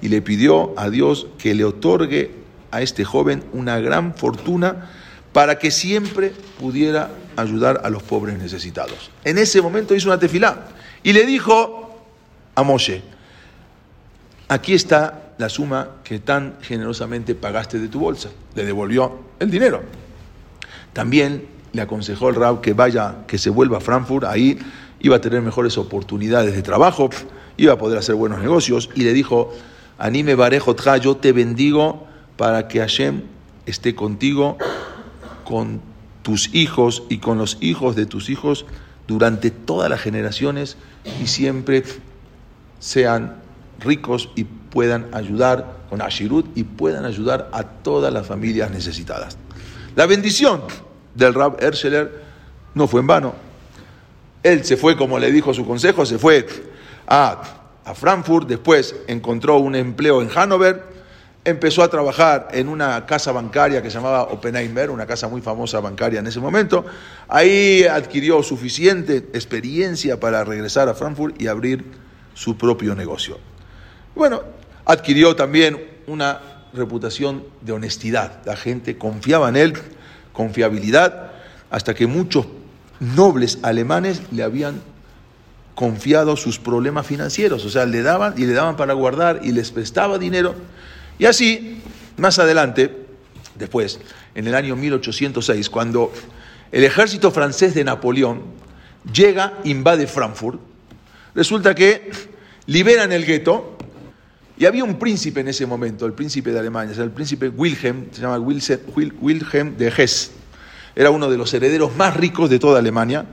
y 0.00 0.08
le 0.08 0.22
pidió 0.22 0.74
a 0.76 0.90
Dios 0.90 1.26
que 1.38 1.54
le 1.54 1.64
otorgue 1.64 2.30
a 2.70 2.82
este 2.82 3.04
joven 3.04 3.44
una 3.52 3.80
gran 3.80 4.14
fortuna 4.14 4.90
para 5.32 5.58
que 5.58 5.70
siempre 5.70 6.32
pudiera 6.58 7.10
ayudar 7.36 7.80
a 7.84 7.90
los 7.90 8.02
pobres 8.02 8.38
necesitados. 8.38 9.10
En 9.24 9.38
ese 9.38 9.62
momento 9.62 9.94
hizo 9.94 10.08
una 10.08 10.18
tefilá 10.18 10.68
y 11.02 11.12
le 11.12 11.24
dijo 11.24 12.04
a 12.54 12.62
Moshe, 12.62 13.02
aquí 14.48 14.74
está 14.74 15.32
la 15.38 15.48
suma 15.48 15.88
que 16.02 16.18
tan 16.18 16.56
generosamente 16.62 17.34
pagaste 17.34 17.78
de 17.78 17.88
tu 17.88 18.00
bolsa. 18.00 18.30
Le 18.54 18.64
devolvió 18.64 19.20
el 19.38 19.50
dinero. 19.50 19.82
También 20.92 21.46
le 21.72 21.82
aconsejó 21.82 22.28
al 22.28 22.34
Rab 22.34 22.60
que 22.60 22.72
vaya, 22.72 23.18
que 23.26 23.38
se 23.38 23.50
vuelva 23.50 23.78
a 23.78 23.80
Frankfurt, 23.80 24.24
ahí 24.24 24.58
iba 25.00 25.16
a 25.16 25.20
tener 25.20 25.42
mejores 25.42 25.78
oportunidades 25.78 26.54
de 26.54 26.62
trabajo, 26.62 27.10
iba 27.56 27.74
a 27.74 27.78
poder 27.78 27.98
hacer 27.98 28.14
buenos 28.14 28.40
negocios 28.40 28.90
y 28.94 29.02
le 29.02 29.12
dijo, 29.12 29.52
Anime 29.98 30.34
Barejotja, 30.34 30.96
yo 30.96 31.16
te 31.16 31.32
bendigo 31.32 32.06
para 32.36 32.68
que 32.68 32.80
Hashem 32.80 33.22
esté 33.66 33.94
contigo, 33.94 34.58
con 35.44 35.80
tus 36.22 36.54
hijos 36.54 37.04
y 37.08 37.18
con 37.18 37.38
los 37.38 37.58
hijos 37.60 37.96
de 37.96 38.06
tus 38.06 38.28
hijos 38.28 38.66
durante 39.06 39.50
todas 39.50 39.88
las 39.88 40.00
generaciones 40.00 40.76
y 41.22 41.26
siempre 41.26 41.84
sean 42.80 43.36
ricos 43.78 44.30
y 44.34 44.44
puedan 44.44 45.08
ayudar 45.12 45.78
con 45.88 46.02
Ashirut 46.02 46.56
y 46.56 46.64
puedan 46.64 47.04
ayudar 47.04 47.48
a 47.52 47.62
todas 47.62 48.12
las 48.12 48.26
familias 48.26 48.70
necesitadas. 48.70 49.38
La 49.96 50.06
bendición 50.06 50.62
del 51.14 51.34
Rab 51.34 51.56
Erscheler 51.62 52.22
no 52.74 52.86
fue 52.86 53.00
en 53.00 53.06
vano. 53.06 53.34
Él 54.42 54.64
se 54.64 54.76
fue, 54.76 54.96
como 54.96 55.18
le 55.18 55.32
dijo 55.32 55.52
su 55.52 55.66
consejo, 55.66 56.06
se 56.06 56.18
fue 56.18 56.46
a 57.06 57.58
a 57.88 57.94
Frankfurt, 57.94 58.46
después 58.46 58.94
encontró 59.06 59.56
un 59.56 59.74
empleo 59.74 60.20
en 60.20 60.28
Hannover, 60.28 60.82
empezó 61.42 61.82
a 61.82 61.88
trabajar 61.88 62.48
en 62.52 62.68
una 62.68 63.06
casa 63.06 63.32
bancaria 63.32 63.80
que 63.80 63.88
se 63.88 63.96
llamaba 63.96 64.24
Oppenheimer, 64.24 64.90
una 64.90 65.06
casa 65.06 65.26
muy 65.26 65.40
famosa 65.40 65.80
bancaria 65.80 66.20
en 66.20 66.26
ese 66.26 66.38
momento. 66.38 66.84
Ahí 67.28 67.84
adquirió 67.84 68.42
suficiente 68.42 69.16
experiencia 69.32 70.20
para 70.20 70.44
regresar 70.44 70.90
a 70.90 70.94
Frankfurt 70.94 71.40
y 71.40 71.46
abrir 71.46 71.82
su 72.34 72.58
propio 72.58 72.94
negocio. 72.94 73.38
Bueno, 74.18 74.42
adquirió 74.84 75.36
también 75.36 75.80
una 76.08 76.40
reputación 76.72 77.44
de 77.60 77.70
honestidad. 77.70 78.40
La 78.44 78.56
gente 78.56 78.98
confiaba 78.98 79.48
en 79.48 79.54
él, 79.54 79.74
confiabilidad, 80.32 81.30
hasta 81.70 81.94
que 81.94 82.08
muchos 82.08 82.48
nobles 82.98 83.60
alemanes 83.62 84.22
le 84.32 84.42
habían 84.42 84.82
confiado 85.76 86.36
sus 86.36 86.58
problemas 86.58 87.06
financieros, 87.06 87.64
o 87.64 87.70
sea, 87.70 87.86
le 87.86 88.02
daban 88.02 88.34
y 88.36 88.44
le 88.44 88.54
daban 88.54 88.76
para 88.76 88.92
guardar 88.92 89.38
y 89.44 89.52
les 89.52 89.70
prestaba 89.70 90.18
dinero. 90.18 90.56
Y 91.20 91.26
así 91.26 91.80
Más 92.16 92.40
adelante, 92.40 92.92
después, 93.54 94.00
en 94.34 94.48
el 94.48 94.56
año 94.56 94.74
1806, 94.74 95.70
cuando 95.70 96.12
el 96.72 96.82
ejército 96.82 97.30
francés 97.30 97.72
de 97.74 97.84
Napoleón 97.84 98.42
llega, 99.12 99.60
invade 99.62 100.08
Frankfurt, 100.08 100.58
resulta 101.36 101.76
que 101.76 102.10
liberan 102.66 103.12
el 103.12 103.24
gueto 103.24 103.77
y 104.58 104.66
había 104.66 104.82
un 104.82 104.98
príncipe 104.98 105.40
en 105.40 105.48
ese 105.48 105.66
momento, 105.66 106.04
el 106.04 106.14
príncipe 106.14 106.50
de 106.50 106.58
Alemania, 106.58 106.92
el 107.00 107.12
príncipe 107.12 107.48
Wilhelm, 107.48 108.08
se 108.10 108.22
llama 108.22 108.38
Wilhelm 108.38 109.76
de 109.76 109.92
Hesse. 109.96 110.32
Era 110.96 111.10
uno 111.10 111.30
de 111.30 111.38
los 111.38 111.54
herederos 111.54 111.94
más 111.94 112.16
ricos 112.16 112.50
de 112.50 112.58
toda 112.58 112.80
Alemania 112.80 113.24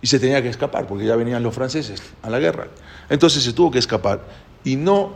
y 0.00 0.06
se 0.06 0.18
tenía 0.18 0.42
que 0.42 0.48
escapar 0.48 0.86
porque 0.86 1.04
ya 1.04 1.14
venían 1.14 1.42
los 1.42 1.54
franceses 1.54 2.02
a 2.22 2.30
la 2.30 2.38
guerra. 2.38 2.68
Entonces 3.10 3.42
se 3.42 3.52
tuvo 3.52 3.70
que 3.70 3.78
escapar 3.78 4.22
y 4.64 4.76
no 4.76 5.12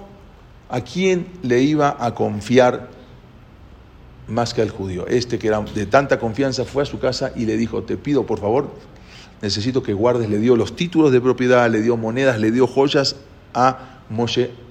a 0.68 0.82
quién 0.82 1.26
le 1.42 1.62
iba 1.62 1.96
a 1.98 2.14
confiar 2.14 2.90
más 4.28 4.52
que 4.52 4.60
al 4.60 4.68
judío. 4.68 5.06
Este 5.06 5.38
que 5.38 5.48
era 5.48 5.62
de 5.62 5.86
tanta 5.86 6.18
confianza 6.18 6.66
fue 6.66 6.82
a 6.82 6.86
su 6.86 6.98
casa 6.98 7.32
y 7.34 7.46
le 7.46 7.56
dijo, 7.56 7.82
te 7.82 7.96
pido 7.96 8.26
por 8.26 8.40
favor, 8.40 8.74
necesito 9.40 9.82
que 9.82 9.94
guardes, 9.94 10.28
le 10.28 10.38
dio 10.38 10.54
los 10.54 10.76
títulos 10.76 11.12
de 11.12 11.20
propiedad, 11.22 11.70
le 11.70 11.80
dio 11.80 11.96
monedas, 11.96 12.38
le 12.38 12.50
dio 12.50 12.66
joyas 12.66 13.16
a 13.54 14.02
Moshe 14.10 14.65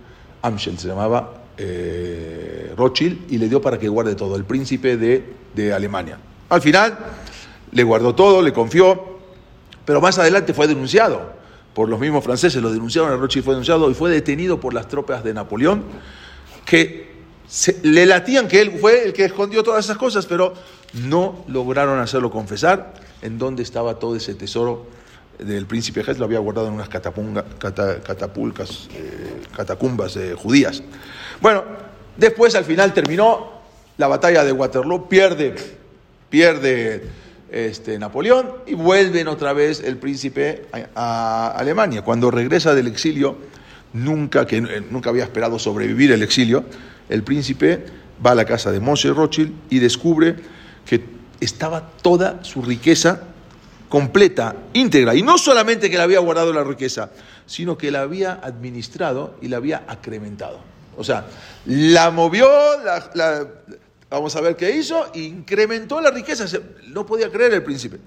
Amschel, 0.45 0.77
se 0.77 0.87
llamaba 0.87 1.33
eh, 1.57 2.73
Rothschild, 2.77 3.31
y 3.31 3.37
le 3.37 3.49
dio 3.49 3.61
para 3.61 3.79
que 3.79 3.87
guarde 3.87 4.15
todo, 4.15 4.35
el 4.35 4.45
príncipe 4.45 4.97
de, 4.97 5.73
Alemania. 5.73 6.17
Al 6.49 6.61
final 6.61 6.97
le 7.71 7.83
guardó 7.83 8.13
todo, 8.13 8.41
le 8.41 8.53
confió, 8.53 9.19
pero 9.85 10.01
más 10.01 10.19
adelante 10.19 10.53
fue 10.53 10.67
denunciado 10.67 11.33
por 11.73 11.89
los 11.89 11.99
mismos 11.99 12.23
franceses, 12.23 12.61
lo 12.61 12.71
denunciaron 12.71 13.11
a 13.11 13.15
Rothschild, 13.15 13.45
fue 13.45 13.53
denunciado 13.53 13.89
y 13.89 13.93
fue 13.93 14.11
detenido 14.11 14.59
por 14.59 14.73
las 14.73 14.87
tropas 14.87 15.23
de 15.23 15.33
Napoleón, 15.33 15.83
que 16.65 17.15
le 17.83 18.05
latían 18.05 18.47
que 18.47 18.61
él 18.61 18.77
fue 18.79 19.05
el 19.05 19.13
que 19.13 19.25
escondió 19.25 19.63
todas 19.63 19.85
esas 19.85 19.97
cosas, 19.97 20.25
pero 20.25 20.53
no 20.93 21.43
lograron 21.47 21.99
hacerlo 21.99 22.29
confesar 22.29 22.93
en 23.21 23.37
dónde 23.37 23.63
estaba 23.63 23.97
todo 23.97 24.15
ese 24.15 24.35
tesoro 24.35 24.85
del 25.39 25.65
príncipe 25.65 26.03
Jes 26.03 26.17
lo 26.17 26.25
había 26.25 26.39
guardado 26.39 26.67
en 26.67 26.73
unas 26.73 26.89
catapulcas, 26.89 28.87
eh, 28.93 29.41
catacumbas 29.55 30.15
eh, 30.15 30.33
judías. 30.35 30.81
Bueno, 31.41 31.63
después 32.17 32.55
al 32.55 32.65
final 32.65 32.93
terminó 32.93 33.51
la 33.97 34.07
batalla 34.07 34.43
de 34.43 34.51
Waterloo, 34.51 35.07
pierde, 35.07 35.55
pierde 36.29 37.03
este, 37.51 37.97
Napoleón 37.99 38.51
y 38.65 38.73
vuelven 38.73 39.27
otra 39.27 39.53
vez 39.53 39.81
el 39.81 39.97
príncipe 39.97 40.65
a, 40.95 41.53
Alemania. 41.57 42.01
Cuando 42.01 42.31
regresa 42.31 42.73
del 42.73 42.87
exilio, 42.87 43.37
nunca, 43.93 44.45
que 44.45 44.57
eh, 44.57 44.83
nunca 44.89 45.09
había 45.09 45.23
esperado 45.23 45.59
sobrevivir 45.59 46.11
el 46.11 46.23
exilio, 46.23 46.65
el 47.09 47.23
príncipe 47.23 47.85
va 48.25 48.31
a 48.31 48.35
la 48.35 48.45
casa 48.45 48.71
de 48.71 48.79
Moshe 48.79 49.11
Rothschild 49.11 49.53
y 49.69 49.79
descubre 49.79 50.35
que 50.85 51.03
estaba 51.39 51.91
toda 52.01 52.43
su 52.43 52.61
riqueza 52.61 53.21
completa, 53.95 54.53
íntegra. 54.73 55.15
Y 55.15 55.23
no 55.23 55.37
solamente 55.37 55.89
que 55.89 55.95
la 55.95 56.03
había 56.03 56.19
guardado 56.19 56.51
la 56.51 56.65
riqueza, 56.65 57.11
sino 57.45 57.77
que 57.77 57.91
la 57.91 58.01
había 58.01 58.33
administrado 58.43 59.37
y 59.41 59.47
la 59.47 59.55
había 59.55 59.85
acrementado. 59.87 60.59
O 60.97 61.03
sea, 61.05 61.27
la 61.65 62.11
movió, 62.11 62.45
la, 63.13 63.47
vamos 64.09 64.35
a 64.35 64.41
ver 64.41 64.57
qué 64.57 64.75
hizo, 64.75 65.01
incrementó 65.13 66.01
la 66.01 66.11
riqueza. 66.11 66.45
No 66.89 67.05
podía 67.05 67.31
creer 67.31 67.53
el 67.53 67.63
príncipe. 67.63 67.99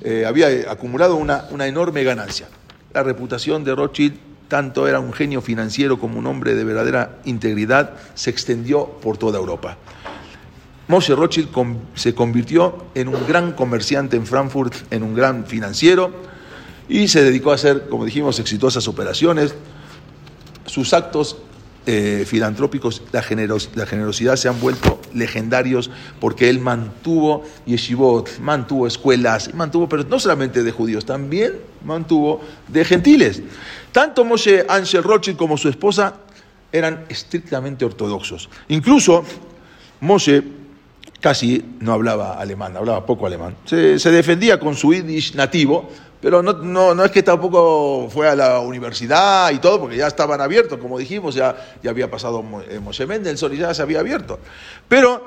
Eh, 0.00 0.24
había 0.26 0.72
acumulado 0.72 1.16
una, 1.16 1.44
una 1.50 1.66
enorme 1.66 2.02
ganancia. 2.02 2.48
La 2.94 3.02
reputación 3.02 3.64
de 3.64 3.74
Rothschild, 3.74 4.16
tanto 4.48 4.88
era 4.88 4.98
un 4.98 5.12
genio 5.12 5.42
financiero 5.42 6.00
como 6.00 6.18
un 6.18 6.26
hombre 6.26 6.54
de 6.54 6.64
verdadera 6.64 7.18
integridad, 7.26 7.92
se 8.14 8.30
extendió 8.30 8.86
por 9.02 9.18
toda 9.18 9.38
Europa. 9.38 9.76
Moshe 10.88 11.14
Rothschild 11.14 11.48
se 11.94 12.14
convirtió 12.14 12.86
en 12.94 13.08
un 13.08 13.26
gran 13.26 13.52
comerciante 13.52 14.16
en 14.16 14.26
Frankfurt, 14.26 14.74
en 14.92 15.02
un 15.02 15.14
gran 15.14 15.44
financiero, 15.46 16.12
y 16.88 17.08
se 17.08 17.24
dedicó 17.24 17.50
a 17.50 17.56
hacer, 17.56 17.88
como 17.88 18.04
dijimos, 18.04 18.38
exitosas 18.38 18.86
operaciones. 18.86 19.54
Sus 20.66 20.92
actos 20.92 21.38
eh, 21.88 22.24
filantrópicos, 22.26 23.02
la, 23.12 23.22
generosidad 23.22 24.36
se 24.36 24.48
han 24.48 24.60
vuelto 24.60 25.00
legendarios 25.14 25.90
porque 26.20 26.50
él 26.50 26.58
mantuvo 26.58 27.44
yeshivot, 27.64 28.40
mantuvo 28.40 28.86
escuelas, 28.88 29.54
mantuvo, 29.54 29.88
pero 29.88 30.02
no 30.04 30.18
solamente 30.18 30.64
de 30.64 30.72
judíos, 30.72 31.04
también 31.06 31.54
mantuvo 31.84 32.40
de 32.68 32.84
gentiles. 32.84 33.42
Tanto 33.92 34.24
Moshe 34.24 34.66
Angel 34.68 35.02
Rothschild 35.02 35.36
como 35.36 35.56
su 35.56 35.68
esposa 35.68 36.14
eran 36.72 37.04
estrictamente 37.08 37.84
ortodoxos. 37.84 38.48
Incluso 38.68 39.24
Moshe 40.00 40.42
casi 41.20 41.64
no 41.80 41.92
hablaba 41.92 42.34
alemán, 42.34 42.76
hablaba 42.76 43.04
poco 43.04 43.26
alemán. 43.26 43.56
Se, 43.64 43.98
defendía 44.10 44.58
con 44.58 44.74
su 44.76 44.92
yiddish 44.92 45.34
nativo, 45.34 45.88
pero 46.20 46.42
no, 46.42 47.04
es 47.04 47.10
que 47.10 47.22
tampoco 47.22 48.08
fue 48.10 48.28
a 48.28 48.34
la 48.34 48.60
universidad 48.60 49.50
y 49.52 49.58
todo, 49.58 49.80
porque 49.80 49.96
ya 49.96 50.06
estaban 50.06 50.40
abiertos, 50.40 50.78
como 50.78 50.98
dijimos, 50.98 51.34
ya, 51.34 51.56
ya 51.82 51.90
había 51.90 52.10
pasado 52.10 52.44
eh, 52.68 52.80
Moshe 52.80 53.06
Mendelssohn 53.06 53.54
y 53.54 53.58
ya 53.58 53.72
se 53.74 53.82
había 53.82 54.00
abierto. 54.00 54.38
Pero, 54.88 55.26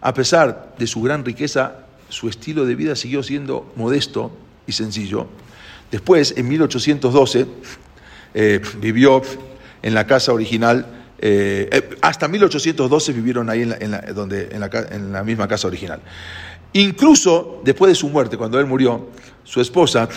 a 0.00 0.14
pesar 0.14 0.74
de 0.78 0.86
su 0.86 1.02
gran 1.02 1.24
riqueza, 1.24 1.76
su 2.08 2.28
estilo 2.28 2.64
de 2.64 2.74
vida 2.74 2.96
siguió 2.96 3.22
siendo 3.22 3.72
modesto 3.76 4.32
y 4.66 4.72
sencillo. 4.72 5.26
Después, 5.90 6.34
en 6.36 6.48
1812, 6.48 7.46
eh, 8.34 8.60
vivió 8.78 9.22
en 9.82 9.94
la 9.94 10.06
casa 10.06 10.32
original 10.32 11.01
eh, 11.24 11.68
eh, 11.70 11.96
hasta 12.00 12.26
1812 12.26 13.12
vivieron 13.12 13.48
ahí 13.48 13.62
en 13.62 13.92
la, 13.92 14.00
donde, 14.12 14.48
en, 14.50 15.12
la, 15.12 15.22
misma 15.22 15.46
casa 15.46 15.68
original. 15.68 16.00
Incluso 16.72 17.60
después 17.64 17.90
de 17.90 17.94
su 17.94 18.08
muerte, 18.08 18.36
cuando 18.36 18.58
él 18.58 18.66
murió, 18.66 19.08
su 19.44 19.60
esposa, 19.60 20.08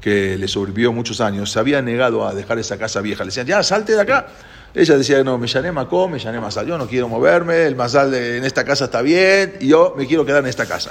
que 0.00 0.36
le 0.36 0.48
sobrevivió 0.48 0.92
muchos 0.92 1.20
años, 1.20 1.52
se 1.52 1.60
había 1.60 1.80
negado 1.80 2.26
a 2.26 2.34
dejar 2.34 2.58
esa 2.58 2.76
casa 2.76 3.00
vieja. 3.00 3.22
Le 3.22 3.28
decían, 3.28 3.46
ya, 3.46 3.62
salte 3.62 3.92
de 3.92 4.00
acá. 4.00 4.26
Ella 4.74 4.98
decía, 4.98 5.22
no, 5.22 5.38
me 5.38 5.46
llané 5.46 5.70
Macó, 5.70 6.08
me 6.08 6.18
llané 6.18 6.40
Masal, 6.40 6.66
yo 6.66 6.76
no 6.76 6.88
quiero 6.88 7.08
moverme, 7.08 7.66
el 7.66 7.76
Masal 7.76 8.12
en 8.12 8.44
esta 8.44 8.64
casa 8.64 8.86
está 8.86 9.00
bien, 9.00 9.58
y 9.60 9.68
yo 9.68 9.94
me 9.96 10.08
quiero 10.08 10.26
quedar 10.26 10.40
en 10.40 10.48
esta 10.48 10.66
casa. 10.66 10.90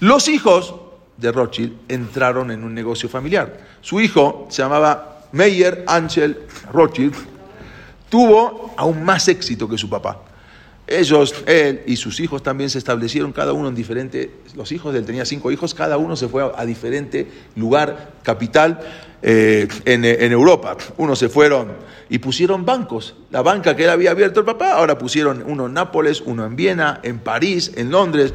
Los 0.00 0.26
hijos 0.26 0.74
de 1.18 1.30
Rothschild 1.30 1.72
entraron 1.88 2.50
en 2.50 2.64
un 2.64 2.74
negocio 2.74 3.08
familiar. 3.08 3.60
Su 3.80 4.00
hijo 4.00 4.48
se 4.50 4.62
llamaba 4.62 5.26
Meyer 5.30 5.84
Angel 5.86 6.46
Rothschild, 6.72 7.14
tuvo 8.12 8.74
aún 8.76 9.02
más 9.04 9.26
éxito 9.28 9.66
que 9.66 9.78
su 9.78 9.88
papá. 9.88 10.20
Ellos, 10.86 11.34
él 11.46 11.80
y 11.86 11.96
sus 11.96 12.20
hijos 12.20 12.42
también 12.42 12.68
se 12.68 12.76
establecieron, 12.76 13.32
cada 13.32 13.54
uno 13.54 13.68
en 13.70 13.74
diferente, 13.74 14.30
los 14.54 14.70
hijos 14.70 14.92
de 14.92 14.98
él 14.98 15.06
tenía 15.06 15.24
cinco 15.24 15.50
hijos, 15.50 15.72
cada 15.72 15.96
uno 15.96 16.14
se 16.14 16.28
fue 16.28 16.52
a, 16.54 16.66
diferente 16.66 17.26
lugar, 17.56 18.12
capital 18.22 18.80
eh, 19.22 19.66
en, 19.86 20.04
en, 20.04 20.30
Europa. 20.30 20.76
Unos 20.98 21.20
se 21.20 21.30
fueron 21.30 21.72
y 22.10 22.18
pusieron 22.18 22.66
bancos. 22.66 23.14
La 23.30 23.40
banca 23.40 23.74
que 23.74 23.84
él 23.84 23.90
había 23.90 24.10
abierto 24.10 24.40
el 24.40 24.46
papá, 24.46 24.72
ahora 24.72 24.98
pusieron 24.98 25.42
uno 25.46 25.64
en 25.64 25.72
Nápoles, 25.72 26.20
uno 26.20 26.44
en 26.44 26.54
Viena, 26.54 27.00
en 27.02 27.18
París, 27.20 27.72
en 27.76 27.90
Londres. 27.90 28.34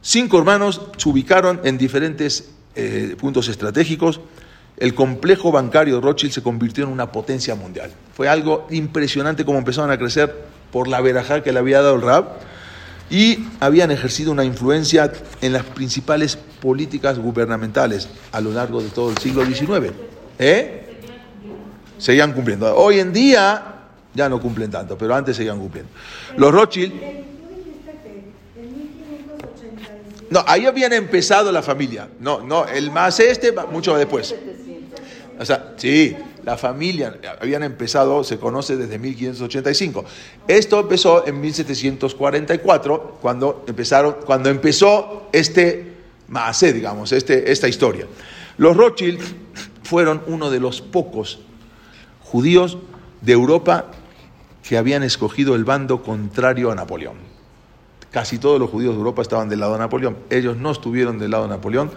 Cinco 0.00 0.38
hermanos 0.38 0.80
se 0.96 1.06
ubicaron 1.06 1.60
en 1.64 1.76
diferentes 1.76 2.48
eh, 2.76 3.14
puntos 3.18 3.48
estratégicos 3.48 4.22
el 4.76 4.94
complejo 4.94 5.52
bancario 5.52 5.96
de 5.96 6.00
Rothschild 6.00 6.32
se 6.32 6.42
convirtió 6.42 6.84
en 6.84 6.90
una 6.90 7.12
potencia 7.12 7.54
mundial. 7.54 7.90
Fue 8.14 8.28
algo 8.28 8.66
impresionante 8.70 9.44
cómo 9.44 9.58
empezaron 9.58 9.90
a 9.90 9.98
crecer 9.98 10.34
por 10.72 10.88
la 10.88 11.00
verajá 11.00 11.42
que 11.42 11.52
le 11.52 11.60
había 11.60 11.80
dado 11.80 11.96
el 11.96 12.02
Rab 12.02 12.38
y 13.10 13.46
habían 13.60 13.90
ejercido 13.90 14.32
una 14.32 14.44
influencia 14.44 15.12
en 15.40 15.52
las 15.52 15.62
principales 15.62 16.36
políticas 16.36 17.18
gubernamentales 17.18 18.08
a 18.32 18.40
lo 18.40 18.50
largo 18.50 18.82
de 18.82 18.88
todo 18.88 19.10
el 19.10 19.18
siglo 19.18 19.44
XIX. 19.44 19.92
¿Eh? 20.38 20.80
Seguían 21.98 22.32
cumpliendo. 22.32 22.74
Hoy 22.74 22.98
en 22.98 23.12
día 23.12 23.74
ya 24.14 24.28
no 24.28 24.40
cumplen 24.40 24.70
tanto, 24.70 24.98
pero 24.98 25.14
antes 25.14 25.36
seguían 25.36 25.58
cumpliendo. 25.58 25.92
Los 26.36 26.52
Rothschild... 26.52 26.92
No, 30.30 30.42
ahí 30.48 30.66
habían 30.66 30.92
empezado 30.92 31.52
la 31.52 31.62
familia. 31.62 32.08
No, 32.18 32.40
no, 32.40 32.66
el 32.66 32.90
más 32.90 33.20
este, 33.20 33.54
mucho 33.70 33.96
después. 33.96 34.34
O 35.38 35.44
sea, 35.44 35.74
sí, 35.76 36.16
la 36.44 36.56
familia 36.56 37.18
habían 37.40 37.62
empezado, 37.62 38.22
se 38.24 38.38
conoce 38.38 38.76
desde 38.76 38.98
1585. 38.98 40.04
Esto 40.46 40.80
empezó 40.80 41.26
en 41.26 41.40
1744, 41.40 43.18
cuando, 43.20 43.64
empezaron, 43.66 44.16
cuando 44.24 44.50
empezó 44.50 45.28
este 45.32 45.92
Maase, 46.28 46.72
digamos, 46.72 47.12
este, 47.12 47.50
esta 47.52 47.68
historia. 47.68 48.06
Los 48.56 48.76
Rothschild 48.76 49.20
fueron 49.82 50.22
uno 50.26 50.50
de 50.50 50.60
los 50.60 50.80
pocos 50.80 51.40
judíos 52.22 52.78
de 53.20 53.32
Europa 53.32 53.86
que 54.66 54.78
habían 54.78 55.02
escogido 55.02 55.54
el 55.54 55.64
bando 55.64 56.02
contrario 56.02 56.70
a 56.70 56.74
Napoleón. 56.74 57.16
Casi 58.10 58.38
todos 58.38 58.60
los 58.60 58.70
judíos 58.70 58.94
de 58.94 58.98
Europa 58.98 59.22
estaban 59.22 59.48
del 59.48 59.60
lado 59.60 59.72
de 59.72 59.80
Napoleón. 59.80 60.16
Ellos 60.30 60.56
no 60.56 60.70
estuvieron 60.70 61.18
del 61.18 61.32
lado 61.32 61.44
de 61.44 61.50
Napoleón 61.50 61.90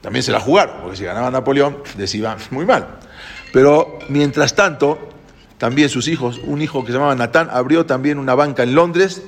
también 0.00 0.22
se 0.22 0.32
la 0.32 0.40
jugaron, 0.40 0.76
porque 0.82 0.96
si 0.96 1.04
ganaba 1.04 1.30
Napoleón 1.30 1.78
les 1.96 2.14
iba 2.14 2.36
muy 2.50 2.64
mal. 2.64 2.98
Pero 3.52 3.98
mientras 4.08 4.54
tanto, 4.54 4.98
también 5.58 5.88
sus 5.88 6.08
hijos, 6.08 6.40
un 6.44 6.62
hijo 6.62 6.82
que 6.84 6.88
se 6.88 6.94
llamaba 6.94 7.14
Natán, 7.14 7.48
abrió 7.50 7.86
también 7.86 8.18
una 8.18 8.34
banca 8.34 8.62
en 8.62 8.74
Londres, 8.74 9.22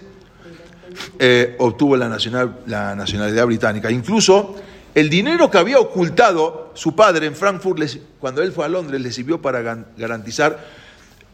eh, 1.19 1.57
obtuvo 1.59 1.97
la, 1.97 2.09
nacional, 2.09 2.61
la 2.67 2.95
nacionalidad 2.95 3.47
británica. 3.47 3.91
Incluso 3.91 4.57
el 4.95 5.09
dinero 5.09 5.51
que 5.51 5.59
había 5.59 5.79
ocultado 5.79 6.71
su 6.75 6.95
padre 6.95 7.27
en 7.27 7.35
Frankfurt, 7.35 7.81
cuando 8.19 8.43
él 8.43 8.53
fue 8.53 8.65
a 8.65 8.69
Londres, 8.69 9.01
le 9.01 9.13
sirvió 9.13 9.41
para 9.41 9.63
garantizar 9.97 10.59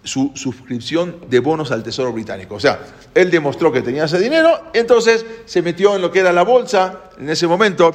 su 0.05 0.30
suscripción 0.34 1.16
de 1.28 1.41
bonos 1.41 1.72
al 1.72 1.82
Tesoro 1.82 2.12
Británico. 2.12 2.55
O 2.55 2.61
sea, 2.61 2.78
él 3.14 3.30
demostró 3.30 3.72
que 3.72 3.82
tenía 3.82 4.05
ese 4.05 4.18
dinero, 4.18 4.70
entonces 4.72 5.24
se 5.47 5.62
metió 5.62 5.97
en 5.97 6.03
lo 6.03 6.12
que 6.12 6.20
era 6.20 6.32
la 6.32 6.43
bolsa 6.43 7.11
en 7.18 7.28
ese 7.28 7.47
momento. 7.47 7.93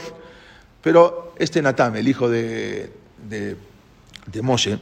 Pero 0.82 1.34
este 1.38 1.62
Natam, 1.62 1.96
el 1.96 2.08
hijo 2.08 2.30
de, 2.30 2.92
de, 3.30 3.56
de 4.32 4.42
Moshe, 4.42 4.80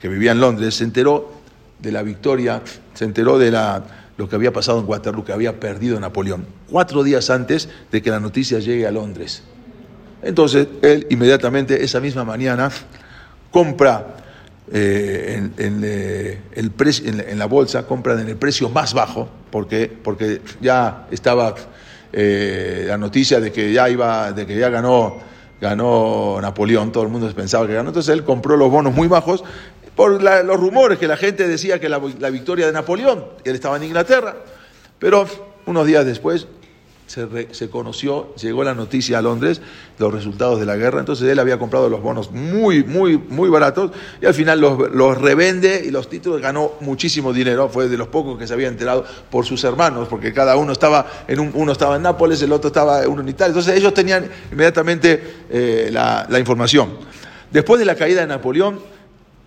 que 0.00 0.08
vivía 0.08 0.32
en 0.32 0.40
Londres, 0.40 0.76
se 0.76 0.84
enteró 0.84 1.32
de 1.78 1.92
la 1.92 2.02
victoria, 2.02 2.62
se 2.94 3.04
enteró 3.04 3.38
de 3.38 3.50
la, 3.50 3.82
lo 4.16 4.28
que 4.28 4.36
había 4.36 4.52
pasado 4.52 4.80
en 4.80 4.88
Waterloo, 4.88 5.24
que 5.24 5.32
había 5.32 5.58
perdido 5.58 5.98
Napoleón, 5.98 6.46
cuatro 6.68 7.02
días 7.02 7.30
antes 7.30 7.68
de 7.90 8.02
que 8.02 8.10
la 8.10 8.20
noticia 8.20 8.58
llegue 8.58 8.86
a 8.86 8.90
Londres. 8.90 9.42
Entonces, 10.22 10.68
él 10.82 11.06
inmediatamente, 11.10 11.82
esa 11.82 12.00
misma 12.00 12.24
mañana, 12.24 12.70
compra 13.50 14.16
eh, 14.72 15.50
en, 15.56 15.80
eh, 15.82 16.38
el 16.52 16.72
en, 17.04 17.38
la 17.38 17.46
bolsa, 17.46 17.86
compra 17.86 18.20
en 18.20 18.28
el 18.28 18.36
precio 18.36 18.68
más 18.68 18.92
bajo, 18.92 19.28
porque, 19.50 19.90
porque 20.02 20.42
ya 20.60 21.06
estaba 21.10 21.54
eh, 22.12 22.84
la 22.86 22.98
noticia 22.98 23.40
de 23.40 23.52
que 23.52 23.72
ya 23.72 23.88
iba, 23.88 24.32
de 24.32 24.46
que 24.46 24.58
ya 24.58 24.68
ganó, 24.68 25.18
ganó 25.60 26.38
Napoleón, 26.40 26.92
todo 26.92 27.04
el 27.04 27.10
mundo 27.10 27.32
pensaba 27.34 27.66
que 27.66 27.74
ganó, 27.74 27.90
entonces 27.90 28.12
él 28.12 28.24
compró 28.24 28.56
los 28.56 28.70
bonos 28.70 28.94
muy 28.94 29.08
bajos 29.08 29.44
por 29.94 30.22
los 30.22 30.58
rumores 30.58 30.98
que 30.98 31.06
la 31.06 31.16
gente 31.16 31.46
decía 31.46 31.78
que 31.78 31.88
la, 31.88 31.98
victoria 31.98 32.66
de 32.66 32.72
Napoleón, 32.72 33.26
él 33.44 33.54
estaba 33.54 33.76
en 33.76 33.84
Inglaterra, 33.84 34.36
pero 34.98 35.26
unos 35.66 35.86
días 35.86 36.06
después 36.06 36.46
se, 37.10 37.68
conoció, 37.68 38.32
llegó 38.36 38.62
la 38.62 38.72
noticia 38.72 39.18
a 39.18 39.22
Londres 39.22 39.60
los 39.98 40.14
resultados 40.14 40.60
de 40.60 40.66
la 40.66 40.76
guerra, 40.76 41.00
entonces 41.00 41.28
él 41.28 41.40
había 41.40 41.58
comprado 41.58 41.88
los 41.88 42.00
bonos 42.00 42.30
muy, 42.30 42.84
muy, 42.84 43.18
muy 43.18 43.48
baratos 43.48 43.90
y 44.22 44.26
al 44.26 44.34
final 44.34 44.60
los, 44.60 45.18
revende 45.18 45.82
y 45.84 45.90
los 45.90 46.08
títulos 46.08 46.40
ganó 46.40 46.74
muchísimo 46.78 47.32
dinero, 47.32 47.68
fue 47.68 47.88
de 47.88 47.96
los 47.96 48.06
pocos 48.06 48.38
que 48.38 48.46
se 48.46 48.54
había 48.54 48.68
enterado 48.68 49.04
por 49.28 49.44
sus 49.44 49.64
hermanos, 49.64 50.06
porque 50.08 50.32
cada 50.32 50.56
uno 50.56 50.70
estaba 50.70 51.04
en 51.26 51.40
uno 51.52 51.72
estaba 51.72 51.96
en 51.96 52.02
Nápoles, 52.02 52.40
el 52.42 52.52
otro 52.52 52.68
estaba 52.68 53.00
uno 53.08 53.22
en 53.22 53.28
Italia, 53.28 53.48
entonces 53.48 53.76
ellos 53.76 53.92
tenían 53.92 54.30
inmediatamente 54.52 55.42
eh, 55.50 55.90
la 55.90 56.38
información. 56.38 56.90
Después 57.50 57.80
de 57.80 57.86
la 57.86 57.96
caída 57.96 58.20
de 58.20 58.28
Napoleón, 58.28 58.78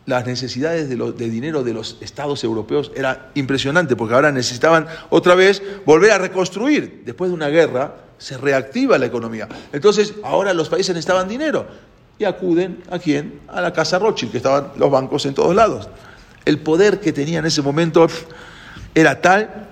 las 0.05 0.25
necesidades 0.25 0.89
de, 0.89 1.29
dinero 1.29 1.63
de 1.63 1.73
los 1.73 1.97
estados 2.01 2.43
europeos 2.43 2.91
era 2.95 3.31
impresionante, 3.35 3.95
porque 3.95 4.13
ahora 4.13 4.31
necesitaban 4.31 4.87
otra 5.09 5.35
vez 5.35 5.61
volver 5.85 6.11
a 6.11 6.17
reconstruir. 6.17 7.03
Después 7.05 7.31
de 7.31 7.35
una 7.35 7.47
guerra 7.47 7.95
se 8.17 8.37
reactiva 8.37 8.97
la 8.97 9.05
economía. 9.05 9.47
Entonces, 9.71 10.15
ahora 10.23 10.53
los 10.53 10.69
países 10.69 10.93
necesitaban 10.93 11.27
dinero 11.27 11.67
y 12.19 12.25
acuden 12.25 12.83
a 12.91 12.99
quién? 12.99 13.39
A 13.47 13.61
la 13.61 13.71
Casa 13.71 13.97
Rothschild, 13.97 14.31
que 14.31 14.37
estaban 14.37 14.71
los 14.77 14.91
bancos 14.91 15.25
en 15.25 15.33
todos 15.33 15.55
lados. 15.55 15.87
El 16.45 16.59
poder 16.59 16.99
que 16.99 17.13
tenía 17.13 17.39
en 17.39 17.45
ese 17.45 17.61
momento 17.61 18.07
era 18.93 19.21
tal 19.21 19.69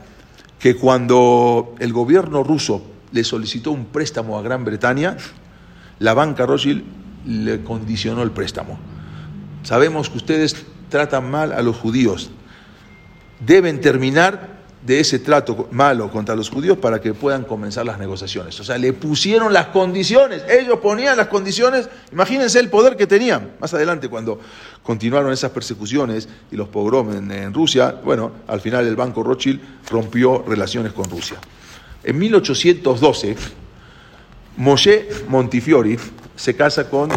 que 0.60 0.78
cuando 0.78 1.76
el 1.80 1.92
gobierno 1.92 2.44
ruso 2.44 2.84
le 3.12 3.26
solicitó 3.26 3.72
un 3.72 3.86
préstamo 3.86 4.40
a 4.40 4.42
Gran 4.42 4.64
Bretaña, 4.64 5.18
la 6.00 6.14
banca 6.14 6.46
Rothschild 6.46 6.84
le 7.26 7.64
condicionó 7.64 8.24
el 8.24 8.32
préstamo 8.32 8.91
Sabemos 9.64 10.10
que 10.10 10.18
ustedes 10.18 10.56
tratan 10.90 11.30
mal 11.30 11.54
a 11.54 11.62
los 11.62 11.78
judíos. 11.78 12.32
Deben 13.40 13.82
terminar 13.82 14.62
de 14.86 15.00
ese 15.00 15.20
trato 15.20 15.68
malo 15.72 16.10
contra 16.10 16.36
los 16.36 16.50
judíos 16.50 16.78
para 16.78 17.00
que 17.00 17.14
puedan 17.14 17.44
comenzar 17.44 17.86
las 17.86 18.00
negociaciones. 18.00 18.60
O 18.60 18.64
sea, 18.64 18.78
le 18.78 18.94
pusieron 18.94 19.54
las 19.54 19.68
condiciones, 19.68 20.44
ellos 20.50 20.80
ponían 20.80 21.18
las 21.18 21.28
condiciones, 21.28 21.88
imagínense 22.12 22.60
el 22.60 22.70
poder 22.70 22.98
que 22.98 23.06
tenían. 23.06 23.52
Más 23.60 23.74
adelante, 23.74 24.10
cuando 24.10 24.40
continuaron 24.82 25.32
esas 25.32 25.52
persecuciones 25.52 26.28
y 26.52 26.56
los 26.56 26.68
pogroms 26.70 27.16
en, 27.16 27.54
Rusia, 27.54 27.96
bueno, 28.04 28.32
al 28.48 28.60
final 28.60 28.88
el 28.88 28.96
Banco 28.96 29.22
Rothschild 29.24 29.62
rompió 29.90 30.44
relaciones 30.48 30.94
con 30.94 31.10
Rusia. 31.10 31.38
En 32.04 32.18
1812, 32.18 33.36
Moshe 34.58 35.08
Montifiori 35.28 35.98
se 36.42 36.56
casa 36.56 36.90
con 36.90 37.12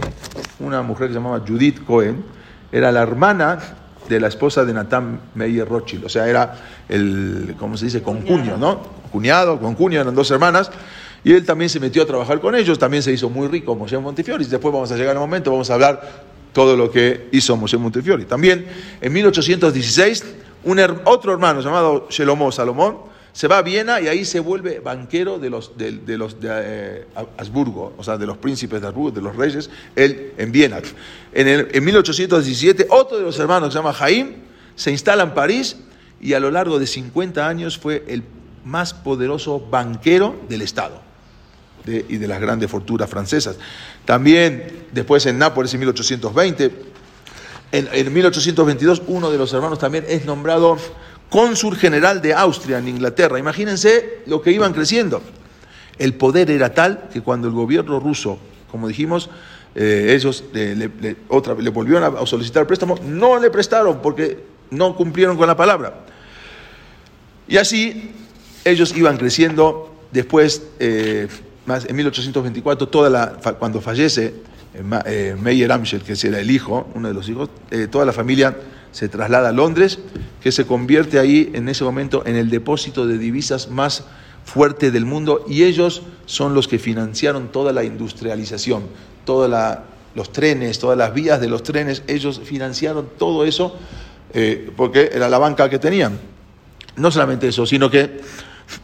una 0.60 0.82
mujer 0.82 1.06
que 1.06 1.14
se 1.14 1.18
llamaba 1.18 1.42
Judith 1.48 1.82
Cohen, 1.86 2.22
era 2.70 2.92
la 2.92 3.00
hermana 3.00 3.58
de 4.06 4.20
la 4.20 4.28
esposa 4.28 4.66
de 4.66 4.74
Nathan 4.74 5.18
Meyer 5.34 5.66
Rothschild, 5.66 6.04
o 6.04 6.08
sea, 6.10 6.28
era 6.28 6.54
el, 6.90 7.56
¿cómo 7.58 7.78
se 7.78 7.86
dice?, 7.86 8.02
concuño, 8.02 8.58
¿no? 8.58 8.82
Cuñado, 9.10 9.58
concuño, 9.58 9.98
eran 9.98 10.14
dos 10.14 10.30
hermanas, 10.30 10.70
y 11.24 11.32
él 11.32 11.46
también 11.46 11.70
se 11.70 11.80
metió 11.80 12.02
a 12.02 12.06
trabajar 12.06 12.38
con 12.38 12.54
ellos, 12.54 12.78
también 12.78 13.02
se 13.02 13.12
hizo 13.12 13.30
muy 13.30 13.48
rico 13.48 13.74
Moshe 13.74 13.96
Montefiori, 13.96 14.44
después 14.44 14.74
vamos 14.74 14.92
a 14.92 14.96
llegar 14.96 15.16
a 15.16 15.20
un 15.20 15.26
momento, 15.26 15.50
vamos 15.50 15.70
a 15.70 15.74
hablar 15.74 16.02
todo 16.52 16.76
lo 16.76 16.90
que 16.90 17.28
hizo 17.32 17.56
Moshe 17.56 17.78
Montefiori. 17.78 18.26
También 18.26 18.66
en 19.00 19.10
1816, 19.10 20.24
un, 20.64 20.80
otro 21.04 21.32
hermano 21.32 21.62
llamado 21.62 22.08
Shelomó 22.10 22.52
Salomón, 22.52 23.13
se 23.34 23.48
va 23.48 23.58
a 23.58 23.62
Viena 23.62 24.00
y 24.00 24.06
ahí 24.06 24.24
se 24.24 24.38
vuelve 24.38 24.78
banquero 24.78 25.40
de 25.40 25.50
los 25.50 25.76
de, 25.76 25.90
los 26.16 26.40
de 26.40 26.48
eh, 26.52 27.06
Habsburgo, 27.36 27.92
o 27.98 28.04
sea, 28.04 28.16
de 28.16 28.26
los 28.26 28.38
príncipes 28.38 28.80
de 28.80 28.86
Habsburgo, 28.86 29.10
de 29.10 29.20
los 29.20 29.34
reyes, 29.34 29.68
él 29.96 30.32
en 30.38 30.52
Viena. 30.52 30.78
En, 31.32 31.48
el, 31.48 31.68
en 31.72 31.84
1817, 31.84 32.86
otro 32.90 33.18
de 33.18 33.24
los 33.24 33.36
hermanos 33.40 33.72
se 33.72 33.80
llama 33.80 33.92
Jaime, 33.92 34.36
se 34.76 34.92
instala 34.92 35.24
en 35.24 35.34
París 35.34 35.76
y 36.20 36.34
a 36.34 36.40
lo 36.40 36.52
largo 36.52 36.78
de 36.78 36.86
50 36.86 37.46
años 37.46 37.76
fue 37.76 38.04
el 38.06 38.22
más 38.64 38.94
poderoso 38.94 39.58
banquero 39.58 40.36
del 40.48 40.62
Estado 40.62 41.02
y 41.86 42.16
de 42.16 42.28
las 42.28 42.40
grandes 42.40 42.70
fortunas 42.70 43.10
francesas. 43.10 43.56
También 44.04 44.86
después 44.92 45.26
en 45.26 45.38
Nápoles 45.38 45.74
en 45.74 45.80
1820, 45.80 46.70
en, 47.72 47.88
en 47.92 48.12
1822 48.12 49.02
uno 49.08 49.32
de 49.32 49.38
los 49.38 49.52
hermanos 49.52 49.80
también 49.80 50.04
es 50.08 50.24
nombrado 50.24 50.78
cónsul 51.34 51.74
general 51.74 52.22
de 52.22 52.32
Austria 52.32 52.78
en 52.78 52.86
Inglaterra. 52.86 53.40
Imagínense 53.40 54.20
lo 54.26 54.40
que 54.40 54.52
iban 54.52 54.72
creciendo. 54.72 55.20
El 55.98 56.14
poder 56.14 56.48
era 56.48 56.72
tal 56.72 57.08
que 57.12 57.22
cuando 57.22 57.48
el 57.48 57.54
gobierno 57.54 57.98
ruso, 57.98 58.38
como 58.70 58.86
dijimos, 58.86 59.28
eh, 59.74 60.14
ellos 60.16 60.44
le, 60.52 61.16
otra, 61.26 61.54
le 61.54 61.70
volvieron 61.70 62.16
a 62.16 62.24
solicitar 62.24 62.68
préstamo, 62.68 63.00
no 63.04 63.40
le 63.40 63.50
prestaron 63.50 64.00
porque 64.00 64.44
no 64.70 64.94
cumplieron 64.94 65.36
con 65.36 65.48
la 65.48 65.56
palabra. 65.56 66.04
Y 67.48 67.56
así 67.56 68.12
ellos 68.64 68.96
iban 68.96 69.16
creciendo. 69.16 69.92
Después, 70.12 70.62
eh, 70.78 71.26
más, 71.66 71.84
en 71.84 71.96
1824, 71.96 72.86
toda 72.86 73.10
la, 73.10 73.32
cuando 73.58 73.80
fallece 73.80 74.34
eh, 75.04 75.36
Meyer 75.42 75.72
Amschel, 75.72 76.02
que 76.02 76.12
era 76.28 76.38
el 76.38 76.48
hijo, 76.48 76.86
uno 76.94 77.08
de 77.08 77.14
los 77.14 77.28
hijos, 77.28 77.50
toda 77.90 78.04
la 78.04 78.12
familia 78.12 78.56
se 78.94 79.08
traslada 79.08 79.48
a 79.48 79.52
Londres, 79.52 79.98
que 80.40 80.52
se 80.52 80.66
convierte 80.66 81.18
ahí 81.18 81.50
en 81.52 81.68
ese 81.68 81.82
momento 81.82 82.22
en 82.26 82.36
el 82.36 82.48
depósito 82.48 83.08
de 83.08 83.18
divisas 83.18 83.68
más 83.68 84.04
fuerte 84.44 84.92
del 84.92 85.04
mundo 85.04 85.44
y 85.48 85.64
ellos 85.64 86.02
son 86.26 86.54
los 86.54 86.68
que 86.68 86.78
financiaron 86.78 87.50
toda 87.50 87.72
la 87.72 87.82
industrialización, 87.82 88.84
todos 89.24 89.50
los 90.14 90.32
trenes, 90.32 90.78
todas 90.78 90.96
las 90.96 91.12
vías 91.12 91.40
de 91.40 91.48
los 91.48 91.64
trenes, 91.64 92.04
ellos 92.06 92.40
financiaron 92.44 93.08
todo 93.18 93.44
eso 93.44 93.76
eh, 94.32 94.70
porque 94.76 95.10
era 95.12 95.28
la 95.28 95.38
banca 95.38 95.68
que 95.68 95.80
tenían. 95.80 96.16
No 96.94 97.10
solamente 97.10 97.48
eso, 97.48 97.66
sino 97.66 97.90
que 97.90 98.20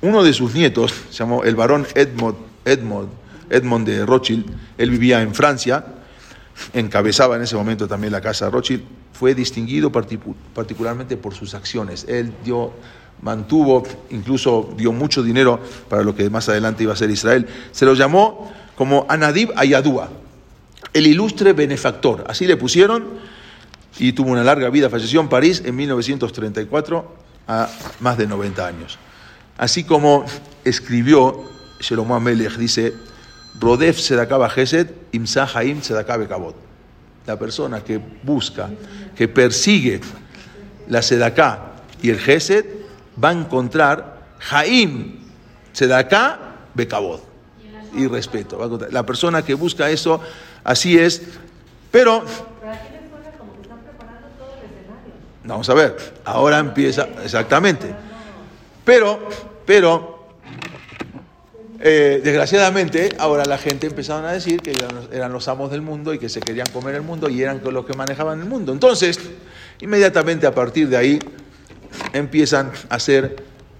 uno 0.00 0.24
de 0.24 0.32
sus 0.32 0.52
nietos, 0.54 0.92
se 1.10 1.18
llamó 1.18 1.44
el 1.44 1.54
barón 1.54 1.86
Edmond, 1.94 2.36
Edmond, 2.64 3.10
Edmond 3.48 3.86
de 3.86 4.04
Rothschild, 4.04 4.46
él 4.76 4.90
vivía 4.90 5.22
en 5.22 5.36
Francia, 5.36 5.84
encabezaba 6.72 7.36
en 7.36 7.42
ese 7.42 7.56
momento 7.56 7.88
también 7.88 8.12
la 8.12 8.20
casa 8.20 8.50
Rothschild, 8.50 8.82
fue 9.12 9.34
distinguido 9.34 9.90
particularmente 9.92 11.16
por 11.16 11.34
sus 11.34 11.54
acciones. 11.54 12.06
Él 12.08 12.32
dio, 12.44 12.72
mantuvo, 13.22 13.82
incluso 14.10 14.72
dio 14.76 14.92
mucho 14.92 15.22
dinero 15.22 15.60
para 15.88 16.02
lo 16.02 16.14
que 16.14 16.30
más 16.30 16.48
adelante 16.48 16.84
iba 16.84 16.92
a 16.92 16.96
ser 16.96 17.10
Israel. 17.10 17.46
Se 17.72 17.84
lo 17.84 17.94
llamó 17.94 18.50
como 18.76 19.06
Anadib 19.08 19.52
Ayadúa, 19.56 20.08
el 20.92 21.06
ilustre 21.06 21.52
benefactor. 21.52 22.24
Así 22.28 22.46
le 22.46 22.56
pusieron 22.56 23.04
y 23.98 24.12
tuvo 24.12 24.30
una 24.30 24.42
larga 24.42 24.70
vida. 24.70 24.88
Falleció 24.88 25.20
en 25.20 25.28
París 25.28 25.62
en 25.64 25.76
1934 25.76 27.14
a 27.46 27.68
más 28.00 28.16
de 28.16 28.26
90 28.26 28.66
años. 28.66 28.98
Así 29.58 29.84
como 29.84 30.24
escribió 30.64 31.44
Shelomo 31.80 32.14
Amelech, 32.14 32.56
dice, 32.56 32.94
Rodef 33.58 33.98
Sedakaba 33.98 34.48
Gesed, 34.48 34.90
Imsa 35.12 35.46
Haim 35.46 35.82
Sedakabe 35.82 36.28
Kabot 36.28 36.70
la 37.26 37.38
persona 37.38 37.82
que 37.82 38.00
busca, 38.22 38.68
que 39.14 39.28
persigue 39.28 40.00
la 40.88 41.02
sedaká 41.02 41.72
y 42.02 42.10
el 42.10 42.18
gesed, 42.18 42.64
va 43.22 43.28
a 43.28 43.32
encontrar 43.32 44.18
Jaim, 44.40 45.20
sedaká, 45.72 46.56
becabod 46.74 47.20
y 47.94 48.06
respeto. 48.06 48.58
La 48.90 49.04
persona 49.04 49.42
que 49.42 49.54
busca 49.54 49.90
eso, 49.90 50.20
así 50.64 50.98
es, 50.98 51.22
pero... 51.90 52.24
Vamos 55.44 55.68
a 55.70 55.74
ver, 55.74 55.96
ahora 56.24 56.58
empieza, 56.58 57.08
exactamente. 57.24 57.94
Pero, 58.84 59.20
pero, 59.64 60.19
eh, 61.82 62.20
desgraciadamente, 62.22 63.08
ahora 63.18 63.44
la 63.46 63.56
gente 63.56 63.86
empezaron 63.86 64.26
a 64.26 64.32
decir 64.32 64.60
que 64.60 64.72
eran 65.12 65.32
los, 65.32 65.48
amos 65.48 65.70
del 65.70 65.80
mundo 65.80 66.12
y 66.12 66.18
que 66.18 66.28
se 66.28 66.40
querían 66.40 66.66
comer 66.72 66.94
el 66.94 67.02
mundo 67.02 67.30
y 67.30 67.42
eran 67.42 67.62
los 67.64 67.86
que 67.86 67.94
manejaban 67.94 68.40
el 68.40 68.46
mundo. 68.46 68.72
Entonces, 68.72 69.18
inmediatamente 69.80 70.46
a 70.46 70.54
partir 70.54 70.88
de 70.88 70.98
ahí, 70.98 71.18
empiezan 72.12 72.70
a 72.90 72.96
hacer 72.96 73.36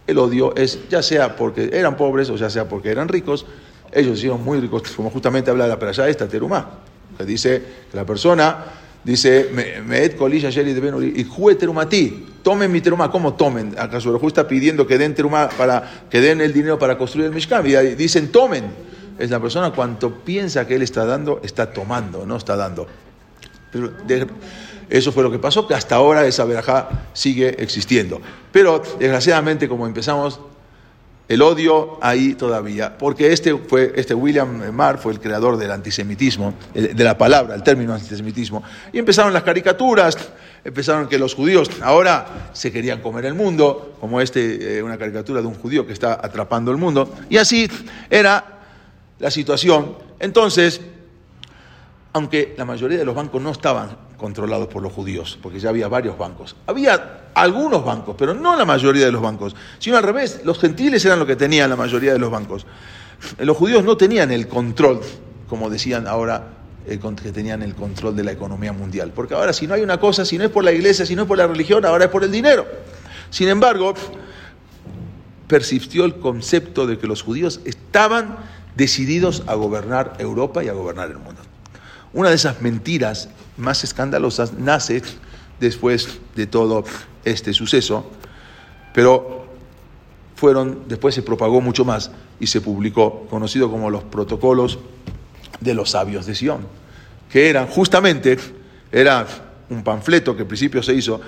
el 0.07 0.19
odio, 0.19 0.57
es 0.57 0.89
ya 0.89 1.03
sea 1.03 1.37
porque 1.37 1.71
eran 1.73 1.97
pobres 1.97 2.31
o 2.31 2.37
ya 2.37 2.49
sea 2.49 2.69
porque 2.69 2.91
eran 2.91 3.07
ricos, 3.07 3.45
ellos 3.93 4.17
hicieron 4.17 4.43
muy 4.43 4.61
ricos, 4.61 4.83
como 4.97 5.11
justamente 5.11 5.51
habla 5.51 5.67
la 5.67 5.75
allá 5.75 6.09
esta, 6.09 6.27
Terumá, 6.27 6.71
que 7.19 7.25
dice 7.25 7.63
que 7.91 7.97
la 7.97 8.07
persona 8.07 8.65
Dice, 9.03 9.49
Meet 9.87 10.17
Kolilla 10.17 10.51
Yeri 10.51 10.75
de 10.75 11.13
y 11.19 11.25
Jue 11.25 11.55
Terumati, 11.55 12.27
tomen 12.43 12.71
mi 12.71 12.81
terumá. 12.81 13.11
¿Cómo 13.11 13.35
tomen? 13.35 13.75
¿Acaso 13.79 14.15
el 14.15 14.27
está 14.27 14.47
pidiendo 14.47 14.87
que 14.87 14.99
den 14.99 15.15
terumá 15.15 15.49
para 15.49 16.05
que 16.11 16.21
den 16.21 16.41
el 16.41 16.53
dinero 16.53 16.79
para 16.79 16.99
construir 16.99 17.27
el 17.27 17.35
Mishkan? 17.35 17.67
Y 17.67 17.95
dicen, 17.95 18.31
tomen. 18.31 18.91
Es 19.19 19.31
la 19.31 19.39
persona 19.39 19.71
cuanto 19.73 20.15
piensa 20.15 20.67
que 20.67 20.77
él 20.77 20.83
está 20.83 21.05
dando, 21.05 21.41
está 21.43 21.73
tomando, 21.73 22.25
no 22.25 22.37
está 22.37 22.57
dando. 22.57 22.87
Pero 23.71 23.93
eso 24.89 25.13
fue 25.13 25.23
lo 25.23 25.31
que 25.31 25.39
pasó, 25.39 25.67
que 25.67 25.75
hasta 25.75 25.95
ahora 25.95 26.27
esa 26.27 26.45
verajá 26.45 26.89
sigue 27.13 27.63
existiendo. 27.63 28.21
Pero 28.51 28.83
desgraciadamente, 28.99 29.69
como 29.69 29.87
empezamos 29.87 30.41
el 31.31 31.43
odio 31.43 31.97
ahí 32.03 32.35
todavía, 32.35 32.99
porque 32.99 33.33
este, 33.33 33.57
fue, 33.57 33.93
este 33.95 34.15
William 34.15 34.75
Marr 34.75 34.99
fue 34.99 35.13
el 35.13 35.21
creador 35.21 35.57
del 35.57 35.71
antisemitismo, 35.71 36.55
de 36.75 37.05
la 37.05 37.17
palabra, 37.17 37.55
el 37.55 37.63
término 37.63 37.95
antisemitismo, 37.95 38.65
y 38.93 38.99
empezaron 38.99 39.33
las 39.33 39.45
caricaturas, 39.45 40.19
empezaron 40.65 41.09
que 41.09 41.21
los 41.21 41.37
judíos 41.37 41.71
ahora 41.83 42.51
se 42.53 42.73
querían 42.73 43.01
comer 43.01 43.27
el 43.27 43.35
mundo, 43.35 43.97
como 44.01 44.21
este, 44.21 44.79
eh, 44.79 44.83
una 44.83 44.99
caricatura 44.99 45.41
de 45.41 45.47
un 45.47 45.55
judío 45.55 45.87
que 45.87 45.93
está 45.93 46.15
atrapando 46.15 46.73
el 46.73 46.79
mundo, 46.79 47.15
y 47.29 47.37
así 47.37 47.71
era 48.11 48.59
la 49.21 49.31
situación. 49.31 49.99
Entonces, 50.19 50.81
aunque 52.13 52.57
la 52.59 52.65
mayoría 52.65 52.99
de 52.99 53.05
los 53.05 53.15
bancos 53.15 53.41
no 53.41 53.53
estaban 53.53 54.10
controlados 54.21 54.69
por 54.69 54.83
los 54.83 54.93
judíos, 54.93 55.39
porque 55.43 55.59
ya 55.59 55.71
había 55.71 55.89
varios 55.89 56.19
bancos. 56.19 56.55
Había 56.67 57.31
algunos 57.35 57.85
bancos, 57.85 58.15
pero 58.19 58.35
no 58.35 58.57
la 58.57 58.65
mayoría 58.65 59.07
de 59.07 59.13
los 59.13 59.23
bancos, 59.23 59.57
sino 59.79 59.97
al 59.97 60.03
revés, 60.03 60.43
los 60.45 60.59
gentiles 60.59 61.05
eran 61.05 61.19
los 61.19 61.27
que 61.27 61.37
tenían 61.37 61.71
la 61.71 61.77
mayoría 61.77 62.13
de 62.13 62.19
los 62.19 62.31
bancos. 62.31 62.67
Los 63.39 63.57
judíos 63.57 63.83
no 63.83 63.97
tenían 63.97 64.31
el 64.31 64.47
control, 64.47 65.01
como 65.49 65.71
decían 65.71 66.07
ahora, 66.07 66.49
que 66.87 67.33
tenían 67.33 67.63
el 67.63 67.75
control 67.75 68.17
de 68.17 68.25
la 68.25 68.33
economía 68.33 68.73
mundial, 68.73 69.13
porque 69.15 69.35
ahora 69.35 69.53
si 69.53 69.67
no 69.67 69.75
hay 69.75 69.83
una 69.83 69.99
cosa, 69.99 70.25
si 70.25 70.39
no 70.39 70.45
es 70.45 70.51
por 70.51 70.65
la 70.65 70.73
iglesia, 70.73 71.07
si 71.07 71.15
no 71.15 71.23
es 71.23 71.29
por 71.29 71.39
la 71.39 71.47
religión, 71.47 71.85
ahora 71.85 72.07
es 72.07 72.11
por 72.11 72.25
el 72.25 72.33
dinero. 72.33 72.67
Sin 73.31 73.49
embargo, 73.49 73.95
persistió 75.47 76.05
el 76.05 76.17
concepto 76.17 76.87
de 76.87 76.99
que 76.99 77.07
los 77.07 77.23
judíos 77.23 77.61
estaban 77.65 78.37
decididos 78.77 79.43
a 79.47 79.55
gobernar 79.55 80.15
Europa 80.19 80.65
y 80.65 80.69
a 80.69 80.73
gobernar 80.73 81.11
el 81.11 81.19
mundo. 81.19 81.41
Una 82.13 82.31
de 82.31 82.35
esas 82.35 82.61
mentiras 82.61 83.29
más 83.61 83.85
escandalosas 83.85 84.55
nace 84.55 85.03
después 85.61 86.19
de 86.35 86.47
todo 86.47 86.85
este 87.25 87.53
suceso, 87.53 88.11
pero 88.95 89.47
fueron, 90.35 90.85
después 90.89 91.15
se 91.15 91.23
propagó 91.23 91.61
mucho 91.61 91.85
más 91.85 92.11
y 92.41 92.47
se 92.47 92.61
publicó, 92.61 93.27
conocido 93.29 93.71
como 93.71 93.91
los 93.91 94.03
protocolos 94.05 94.79
de 95.61 95.75
los 95.75 95.91
sabios 95.91 96.27
de 96.27 96.35
Sion, 96.35 96.67
que 97.31 97.51
eran 97.51 97.67
justamente, 97.67 98.39
era 98.91 99.27
un 99.69 99.85
panfleto 99.85 100.35
que 100.35 100.43
al 100.43 100.49
principio 100.49 100.83
se 100.83 100.95
hizo, 100.95 101.21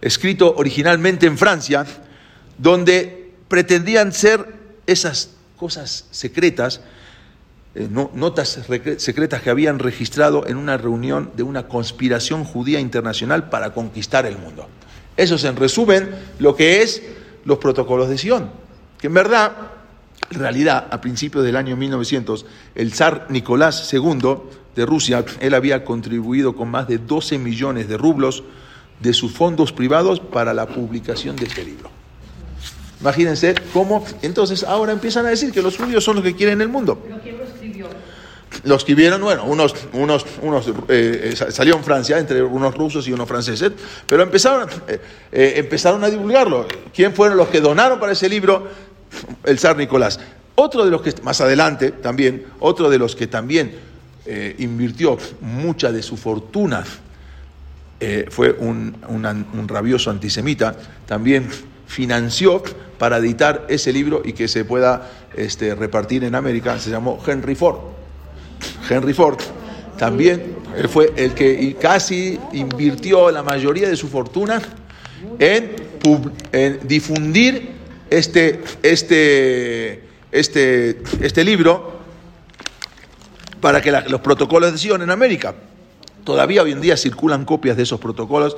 escrito 0.00 0.54
originalmente 0.56 1.26
en 1.26 1.38
Francia, 1.38 1.86
donde 2.58 3.32
pretendían 3.48 4.12
ser 4.12 4.54
esas 4.86 5.30
cosas 5.56 6.06
secretas 6.10 6.80
eh, 7.74 7.88
notas 7.90 8.60
secretas 8.96 9.42
que 9.42 9.50
habían 9.50 9.78
registrado 9.78 10.46
en 10.46 10.56
una 10.56 10.76
reunión 10.76 11.30
de 11.36 11.42
una 11.42 11.68
conspiración 11.68 12.44
judía 12.44 12.80
internacional 12.80 13.50
para 13.50 13.72
conquistar 13.74 14.26
el 14.26 14.38
mundo. 14.38 14.66
Eso 15.16 15.34
es 15.34 15.44
en 15.44 15.56
resumen 15.56 16.10
lo 16.38 16.56
que 16.56 16.82
es 16.82 17.02
los 17.44 17.58
protocolos 17.58 18.08
de 18.08 18.18
Sion, 18.18 18.50
que 18.98 19.08
en 19.08 19.14
verdad, 19.14 19.52
en 20.30 20.38
realidad, 20.38 20.86
a 20.90 21.00
principios 21.00 21.44
del 21.44 21.56
año 21.56 21.76
1900, 21.76 22.46
el 22.74 22.92
zar 22.92 23.26
Nicolás 23.28 23.92
II 23.92 24.36
de 24.76 24.86
Rusia, 24.86 25.24
él 25.40 25.54
había 25.54 25.84
contribuido 25.84 26.54
con 26.54 26.70
más 26.70 26.88
de 26.88 26.98
12 26.98 27.38
millones 27.38 27.88
de 27.88 27.96
rublos 27.96 28.44
de 29.00 29.12
sus 29.12 29.32
fondos 29.32 29.72
privados 29.72 30.20
para 30.20 30.54
la 30.54 30.66
publicación 30.66 31.36
de 31.36 31.46
este 31.46 31.64
libro. 31.64 31.90
Imagínense 33.00 33.54
cómo, 33.72 34.04
entonces 34.22 34.64
ahora 34.64 34.92
empiezan 34.92 35.26
a 35.26 35.30
decir 35.30 35.52
que 35.52 35.62
los 35.62 35.76
judíos 35.76 36.02
son 36.02 36.16
los 36.16 36.24
que 36.24 36.34
quieren 36.34 36.60
el 36.60 36.68
mundo. 36.68 37.00
Lo 38.64 38.76
escribieron, 38.76 39.20
bueno, 39.20 39.44
unos, 39.44 39.74
unos, 39.92 40.24
unos 40.42 40.68
eh, 40.88 41.32
eh, 41.32 41.36
salió 41.50 41.76
en 41.76 41.84
Francia 41.84 42.18
entre 42.18 42.42
unos 42.42 42.74
rusos 42.74 43.06
y 43.06 43.12
unos 43.12 43.28
franceses, 43.28 43.72
pero 44.06 44.22
empezaron, 44.22 44.68
eh, 44.88 45.54
empezaron 45.56 46.02
a 46.02 46.10
divulgarlo. 46.10 46.66
¿Quién 46.94 47.14
fueron 47.14 47.36
los 47.36 47.48
que 47.48 47.60
donaron 47.60 48.00
para 48.00 48.12
ese 48.12 48.28
libro? 48.28 48.66
El 49.44 49.58
zar 49.58 49.76
Nicolás. 49.76 50.18
Otro 50.54 50.84
de 50.84 50.90
los 50.90 51.02
que, 51.02 51.14
más 51.22 51.40
adelante 51.40 51.92
también, 51.92 52.46
otro 52.58 52.90
de 52.90 52.98
los 52.98 53.14
que 53.14 53.26
también 53.26 53.86
invirtió 54.58 55.16
mucha 55.40 55.90
de 55.90 56.02
su 56.02 56.18
fortuna 56.18 56.84
fue 58.28 58.52
un, 58.52 58.94
un 59.08 59.68
rabioso 59.68 60.10
antisemita, 60.10 60.76
también 61.06 61.48
financió 61.86 62.62
para 62.98 63.16
editar 63.16 63.64
ese 63.68 63.92
libro 63.92 64.20
y 64.24 64.34
que 64.34 64.48
se 64.48 64.64
pueda 64.64 65.10
este, 65.34 65.74
repartir 65.74 66.24
en 66.24 66.34
América, 66.34 66.78
se 66.78 66.90
llamó 66.90 67.18
Henry 67.26 67.54
Ford. 67.54 67.97
Henry 68.88 69.12
Ford, 69.12 69.38
también 69.98 70.56
fue 70.88 71.12
el 71.16 71.34
que 71.34 71.76
casi 71.80 72.38
invirtió 72.52 73.30
la 73.30 73.42
mayoría 73.42 73.88
de 73.88 73.96
su 73.96 74.08
fortuna 74.08 74.62
en, 75.38 75.76
difundir 76.84 77.72
este, 78.10 78.62
este, 78.82 80.04
este, 80.30 81.02
este 81.20 81.44
libro 81.44 81.98
para 83.60 83.80
que 83.80 83.90
los 83.90 84.20
protocolos 84.20 84.72
de 84.72 84.78
Sion 84.78 85.02
en 85.02 85.10
América. 85.10 85.54
Todavía 86.24 86.62
hoy 86.62 86.72
en 86.72 86.80
día 86.80 86.96
circulan 86.96 87.44
copias 87.44 87.76
de 87.76 87.82
esos 87.82 87.98
protocolos 87.98 88.56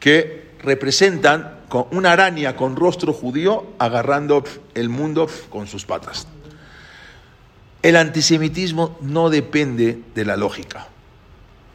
que 0.00 0.46
representan 0.62 1.60
con 1.68 1.86
una 1.92 2.12
araña 2.12 2.56
con 2.56 2.76
rostro 2.76 3.12
judío 3.12 3.66
agarrando 3.78 4.42
el 4.74 4.88
mundo 4.88 5.28
con 5.50 5.66
sus 5.66 5.84
patas. 5.84 6.26
El 7.86 7.94
antisemitismo 7.94 8.98
no 9.00 9.30
depende 9.30 10.00
de 10.12 10.24
la 10.24 10.36
lógica. 10.36 10.88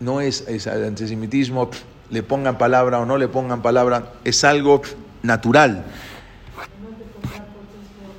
No 0.02 0.20
es, 0.20 0.44
el 0.46 0.84
antisemitismo, 0.84 1.72
le 2.10 2.22
pongan 2.22 2.58
palabra 2.58 3.00
o 3.00 3.06
no 3.06 3.18
le 3.18 3.30
pongan 3.30 3.62
palabra, 3.62 4.12
es 4.26 4.44
algo 4.44 4.82
natural. 5.24 5.86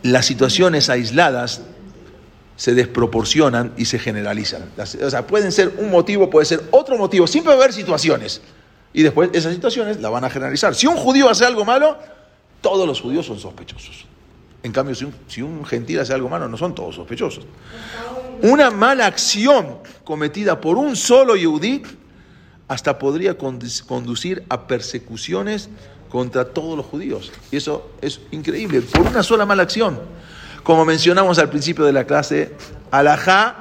Las 0.03 0.25
situaciones 0.25 0.89
aisladas 0.89 1.61
se 2.57 2.73
desproporcionan 2.73 3.75
y 3.77 3.85
se 3.85 3.99
generalizan. 3.99 4.71
o 4.79 5.11
sea, 5.11 5.27
pueden 5.27 5.53
ser 5.53 5.75
un 5.77 5.91
motivo, 5.91 6.31
puede 6.31 6.47
ser 6.47 6.63
otro 6.71 6.97
motivo. 6.97 7.27
Siempre 7.27 7.53
va 7.53 7.61
a 7.61 7.63
haber 7.63 7.75
situaciones. 7.75 8.41
Y 8.95 9.03
después 9.03 9.29
esas 9.35 9.53
situaciones 9.53 10.01
la 10.01 10.09
van 10.09 10.25
a 10.25 10.31
generalizar. 10.31 10.75
Si 10.75 10.87
un 10.87 10.97
judío 10.97 11.29
hace 11.29 11.45
algo 11.45 11.67
malo, 11.67 11.99
todos 12.63 12.87
los 12.87 13.03
judíos 13.03 13.27
son 13.27 13.39
sospechosos. 13.39 14.07
En 14.63 14.73
cambio, 14.73 14.95
si 15.27 15.43
un, 15.43 15.65
gentil 15.65 16.01
hace 16.01 16.15
algo 16.15 16.29
malo, 16.29 16.49
no 16.49 16.57
son 16.57 16.75
todos 16.75 16.95
sospechosos. 16.95 17.45
Una 18.43 18.71
mala 18.71 19.07
acción 19.07 19.79
cometida 20.05 20.61
por 20.61 20.77
un 20.77 20.95
solo 20.95 21.37
yudí 21.37 21.83
hasta 22.69 22.99
podría 22.99 23.37
conducir 23.37 24.45
a 24.49 24.67
persecuciones 24.67 25.69
contra 26.09 26.45
todos 26.45 26.77
los 26.77 26.87
judíos. 26.87 27.33
Y 27.51 27.57
eso 27.57 27.91
es 28.01 28.21
increíble, 28.31 28.83
por 28.83 29.07
una 29.07 29.23
sola 29.23 29.47
mala 29.47 29.65
acción. 29.65 29.99
Como 30.63 30.85
mencionamos 30.85 31.39
al 31.39 31.51
principio 31.51 31.85
de 31.85 31.93
la 31.93 32.05
clase, 32.05 32.55
Alajá, 32.91 33.57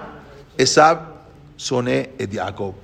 Esab, 0.57 0.99
Soné, 1.57 2.11
et 2.19 2.31
Jacob. 2.31 2.75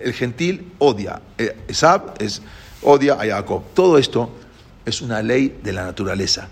El 0.00 0.12
gentil 0.12 0.72
odia. 0.78 1.20
Eh, 1.36 1.56
Esab 1.66 2.14
es, 2.20 2.40
odia 2.82 3.14
a 3.14 3.26
Jacob. 3.26 3.64
Todo 3.74 3.98
esto 3.98 4.30
es 4.84 5.02
una 5.02 5.22
ley 5.22 5.58
de 5.62 5.72
la 5.72 5.84
naturaleza. 5.84 6.48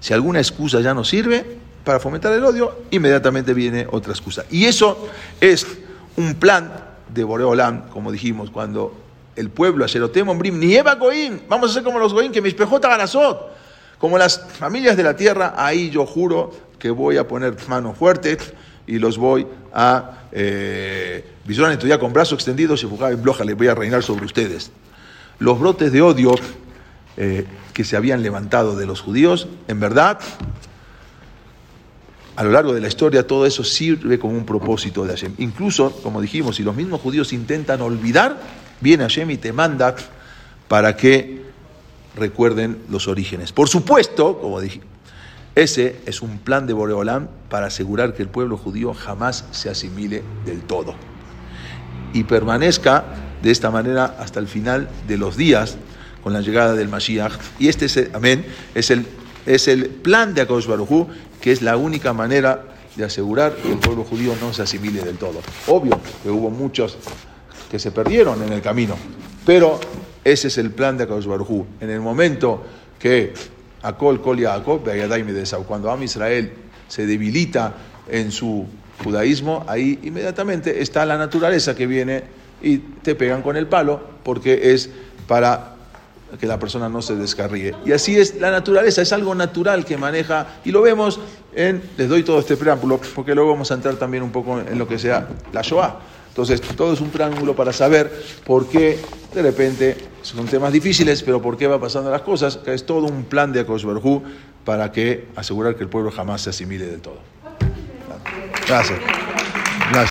Si 0.00 0.12
alguna 0.12 0.38
excusa 0.38 0.80
ya 0.80 0.94
no 0.94 1.04
sirve 1.04 1.44
para 1.84 2.00
fomentar 2.00 2.32
el 2.32 2.44
odio, 2.44 2.80
inmediatamente 2.90 3.54
viene 3.54 3.86
otra 3.90 4.12
excusa. 4.12 4.44
Y 4.50 4.64
eso 4.64 5.08
es 5.40 5.66
un 6.16 6.34
plan 6.34 6.72
de 7.12 7.24
Boreolam, 7.24 7.88
como 7.90 8.10
dijimos, 8.10 8.50
cuando 8.50 8.94
el 9.36 9.50
pueblo, 9.50 9.84
Ayerotem, 9.84 10.38
Brim, 10.38 10.58
ni 10.58 10.74
Eva 10.74 10.94
Goim, 10.94 11.40
vamos 11.48 11.70
a 11.70 11.74
ser 11.74 11.82
como 11.82 11.98
los 11.98 12.12
Goim, 12.12 12.32
que 12.32 12.42
mis 12.42 12.54
pejota 12.54 12.88
ganazot, 12.88 13.52
como 13.98 14.18
las 14.18 14.40
familias 14.58 14.96
de 14.96 15.02
la 15.02 15.16
tierra, 15.16 15.54
ahí 15.56 15.90
yo 15.90 16.06
juro 16.06 16.52
que 16.78 16.90
voy 16.90 17.16
a 17.16 17.26
poner 17.26 17.56
manos 17.68 17.96
fuertes 17.96 18.52
y 18.86 18.98
los 18.98 19.18
voy 19.18 19.46
a 19.72 20.26
eh, 20.32 21.24
visualizar 21.44 21.86
ya 21.86 21.98
con 21.98 22.12
brazos 22.12 22.34
extendidos 22.34 22.82
y 22.82 22.86
en 22.86 23.22
bloja, 23.22 23.44
les 23.44 23.56
voy 23.56 23.68
a 23.68 23.74
reinar 23.74 24.02
sobre 24.02 24.24
ustedes. 24.24 24.70
los 25.38 25.58
brotes 25.58 25.92
de 25.92 26.02
odio 26.02 26.34
eh, 27.16 27.46
que 27.72 27.84
se 27.84 27.96
habían 27.96 28.22
levantado 28.22 28.76
de 28.76 28.86
los 28.86 29.00
judíos, 29.00 29.48
en 29.68 29.80
verdad, 29.80 30.18
a 32.36 32.44
lo 32.44 32.50
largo 32.50 32.74
de 32.74 32.80
la 32.80 32.88
historia 32.88 33.26
todo 33.26 33.46
eso 33.46 33.64
sirve 33.64 34.18
como 34.18 34.36
un 34.36 34.44
propósito 34.44 35.04
de 35.04 35.10
Hashem. 35.10 35.34
Incluso, 35.38 35.92
como 36.02 36.20
dijimos, 36.20 36.56
si 36.56 36.62
los 36.62 36.76
mismos 36.76 37.00
judíos 37.00 37.32
intentan 37.32 37.80
olvidar, 37.80 38.38
viene 38.80 39.04
Hashem 39.04 39.30
y 39.30 39.36
te 39.38 39.52
manda 39.52 39.96
para 40.68 40.96
que 40.96 41.42
recuerden 42.14 42.78
los 42.90 43.08
orígenes. 43.08 43.52
Por 43.52 43.68
supuesto, 43.68 44.38
como 44.38 44.60
dije, 44.60 44.80
ese 45.54 45.96
es 46.04 46.20
un 46.20 46.38
plan 46.38 46.66
de 46.66 46.74
Boreolam 46.74 47.28
para 47.48 47.66
asegurar 47.68 48.14
que 48.14 48.22
el 48.22 48.28
pueblo 48.28 48.58
judío 48.58 48.92
jamás 48.92 49.46
se 49.52 49.70
asimile 49.70 50.22
del 50.44 50.60
todo 50.60 50.94
y 52.12 52.24
permanezca 52.24 53.04
de 53.42 53.50
esta 53.50 53.70
manera 53.70 54.16
hasta 54.18 54.40
el 54.40 54.48
final 54.48 54.88
de 55.08 55.16
los 55.16 55.36
días 55.36 55.78
con 56.26 56.32
la 56.32 56.40
llegada 56.40 56.74
del 56.74 56.88
Mashiach. 56.88 57.34
Y 57.60 57.68
este 57.68 57.84
es, 57.84 58.08
amén, 58.12 58.44
es 58.74 58.90
el, 58.90 59.06
es 59.46 59.68
el 59.68 59.86
plan 59.86 60.34
de 60.34 60.40
Akadosh 60.40 60.66
Baruj 60.66 61.06
que 61.40 61.52
es 61.52 61.62
la 61.62 61.76
única 61.76 62.12
manera 62.12 62.64
de 62.96 63.04
asegurar 63.04 63.54
que 63.54 63.70
el 63.70 63.78
pueblo 63.78 64.02
judío 64.02 64.34
no 64.40 64.52
se 64.52 64.62
asimile 64.62 65.02
del 65.02 65.18
todo. 65.18 65.40
Obvio 65.68 66.00
que 66.24 66.28
hubo 66.28 66.50
muchos 66.50 66.98
que 67.70 67.78
se 67.78 67.92
perdieron 67.92 68.42
en 68.42 68.52
el 68.52 68.60
camino, 68.60 68.96
pero 69.44 69.78
ese 70.24 70.48
es 70.48 70.58
el 70.58 70.72
plan 70.72 70.98
de 70.98 71.04
Akadosh 71.04 71.26
Baruj 71.26 71.64
En 71.80 71.90
el 71.90 72.00
momento 72.00 72.60
que 72.98 73.32
Akol 73.82 74.20
Kol 74.20 74.40
Yaakov, 74.40 74.82
cuando 75.64 75.92
Am 75.92 76.02
Israel 76.02 76.50
se 76.88 77.06
debilita 77.06 77.72
en 78.08 78.32
su 78.32 78.66
judaísmo, 79.04 79.64
ahí 79.68 80.00
inmediatamente 80.02 80.82
está 80.82 81.06
la 81.06 81.18
naturaleza 81.18 81.76
que 81.76 81.86
viene 81.86 82.24
y 82.60 82.78
te 82.78 83.14
pegan 83.14 83.42
con 83.42 83.56
el 83.56 83.68
palo 83.68 84.00
porque 84.24 84.72
es 84.72 84.90
para 85.28 85.75
que 86.38 86.46
la 86.46 86.58
persona 86.58 86.88
no 86.88 87.02
se 87.02 87.14
descarríe. 87.16 87.74
Y 87.84 87.92
así 87.92 88.16
es 88.16 88.36
la 88.40 88.50
naturaleza, 88.50 89.02
es 89.02 89.12
algo 89.12 89.34
natural 89.34 89.84
que 89.84 89.96
maneja, 89.96 90.46
y 90.64 90.70
lo 90.70 90.82
vemos 90.82 91.20
en, 91.54 91.82
les 91.96 92.08
doy 92.08 92.22
todo 92.22 92.40
este 92.40 92.56
preámbulo, 92.56 93.00
porque 93.14 93.34
luego 93.34 93.50
vamos 93.52 93.70
a 93.70 93.74
entrar 93.74 93.94
también 93.96 94.22
un 94.22 94.30
poco 94.30 94.60
en 94.60 94.78
lo 94.78 94.86
que 94.86 94.98
sea 94.98 95.28
la 95.52 95.62
Shoah. 95.62 95.98
Entonces, 96.36 96.60
todo 96.60 96.92
es 96.92 97.00
un 97.00 97.08
preámbulo 97.08 97.56
para 97.56 97.72
saber 97.72 98.12
por 98.44 98.68
qué 98.68 98.98
de 99.34 99.40
repente 99.40 99.96
son 100.20 100.44
temas 100.44 100.70
difíciles, 100.70 101.22
pero 101.22 101.40
por 101.40 101.56
qué 101.56 101.66
va 101.66 101.80
pasando 101.80 102.10
las 102.10 102.20
cosas. 102.20 102.60
Es 102.66 102.84
todo 102.84 103.06
un 103.06 103.24
plan 103.24 103.52
de 103.52 103.60
Akosh 103.60 103.86
para 104.62 104.92
que 104.92 105.28
asegurar 105.34 105.76
que 105.76 105.84
el 105.84 105.88
pueblo 105.88 106.10
jamás 106.10 106.42
se 106.42 106.50
asimile 106.50 106.84
del 106.84 107.00
todo. 107.00 107.20
Gracias. 108.68 108.98